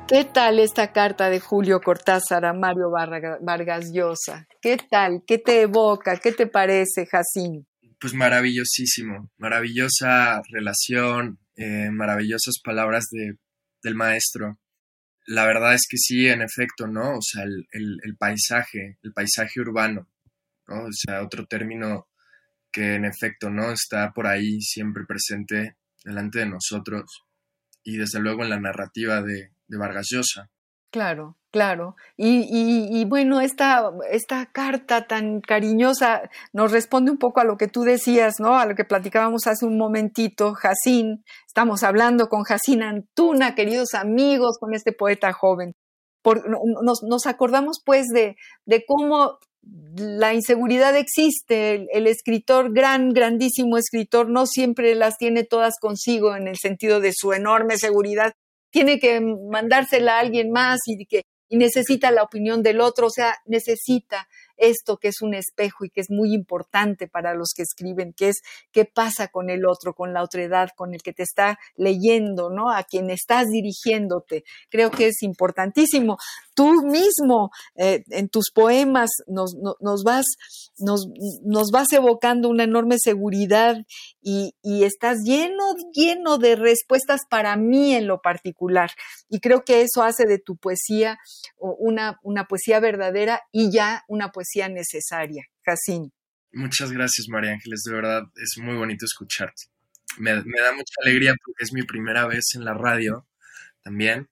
¿Qué 0.08 0.24
tal 0.24 0.60
esta 0.60 0.94
carta 0.94 1.32
de 1.32 1.40
Julio 1.40 1.82
Cortázar 1.82 2.46
a 2.46 2.54
Mario 2.54 2.92
Vargas 2.92 3.92
Llosa? 3.92 4.48
¿Qué 4.62 4.78
tal? 4.78 5.24
¿Qué 5.26 5.40
te 5.40 5.62
evoca? 5.62 6.18
¿Qué 6.18 6.32
te 6.32 6.46
parece, 6.46 7.08
Jacín? 7.08 7.66
Pues 8.00 8.14
maravillosísimo, 8.14 9.32
maravillosa 9.38 10.44
relación, 10.52 11.40
eh, 11.56 11.90
maravillosas 11.90 12.60
palabras 12.64 13.06
de, 13.10 13.40
del 13.82 13.96
maestro. 13.96 14.60
La 15.26 15.48
verdad 15.48 15.74
es 15.74 15.88
que 15.90 15.98
sí, 15.98 16.28
en 16.28 16.44
efecto, 16.44 16.86
¿no? 16.86 17.18
O 17.18 17.22
sea, 17.22 17.42
el, 17.42 17.66
el 17.72 18.16
paisaje, 18.16 19.00
el 19.02 19.12
paisaje 19.12 19.60
urbano, 19.60 20.08
¿no? 20.68 20.84
O 20.84 20.92
sea, 20.92 21.24
otro 21.24 21.48
término 21.48 22.10
que 22.72 22.94
en 22.94 23.06
efecto, 23.06 23.50
¿no? 23.50 23.72
Está 23.72 24.12
por 24.14 24.28
ahí 24.28 24.62
siempre 24.62 25.04
presente 25.08 25.78
delante 26.04 26.40
de 26.40 26.46
nosotros 26.46 27.24
y 27.84 27.98
desde 27.98 28.20
luego 28.20 28.44
en 28.44 28.52
la 28.52 28.60
narrativa 28.60 29.24
de, 29.24 29.55
de 29.68 29.78
Vargas 29.78 30.08
Llosa. 30.10 30.50
Claro, 30.92 31.38
claro. 31.52 31.96
Y, 32.16 33.04
bueno, 33.06 33.42
esta, 33.42 33.92
esta 34.12 34.46
carta 34.46 35.08
tan 35.08 35.42
cariñosa 35.42 36.30
nos 36.54 36.72
responde 36.72 37.12
un 37.12 37.18
poco 37.18 37.42
a 37.42 37.44
lo 37.44 37.58
que 37.58 37.68
tú 37.68 37.82
decías, 37.84 38.36
¿no? 38.40 38.58
A 38.58 38.66
lo 38.66 38.76
que 38.76 38.86
platicábamos 38.86 39.46
hace 39.46 39.66
un 39.66 39.78
momentito, 39.78 40.54
Jacín. 40.54 41.26
Estamos 41.46 41.84
hablando 41.84 42.30
con 42.30 42.44
Jacín 42.44 42.82
Antuna, 42.82 43.56
queridos 43.56 43.94
amigos, 43.94 44.58
con 44.58 44.74
este 44.74 44.94
poeta 44.94 45.34
joven. 45.34 45.74
nos, 46.24 47.26
acordamos 47.26 47.82
pues 47.86 48.06
de, 48.08 48.38
de 48.66 48.86
cómo 48.88 49.40
la 49.98 50.34
inseguridad 50.34 50.96
existe, 50.96 51.88
el, 51.92 52.08
escritor, 52.08 52.74
gran, 52.74 53.10
grandísimo 53.10 53.78
escritor, 53.78 54.30
no 54.30 54.46
siempre 54.46 54.96
las 54.96 55.18
tiene 55.18 55.44
todas 55.44 55.76
consigo 55.80 56.36
en 56.36 56.48
el 56.48 56.58
sentido 56.58 57.00
de 57.00 57.12
su 57.14 57.34
enorme 57.34 57.78
seguridad, 57.78 58.34
tiene 58.76 59.00
que 59.00 59.22
mandársela 59.22 60.18
a 60.18 60.20
alguien 60.20 60.52
más 60.52 60.82
y 60.86 61.06
que 61.06 61.22
y 61.48 61.56
necesita 61.56 62.12
la 62.12 62.24
opinión 62.24 62.62
del 62.62 62.82
otro, 62.82 63.08
o 63.08 63.10
sea, 63.10 63.38
necesita 63.46 64.28
esto 64.58 64.98
que 64.98 65.10
es 65.10 65.22
un 65.22 65.34
espejo 65.34 65.86
y 65.86 65.90
que 65.90 66.02
es 66.02 66.10
muy 66.10 66.34
importante 66.34 67.08
para 67.08 67.34
los 67.34 67.54
que 67.56 67.64
escriben, 67.64 68.14
que 68.14 68.30
es 68.30 68.42
qué 68.72 68.86
pasa 68.86 69.28
con 69.28 69.50
el 69.50 69.66
otro, 69.66 69.94
con 69.94 70.14
la 70.14 70.24
otra 70.24 70.44
edad, 70.44 70.70
con 70.76 70.94
el 70.94 71.02
que 71.02 71.14
te 71.14 71.24
está 71.24 71.60
leyendo, 71.76 72.50
¿no? 72.50 72.72
A 72.72 72.84
quien 72.84 73.10
estás 73.10 73.48
dirigiéndote. 73.48 74.44
Creo 74.70 74.92
que 74.92 75.08
es 75.08 75.22
importantísimo. 75.24 76.18
Tú 76.54 76.72
mismo 76.84 77.52
eh, 77.76 78.04
en 78.12 78.30
tus 78.30 78.52
poemas 78.54 79.10
nos, 79.28 79.56
nos, 79.82 80.04
vas, 80.04 80.26
nos, 80.78 81.08
nos, 81.44 81.72
vas 81.72 81.92
evocando 81.92 82.48
una 82.48 82.64
enorme 82.64 82.96
seguridad 82.98 83.78
y, 84.22 84.54
estás 84.64 85.18
lleno, 85.24 85.74
lleno 85.94 86.38
de 86.38 86.56
respuestas 86.56 87.22
para 87.30 87.56
mí 87.58 87.94
en 87.94 88.08
lo 88.08 88.22
particular. 88.22 88.92
Y 89.30 89.40
creo 89.40 89.64
que 89.66 89.82
eso 89.82 90.04
hace 90.04 90.26
de 90.26 90.40
tu 90.40 90.56
poesía 90.56 91.18
una, 91.58 92.20
una 92.24 92.46
poesía 92.46 92.80
verdadera 92.80 93.42
y 93.52 93.72
ya 93.72 94.04
una 94.08 94.32
poesía 94.32 94.45
necesaria. 94.70 95.44
Jacín. 95.64 96.12
Muchas 96.56 96.90
gracias, 96.90 97.28
María 97.28 97.52
Ángeles. 97.52 97.84
De 97.84 97.94
verdad, 97.94 98.24
es 98.38 98.58
muy 98.64 98.76
bonito 98.76 99.06
escucharte. 99.06 99.64
Me, 100.18 100.32
da 100.32 100.72
mucha 100.72 100.94
alegría 101.02 101.36
porque 101.44 101.66
es 101.66 101.74
mi 101.74 101.84
primera 101.84 102.26
vez 102.28 102.46
en 102.56 102.64
la 102.64 102.74
radio 102.74 103.28
también. 103.84 104.30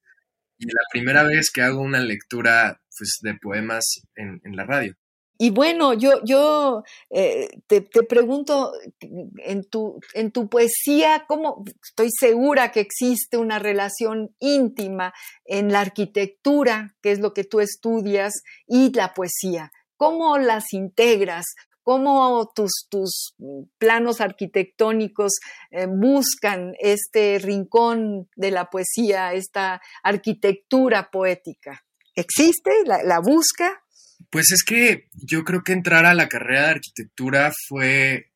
Y 0.56 0.64
la 0.64 0.80
primera 0.90 1.22
vez 1.24 1.50
que 1.52 1.60
hago 1.60 1.82
una 1.82 2.00
lectura 2.00 2.80
pues, 2.98 3.18
de 3.20 3.34
poemas 3.34 3.84
en, 4.14 4.40
la 4.56 4.64
radio. 4.64 4.96
Y 5.36 5.50
bueno, 5.50 5.92
yo, 5.92 6.24
yo 6.24 6.84
eh, 7.10 7.48
te, 7.66 7.82
te, 7.82 8.04
pregunto, 8.04 8.72
en 9.00 9.64
tu, 9.64 10.00
en 10.14 10.30
tu 10.30 10.48
poesía, 10.48 11.24
¿cómo 11.28 11.62
estoy 11.82 12.08
segura 12.18 12.72
que 12.72 12.80
existe 12.80 13.36
una 13.36 13.58
relación 13.58 14.34
íntima 14.38 15.12
en 15.44 15.72
la 15.72 15.80
arquitectura, 15.80 16.96
que 17.02 17.12
es 17.12 17.18
lo 17.18 17.34
que 17.34 17.44
tú 17.44 17.60
estudias, 17.60 18.32
y 18.66 18.92
la 18.92 19.12
poesía? 19.12 19.72
¿Cómo 20.04 20.38
las 20.38 20.72
integras? 20.72 21.44
¿Cómo 21.82 22.50
tus, 22.54 22.86
tus 22.90 23.34
planos 23.78 24.20
arquitectónicos 24.20 25.32
eh, 25.70 25.86
buscan 25.86 26.74
este 26.78 27.38
rincón 27.38 28.28
de 28.36 28.50
la 28.50 28.70
poesía, 28.70 29.32
esta 29.34 29.80
arquitectura 30.02 31.10
poética? 31.10 31.84
¿Existe? 32.14 32.70
¿La, 32.86 33.02
la 33.02 33.18
busca? 33.20 33.82
Pues 34.30 34.52
es 34.52 34.62
que 34.62 35.08
yo 35.12 35.42
creo 35.44 35.62
que 35.62 35.72
entrar 35.72 36.06
a 36.06 36.14
la 36.14 36.28
carrera 36.28 36.62
de 36.62 36.70
arquitectura 36.72 37.52
fue, 37.68 38.32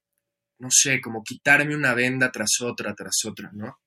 no 0.59 0.69
sé, 0.71 1.01
como 1.01 1.23
quitarme 1.23 1.75
una 1.75 1.95
venda 1.95 2.31
tras 2.33 2.61
otra, 2.63 2.95
tras 2.95 3.17
otra, 3.27 3.51
¿no? 3.53 3.79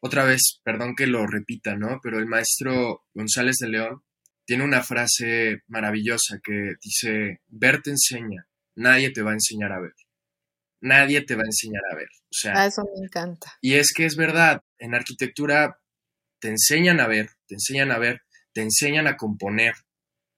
Otra 0.00 0.24
vez, 0.24 0.60
perdón 0.62 0.94
que 0.96 1.06
lo 1.06 1.26
repita, 1.26 1.76
¿no? 1.76 1.98
Pero 2.02 2.18
el 2.18 2.26
maestro 2.26 3.04
González 3.14 3.56
de 3.60 3.68
León 3.68 4.02
tiene 4.48 4.64
una 4.64 4.82
frase 4.82 5.62
maravillosa 5.66 6.40
que 6.42 6.76
dice, 6.82 7.42
ver 7.48 7.82
te 7.82 7.90
enseña, 7.90 8.48
nadie 8.76 9.10
te 9.10 9.20
va 9.20 9.32
a 9.32 9.34
enseñar 9.34 9.72
a 9.72 9.78
ver. 9.78 9.92
Nadie 10.80 11.20
te 11.20 11.34
va 11.34 11.42
a 11.42 11.52
enseñar 11.52 11.82
a 11.92 11.94
ver. 11.94 12.08
O 12.08 12.30
sea, 12.30 12.62
a 12.62 12.66
eso 12.66 12.82
me 12.82 13.04
encanta. 13.04 13.58
Y 13.60 13.74
es 13.74 13.92
que 13.94 14.06
es 14.06 14.16
verdad, 14.16 14.62
en 14.78 14.94
arquitectura 14.94 15.78
te 16.38 16.48
enseñan 16.48 16.98
a 16.98 17.06
ver, 17.06 17.28
te 17.46 17.56
enseñan 17.56 17.90
a 17.90 17.98
ver, 17.98 18.22
te 18.54 18.62
enseñan 18.62 19.06
a 19.06 19.18
componer, 19.18 19.74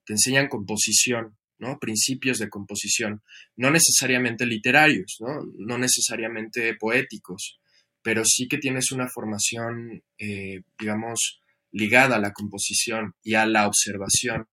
te 0.05 0.15
enseñan 0.15 0.49
composición, 0.49 1.39
¿no? 1.59 1.79
Principios 1.79 2.39
de 2.39 2.49
composición, 2.49 3.23
no 3.55 3.71
necesariamente 3.71 4.45
literarios, 4.45 5.19
¿no? 5.21 5.41
No 5.57 5.79
necesariamente 5.79 6.75
poéticos, 6.75 7.61
pero 8.03 8.25
sí 8.25 8.49
que 8.49 8.59
tienes 8.59 8.91
una 8.91 9.07
formación, 9.09 10.03
eh, 10.19 10.63
digamos, 10.77 11.41
ligada 11.73 12.17
a 12.17 12.21
la 12.21 12.33
composición 12.33 13.15
y 13.23 13.35
a 13.35 13.47
la 13.47 13.67
observación. 13.67 14.47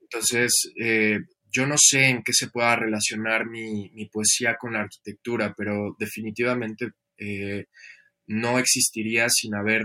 Entonces, 0.00 0.52
eh, 0.80 1.18
yo 1.50 1.66
no 1.66 1.76
sé 1.78 2.08
en 2.08 2.22
qué 2.22 2.32
se 2.32 2.48
pueda 2.48 2.76
relacionar 2.76 3.46
mi, 3.48 3.90
poesía 4.12 4.56
con 4.58 4.74
la 4.74 4.80
arquitectura, 4.80 5.54
pero 5.56 5.94
definitivamente 5.98 6.90
eh, 7.18 7.66
no 8.26 8.58
existiría 8.58 9.28
sin 9.28 9.54
haber 9.54 9.84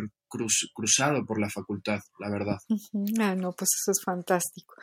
cruzado 0.73 1.25
por 1.25 1.39
la 1.39 1.49
facultad, 1.49 1.99
la 2.19 2.29
verdad. 2.29 2.57
Ah, 3.19 3.35
no, 3.35 3.53
pues 3.53 3.69
eso 3.81 3.91
es 3.91 4.01
fantástico. 4.03 4.75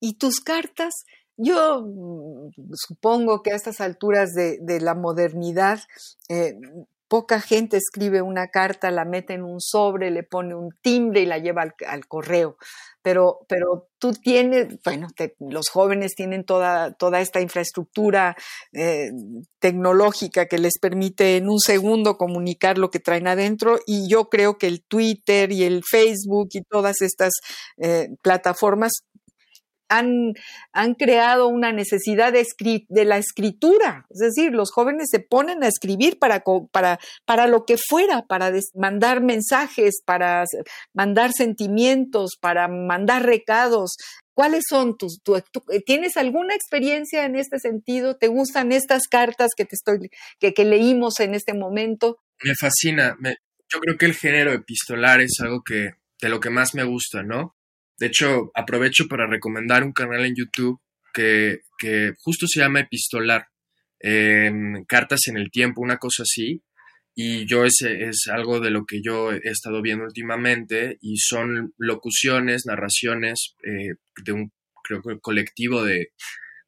¿Y 0.00 0.14
tus 0.14 0.40
cartas? 0.40 1.04
Yo 1.36 1.82
mm, 1.82 2.50
supongo 2.74 3.42
que 3.42 3.52
a 3.52 3.56
estas 3.56 3.80
alturas 3.80 4.32
de, 4.34 4.80
la 4.80 4.94
modernidad, 4.94 5.80
eh, 6.28 6.54
poca 7.08 7.40
gente 7.40 7.76
escribe 7.76 8.22
una 8.22 8.48
carta, 8.48 8.90
la 8.90 9.04
mete 9.04 9.34
en 9.34 9.44
un 9.44 9.60
sobre, 9.60 10.10
le 10.10 10.22
pone 10.22 10.54
un 10.54 10.70
timbre 10.80 11.20
y 11.20 11.26
la 11.26 11.38
lleva 11.38 11.64
al, 11.86 12.06
correo. 12.06 12.56
Pero, 13.02 13.40
pero 13.48 13.88
tú 13.98 14.12
tienes, 14.12 14.78
bueno, 14.82 15.08
los 15.38 15.68
jóvenes 15.68 16.14
tienen 16.14 16.44
toda, 16.44 16.92
toda 16.94 17.20
esta 17.20 17.40
infraestructura 17.40 18.34
eh, 18.72 19.10
tecnológica 19.58 20.46
que 20.46 20.58
les 20.58 20.78
permite 20.80 21.36
en 21.36 21.48
un 21.48 21.60
segundo 21.60 22.16
comunicar 22.16 22.78
lo 22.78 22.90
que 22.90 23.00
traen 23.00 23.26
adentro 23.26 23.78
y 23.86 24.08
yo 24.08 24.30
creo 24.30 24.56
que 24.56 24.68
el 24.68 24.82
Twitter 24.82 25.52
y 25.52 25.64
el 25.64 25.82
Facebook 25.84 26.48
y 26.52 26.62
todas 26.62 27.02
estas 27.02 27.34
eh, 27.76 28.08
plataformas 28.22 28.92
han, 29.88 30.34
han 30.72 30.94
creado 30.94 31.48
una 31.48 31.72
necesidad 31.72 32.32
de, 32.32 32.46
de, 32.88 33.04
la 33.04 33.18
escritura. 33.18 34.06
Es 34.10 34.18
decir, 34.18 34.52
los 34.52 34.70
jóvenes 34.72 35.08
se 35.10 35.20
ponen 35.20 35.62
a 35.62 35.68
escribir 35.68 36.18
para, 36.18 36.42
para, 36.70 36.98
para 37.24 37.46
lo 37.46 37.64
que 37.64 37.76
fuera, 37.76 38.22
para 38.22 38.52
mandar 38.74 39.22
mensajes, 39.22 40.00
para 40.04 40.44
mandar 40.92 41.32
sentimientos, 41.32 42.32
para 42.40 42.68
mandar 42.68 43.24
recados. 43.24 43.96
¿Cuáles 44.34 44.64
son 44.68 44.96
tus, 44.96 45.20
tienes 45.86 46.16
alguna 46.16 46.54
experiencia 46.54 47.24
en 47.24 47.36
este 47.36 47.60
sentido? 47.60 48.16
¿Te 48.16 48.26
gustan 48.26 48.72
estas 48.72 49.06
cartas 49.06 49.50
que 49.56 49.64
te 49.64 49.76
estoy, 49.76 50.10
que, 50.40 50.52
que 50.52 50.64
leímos 50.64 51.20
en 51.20 51.34
este 51.34 51.54
momento? 51.54 52.18
Me 52.42 52.54
fascina. 52.54 53.16
yo 53.22 53.78
creo 53.80 53.96
que 53.96 54.06
el 54.06 54.14
género 54.14 54.52
epistolar 54.52 55.20
es 55.20 55.34
algo 55.40 55.62
que, 55.64 55.92
de 56.20 56.28
lo 56.28 56.40
que 56.40 56.50
más 56.50 56.74
me 56.74 56.82
gusta, 56.82 57.22
¿no? 57.22 57.54
De 57.98 58.06
hecho, 58.06 58.50
aprovecho 58.54 59.06
para 59.08 59.26
recomendar 59.26 59.84
un 59.84 59.92
canal 59.92 60.24
en 60.24 60.34
YouTube 60.36 60.80
que, 61.12 61.60
justo 62.18 62.46
se 62.46 62.60
llama 62.60 62.80
Epistolar, 62.80 63.46
Cartas 64.88 65.28
en 65.28 65.36
el 65.36 65.50
Tiempo, 65.50 65.80
una 65.80 65.98
cosa 65.98 66.24
así. 66.24 66.62
Y 67.16 67.46
yo 67.46 67.64
ese 67.64 68.08
es 68.08 68.26
algo 68.26 68.58
de 68.58 68.70
lo 68.70 68.84
que 68.86 69.00
yo 69.00 69.30
he 69.32 69.38
estado 69.44 69.80
viendo 69.80 70.04
últimamente 70.04 70.98
y 71.00 71.16
son 71.18 71.72
locuciones, 71.78 72.66
narraciones 72.66 73.54
eh, 73.64 73.94
de 74.24 74.32
un 74.32 74.52
creo 74.82 75.00
que 75.00 75.20
colectivo 75.20 75.84
de, 75.84 76.12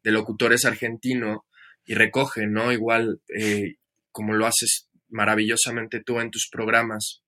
locutores 0.04 0.64
argentino 0.64 1.46
y 1.84 1.94
recogen, 1.94 2.52
¿no? 2.52 2.70
Igual 2.72 3.20
eh, 3.36 3.74
como 4.12 4.34
lo 4.34 4.46
haces 4.46 4.88
maravillosamente 5.08 6.00
tú 6.00 6.20
en 6.20 6.30
tus 6.30 6.48
programas. 6.48 7.22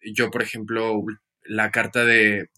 Yo, 0.00 0.30
por 0.30 0.42
ejemplo, 0.42 1.02
la 1.44 1.70
carta 1.70 2.04
de, 2.04 2.48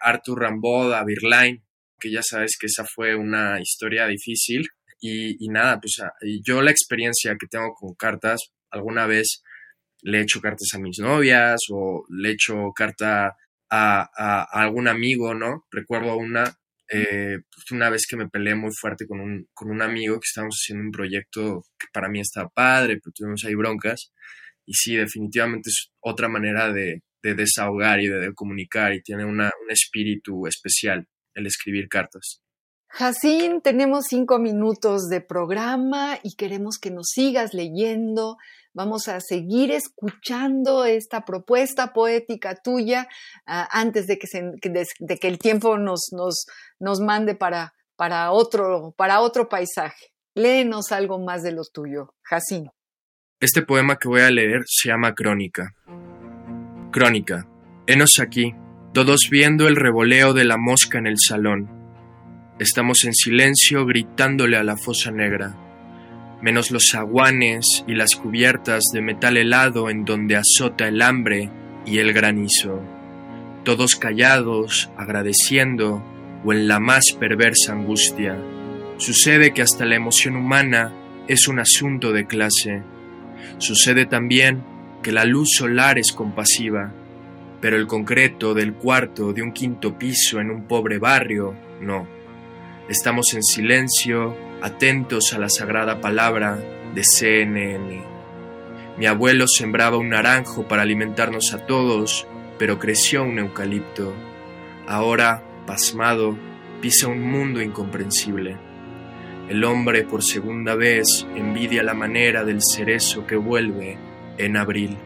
Arthur 0.00 0.40
Rimbaud 0.42 0.92
a 0.92 1.04
Birlain, 1.04 1.64
que 1.98 2.10
ya 2.10 2.22
sabes 2.22 2.56
que 2.58 2.66
esa 2.66 2.84
fue 2.84 3.14
una 3.14 3.60
historia 3.60 4.06
difícil. 4.06 4.68
Y, 5.00 5.48
nada, 5.48 5.80
pues 5.80 5.96
yo 6.42 6.62
la 6.62 6.70
experiencia 6.70 7.36
que 7.38 7.46
tengo 7.46 7.74
con 7.74 7.94
cartas, 7.94 8.40
alguna 8.70 9.06
vez 9.06 9.42
le 10.00 10.18
he 10.18 10.22
hecho 10.22 10.40
cartas 10.40 10.68
a 10.74 10.78
mis 10.78 10.98
novias 10.98 11.60
o 11.70 12.04
le 12.08 12.30
he 12.30 12.32
hecho 12.32 12.72
carta 12.74 13.36
a, 13.70 14.60
algún 14.62 14.88
amigo, 14.88 15.34
¿no? 15.34 15.66
Recuerdo 15.70 16.16
una, 16.16 16.44
eh, 16.90 17.38
pues 17.54 17.70
una 17.72 17.90
vez 17.90 18.06
que 18.08 18.16
me 18.16 18.28
peleé 18.28 18.54
muy 18.54 18.70
fuerte 18.72 19.06
con 19.06 19.20
un, 19.20 19.46
con 19.52 19.70
un 19.70 19.82
amigo 19.82 20.14
que 20.20 20.26
estábamos 20.26 20.56
haciendo 20.62 20.84
un 20.86 20.92
proyecto 20.92 21.64
que 21.78 21.86
para 21.92 22.08
mí 22.08 22.20
estaba 22.20 22.48
padre, 22.48 22.98
pero 23.02 23.12
tuvimos 23.14 23.44
ahí 23.44 23.54
broncas. 23.54 24.12
Y 24.66 24.74
sí, 24.74 24.96
definitivamente 24.96 25.68
es 25.70 25.90
otra 26.00 26.28
manera 26.28 26.72
de, 26.72 27.02
de 27.24 27.34
desahogar 27.34 28.00
y 28.00 28.08
de, 28.08 28.34
comunicar 28.34 28.92
y 28.92 29.02
tiene 29.02 29.24
un 29.24 29.40
espíritu 29.70 30.46
especial 30.46 31.08
el 31.34 31.46
escribir 31.46 31.88
cartas. 31.88 32.42
Jacín, 32.88 33.60
tenemos 33.60 34.04
cinco 34.08 34.38
minutos 34.38 35.08
de 35.08 35.20
programa 35.20 36.18
y 36.22 36.36
queremos 36.36 36.78
que 36.78 36.92
nos 36.92 37.08
sigas 37.08 37.52
leyendo. 37.52 38.36
Vamos 38.72 39.08
a 39.08 39.20
seguir 39.20 39.72
escuchando 39.72 40.84
esta 40.84 41.24
propuesta 41.24 41.92
poética 41.92 42.54
tuya 42.54 43.08
ah, 43.46 43.68
antes 43.72 44.06
de 44.06 44.18
que, 44.18 44.28
de, 44.30 45.18
que, 45.18 45.28
el 45.28 45.38
tiempo 45.38 45.76
nos, 45.76 46.10
nos, 46.12 46.46
nos 46.78 47.00
mande 47.00 47.34
para, 47.34 47.74
para, 47.96 48.30
otro, 48.30 48.94
para 48.96 49.20
otro 49.20 49.48
paisaje. 49.48 50.12
Léenos 50.36 50.92
algo 50.92 51.18
más 51.18 51.42
de 51.42 51.52
lo 51.52 51.62
tuyo, 51.64 52.14
Jacín. 52.22 52.70
Este 53.40 53.62
poema 53.62 53.96
que 53.96 54.08
voy 54.08 54.20
a 54.20 54.30
leer 54.30 54.62
se 54.66 54.90
llama 54.90 55.14
Crónica. 55.14 55.74
Crónica. 56.94 57.48
Henos 57.88 58.20
aquí, 58.22 58.54
todos 58.92 59.22
viendo 59.28 59.66
el 59.66 59.74
revoleo 59.74 60.32
de 60.32 60.44
la 60.44 60.56
mosca 60.56 60.96
en 60.96 61.08
el 61.08 61.16
salón. 61.18 61.68
Estamos 62.60 63.02
en 63.02 63.12
silencio 63.14 63.84
gritándole 63.84 64.56
a 64.56 64.62
la 64.62 64.76
fosa 64.76 65.10
negra, 65.10 65.56
menos 66.40 66.70
los 66.70 66.94
aguanes 66.94 67.84
y 67.88 67.96
las 67.96 68.14
cubiertas 68.14 68.84
de 68.92 69.02
metal 69.02 69.36
helado 69.36 69.90
en 69.90 70.04
donde 70.04 70.36
azota 70.36 70.86
el 70.86 71.02
hambre 71.02 71.50
y 71.84 71.98
el 71.98 72.12
granizo. 72.12 72.80
todos 73.64 73.96
callados, 73.96 74.88
agradeciendo 74.96 76.00
o 76.44 76.52
en 76.52 76.68
la 76.68 76.78
más 76.78 77.06
perversa 77.18 77.72
angustia. 77.72 78.38
Sucede 78.98 79.52
que 79.52 79.62
hasta 79.62 79.84
la 79.84 79.96
emoción 79.96 80.36
humana 80.36 80.92
es 81.26 81.48
un 81.48 81.58
asunto 81.58 82.12
de 82.12 82.28
clase. 82.28 82.84
Sucede 83.58 84.06
también 84.06 84.62
que 85.04 85.12
la 85.12 85.26
luz 85.26 85.50
solar 85.58 85.98
es 85.98 86.12
compasiva, 86.12 86.90
pero 87.60 87.76
el 87.76 87.86
concreto 87.86 88.54
del 88.54 88.72
cuarto 88.72 89.34
de 89.34 89.42
un 89.42 89.52
quinto 89.52 89.98
piso 89.98 90.40
en 90.40 90.50
un 90.50 90.66
pobre 90.66 90.98
barrio, 90.98 91.54
no. 91.82 92.08
Estamos 92.88 93.34
en 93.34 93.42
silencio, 93.42 94.34
atentos 94.62 95.34
a 95.34 95.38
la 95.38 95.50
sagrada 95.50 96.00
palabra 96.00 96.58
de 96.94 97.04
CNN. 97.04 98.02
Mi 98.96 99.04
abuelo 99.04 99.46
sembraba 99.46 99.98
un 99.98 100.08
naranjo 100.08 100.66
para 100.66 100.82
alimentarnos 100.82 101.52
a 101.52 101.66
todos, 101.66 102.26
pero 102.58 102.78
creció 102.78 103.24
un 103.24 103.38
eucalipto. 103.38 104.14
Ahora, 104.88 105.42
pasmado, 105.66 106.34
pisa 106.80 107.08
un 107.08 107.20
mundo 107.30 107.60
incomprensible. 107.60 108.56
El 109.50 109.64
hombre 109.64 110.04
por 110.04 110.22
segunda 110.22 110.74
vez 110.74 111.26
envidia 111.36 111.82
la 111.82 111.92
manera 111.92 112.42
del 112.42 112.60
cerezo 112.62 113.26
que 113.26 113.36
vuelve 113.36 113.98
en 114.38 114.56
abril. 114.56 114.96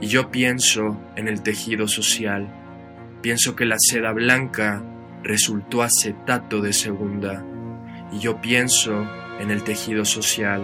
Y 0.00 0.06
yo 0.06 0.30
pienso 0.30 0.98
en 1.16 1.28
el 1.28 1.42
tejido 1.42 1.86
social, 1.88 2.48
pienso 3.22 3.54
que 3.54 3.66
la 3.66 3.76
seda 3.78 4.12
blanca 4.12 4.82
resultó 5.22 5.82
acetato 5.82 6.60
de 6.60 6.72
segunda. 6.72 7.44
Y 8.12 8.18
yo 8.18 8.40
pienso 8.40 9.06
en 9.38 9.50
el 9.50 9.62
tejido 9.62 10.04
social, 10.04 10.62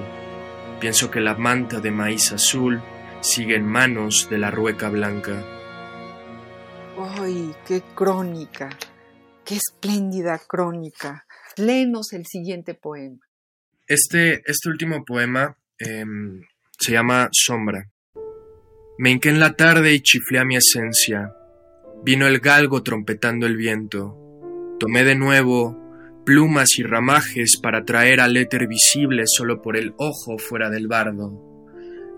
pienso 0.81 1.11
que 1.11 1.21
la 1.21 1.35
manta 1.35 1.81
de 1.81 1.91
maíz 1.91 2.33
azul 2.33 2.81
sigue 3.21 3.57
en 3.57 3.67
manos 3.67 4.29
de 4.31 4.39
la 4.39 4.51
rueca 4.51 4.89
blanca. 4.89 5.45
¡Ay, 6.99 7.55
qué 7.67 7.83
crónica! 7.95 8.71
¡Qué 9.45 9.57
espléndida 9.57 10.41
crónica! 10.47 11.27
Léenos 11.57 12.13
el 12.13 12.27
siguiente 12.27 12.75
poema. 12.75 13.21
Este, 13.87 14.43
este 14.51 14.69
último 14.69 15.05
poema 15.05 15.57
em, 15.79 16.43
se 16.79 16.93
llama 16.93 17.29
Sombra. 17.33 17.91
Me 18.99 19.11
hinqué 19.11 19.29
en 19.29 19.41
la 19.41 19.55
tarde 19.55 19.95
y 19.95 20.01
chiflé 20.01 20.39
a 20.39 20.45
mi 20.45 20.57
esencia. 20.57 21.33
Vino 22.05 22.27
el 22.27 22.41
galgo 22.41 22.83
trompetando 22.83 23.47
el 23.47 23.57
viento. 23.57 24.17
Tomé 24.79 25.05
de 25.05 25.15
nuevo 25.15 25.83
plumas 26.25 26.79
y 26.79 26.83
ramajes 26.83 27.59
para 27.63 27.85
traer 27.85 28.21
al 28.21 28.37
éter 28.37 28.67
visible 28.67 29.25
solo 29.27 29.63
por 29.63 29.77
el 29.77 29.95
ojo 29.97 30.39
fuera 30.39 30.71
del 30.71 30.89
bardo. 30.89 31.43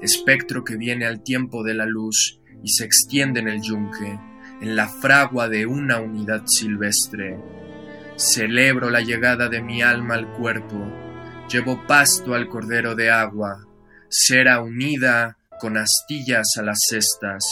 Espectro 0.01 0.65
que 0.65 0.77
viene 0.77 1.07
al 1.07 1.23
tiempo 1.23 1.63
de 1.63 1.75
la 1.75 1.87
luz 1.87 2.41
y 2.63 2.71
se 2.71 2.85
extiende 2.85 3.41
en 3.41 3.49
el 3.49 3.61
yunque, 3.61 4.19
en 4.61 4.77
la 4.77 4.89
fragua 4.89 5.49
de 5.49 5.67
una 5.67 6.01
unidad 6.01 6.45
silvestre 6.47 7.39
Celebro 8.19 8.91
la 8.91 9.01
llegada 9.01 9.49
de 9.49 9.63
mi 9.63 9.81
alma 9.81 10.15
al 10.15 10.33
cuerpo, 10.33 10.85
llevo 11.49 11.87
pasto 11.87 12.35
al 12.35 12.49
cordero 12.49 12.97
de 12.97 13.13
agua, 13.13 13.68
cera 14.09 14.61
unida 14.63 15.37
con 15.61 15.77
astillas 15.77 16.47
a 16.59 16.63
las 16.63 16.79
cestas, 16.89 17.45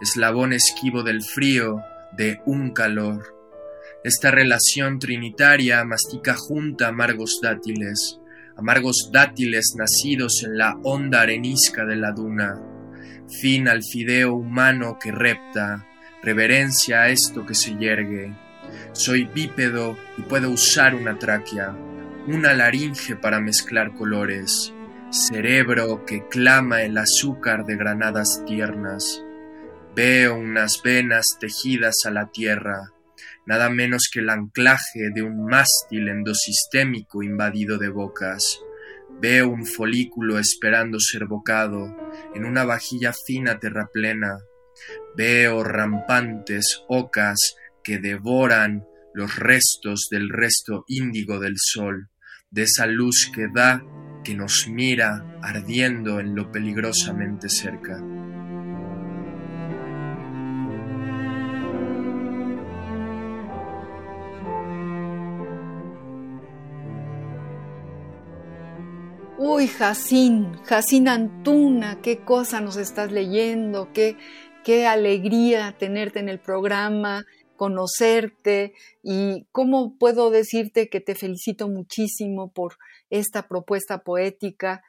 eslabón 0.00 0.52
esquivo 0.52 1.02
del 1.02 1.22
frío, 1.22 1.82
de 2.16 2.40
un 2.46 2.72
calor. 2.72 3.34
Esta 4.04 4.30
relación 4.30 4.98
trinitaria 4.98 5.84
mastica 5.84 6.34
junta 6.34 6.88
amargos 6.88 7.40
dátiles, 7.42 8.18
amargos 8.56 9.10
dátiles 9.12 9.74
nacidos 9.76 10.42
en 10.44 10.58
la 10.58 10.76
honda 10.82 11.22
arenisca 11.22 11.84
de 11.84 11.96
la 11.96 12.12
duna. 12.12 12.60
Fin 13.40 13.68
al 13.68 13.82
fideo 13.82 14.34
humano 14.34 14.98
que 15.00 15.12
repta, 15.12 15.86
reverencia 16.22 17.02
a 17.02 17.08
esto 17.08 17.46
que 17.46 17.54
se 17.54 17.76
yergue 17.76 18.34
soy 18.92 19.24
bípedo 19.24 19.96
y 20.18 20.22
puedo 20.22 20.50
usar 20.50 20.94
una 20.94 21.18
tráquea, 21.18 21.74
una 22.26 22.52
laringe 22.52 23.16
para 23.16 23.40
mezclar 23.40 23.94
colores, 23.94 24.72
cerebro 25.10 26.04
que 26.06 26.28
clama 26.28 26.82
el 26.82 26.96
azúcar 26.96 27.64
de 27.66 27.76
granadas 27.76 28.42
tiernas. 28.46 29.22
Veo 29.94 30.36
unas 30.36 30.80
venas 30.84 31.26
tejidas 31.40 31.96
a 32.06 32.10
la 32.10 32.30
tierra, 32.30 32.92
nada 33.44 33.70
menos 33.70 34.08
que 34.12 34.20
el 34.20 34.30
anclaje 34.30 35.10
de 35.12 35.22
un 35.22 35.46
mástil 35.46 36.08
endosistémico 36.08 37.24
invadido 37.24 37.76
de 37.76 37.88
bocas. 37.88 38.60
Veo 39.20 39.48
un 39.48 39.66
folículo 39.66 40.38
esperando 40.38 41.00
ser 41.00 41.26
bocado 41.26 41.94
en 42.34 42.44
una 42.44 42.64
vajilla 42.64 43.12
fina 43.12 43.58
terraplena. 43.58 44.38
Veo 45.16 45.64
rampantes 45.64 46.84
ocas 46.88 47.56
que 47.82 47.98
devoran 47.98 48.86
los 49.12 49.36
restos 49.36 50.06
del 50.08 50.28
resto 50.28 50.84
índigo 50.86 51.40
del 51.40 51.54
sol, 51.56 52.08
de 52.50 52.62
esa 52.62 52.86
luz 52.86 53.30
que 53.34 53.48
da, 53.52 53.82
que 54.24 54.34
nos 54.34 54.66
mira 54.68 55.24
ardiendo 55.42 56.20
en 56.20 56.34
lo 56.34 56.50
peligrosamente 56.50 57.48
cerca. 57.48 58.00
Uy, 69.38 69.68
Jacín, 69.68 70.52
Jacín 70.64 71.08
Antuna, 71.08 72.00
qué 72.02 72.18
cosa 72.18 72.60
nos 72.60 72.76
estás 72.76 73.10
leyendo, 73.10 73.90
qué, 73.92 74.16
qué 74.64 74.86
alegría 74.86 75.74
tenerte 75.78 76.18
en 76.18 76.28
el 76.28 76.38
programa 76.38 77.24
conocerte 77.60 78.72
y 79.02 79.44
cómo 79.52 79.98
puedo 79.98 80.30
decirte 80.30 80.88
que 80.88 81.02
te 81.02 81.14
felicito 81.14 81.68
muchísimo 81.68 82.50
por 82.50 82.78
esta 83.10 83.48
propuesta 83.48 83.98
poética 83.98 84.82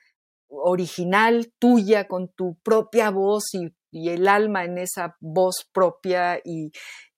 original 0.52 1.52
tuya 1.60 2.08
con 2.08 2.30
tu 2.30 2.56
propia 2.64 3.10
voz 3.10 3.54
y, 3.54 3.74
el 3.94 4.30
alma 4.30 4.64
en 4.64 4.78
esa 4.78 5.18
voz 5.20 5.68
propia 5.74 6.40
y, 6.46 6.72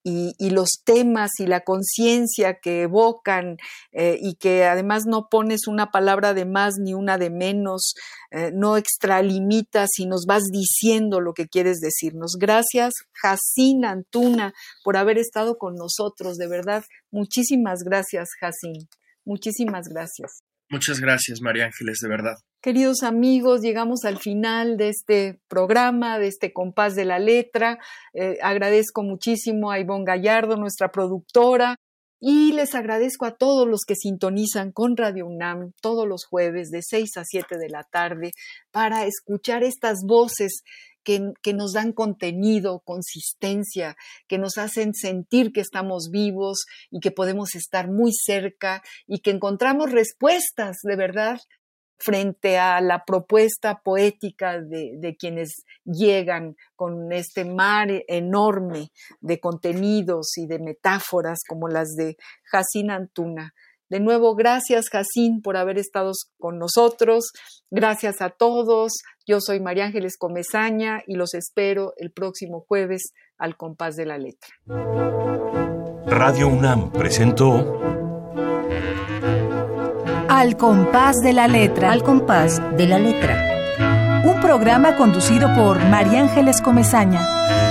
y, 0.04 0.49
los 0.49 0.82
temas 0.84 1.32
y 1.39 1.45
la 1.45 1.62
conciencia 1.62 2.60
que 2.60 2.82
evocan 2.82 3.58
eh, 3.91 4.18
y 4.20 4.36
que 4.36 4.66
además 4.66 5.04
no 5.06 5.30
pones 5.30 5.68
una 5.68 5.91
palabra 5.91 6.34
de 6.34 6.45
más 6.45 6.76
ni 6.80 6.93
una 6.93 7.18
de 7.18 7.30
menos, 7.30 7.93
eh, 8.32 8.51
no 8.54 8.76
extralimitas 8.78 9.91
y 9.97 10.08
nos 10.08 10.26
vas 10.26 10.45
diciendo 10.51 11.22
lo 11.22 11.34
que 11.34 11.47
quieres 11.47 11.80
decirnos. 11.80 12.38
Gracias, 12.39 12.93
Jacín 13.14 13.86
Antuna, 13.86 14.54
por 14.84 14.97
haber 14.97 15.18
estado 15.18 15.58
con 15.58 15.76
nosotros. 15.76 16.38
De 16.38 16.47
verdad, 16.47 16.84
muchísimas 17.12 17.84
gracias, 17.84 18.30
Jacín. 18.39 18.89
Muchísimas 19.26 19.88
gracias. 19.88 20.43
Muchas 20.74 20.99
gracias, 20.99 21.39
María 21.39 21.65
Ángeles, 21.65 21.99
de 22.01 22.09
verdad. 22.09 22.34
Queridos 22.59 23.03
amigos, 23.03 23.61
llegamos 23.61 24.05
al 24.05 24.17
final 24.17 24.76
de 24.76 24.89
este 24.89 25.39
programa, 25.47 26.17
de 26.17 26.26
este 26.26 26.51
compás 26.51 26.95
de 26.95 27.05
la 27.05 27.19
letra. 27.19 27.78
Eh, 28.15 28.39
agradezco 28.41 29.03
muchísimo 29.03 29.69
a 29.69 29.78
Ivonne 29.78 30.03
Gallardo, 30.03 30.57
nuestra 30.57 30.91
productora, 30.91 31.76
y 32.19 32.53
les 32.53 32.74
agradezco 32.74 33.28
a 33.28 33.36
todos 33.36 33.67
los 33.67 33.82
que 33.86 33.93
sintonizan 33.95 34.71
con 34.71 34.97
Radio 34.97 35.28
UNAM 35.28 35.74
todos 35.80 36.07
los 36.07 36.26
jueves 36.26 36.71
de 36.71 36.82
6 36.82 37.17
a 37.17 37.24
7 37.24 37.59
de 37.59 37.69
la 37.69 37.84
tarde 37.84 38.32
para 38.71 39.05
escuchar 39.05 39.61
estas 39.61 39.99
voces 40.03 40.63
que, 41.04 41.54
nos 41.54 41.74
dan 41.74 41.93
contenido, 41.93 42.82
consistencia, 42.86 43.95
que 44.28 44.38
nos 44.38 44.58
hacen 44.58 44.93
sentir 44.93 45.51
que 45.51 45.62
estamos 45.62 46.10
vivos 46.12 46.66
y 46.89 46.99
que 46.99 47.12
podemos 47.12 47.56
estar 47.56 47.89
muy 47.89 48.12
cerca 48.14 48.82
y 49.08 49.20
que 49.20 49.32
encontramos 49.32 49.91
respuestas 49.91 50.78
de 50.84 50.95
verdad 50.95 51.39
frente 51.97 52.58
a 52.58 52.82
la 52.82 53.06
propuesta 53.06 53.80
poética 53.82 54.60
de, 54.60 55.16
quienes 55.18 55.64
llegan 55.86 56.56
con 56.76 57.12
este 57.14 57.45
mar 57.45 57.88
enorme 58.08 58.91
de 59.22 59.39
contenidos 59.39 60.38
y 60.38 60.47
de 60.47 60.60
metáforas 60.60 61.41
como 61.47 61.70
las 61.70 61.95
de 61.95 62.18
Jacín 62.43 62.91
Antuna. 62.91 63.54
De 63.94 64.00
nuevo, 64.00 64.34
gracias 64.34 64.89
Jacín 64.89 65.44
por 65.44 65.56
haber 65.56 65.78
estado 65.78 66.14
con 66.39 66.58
nosotros. 66.58 67.32
Gracias 67.70 68.22
a 68.22 68.32
todos. 68.32 68.91
Yo 69.28 69.39
soy 69.39 69.60
María 69.60 69.86
Ángeles 69.86 70.18
Comezaña 70.18 71.04
y 71.06 71.14
los 71.14 71.36
espero 71.36 71.94
el 71.98 72.12
próximo 72.12 72.66
jueves 72.68 73.14
al 73.38 73.56
compás 73.56 73.96
de 73.96 74.08
la 74.08 74.18
letra. 74.18 74.50
Radio 76.08 76.48
UNAM 76.48 76.91
presentó 76.91 77.80
al 80.28 80.58
compás 80.58 81.22
de 81.22 81.34
la 81.34 81.48
letra. 81.48 81.91
Al 81.91 82.02
compás 82.02 82.60
de 82.76 82.88
la 82.88 82.98
letra. 82.98 84.24
Un 84.26 84.41
programa 84.41 84.98
conducido 84.98 85.54
por 85.54 85.78
María 85.86 86.22
Ángeles 86.22 86.64
Comezaña. 86.64 87.62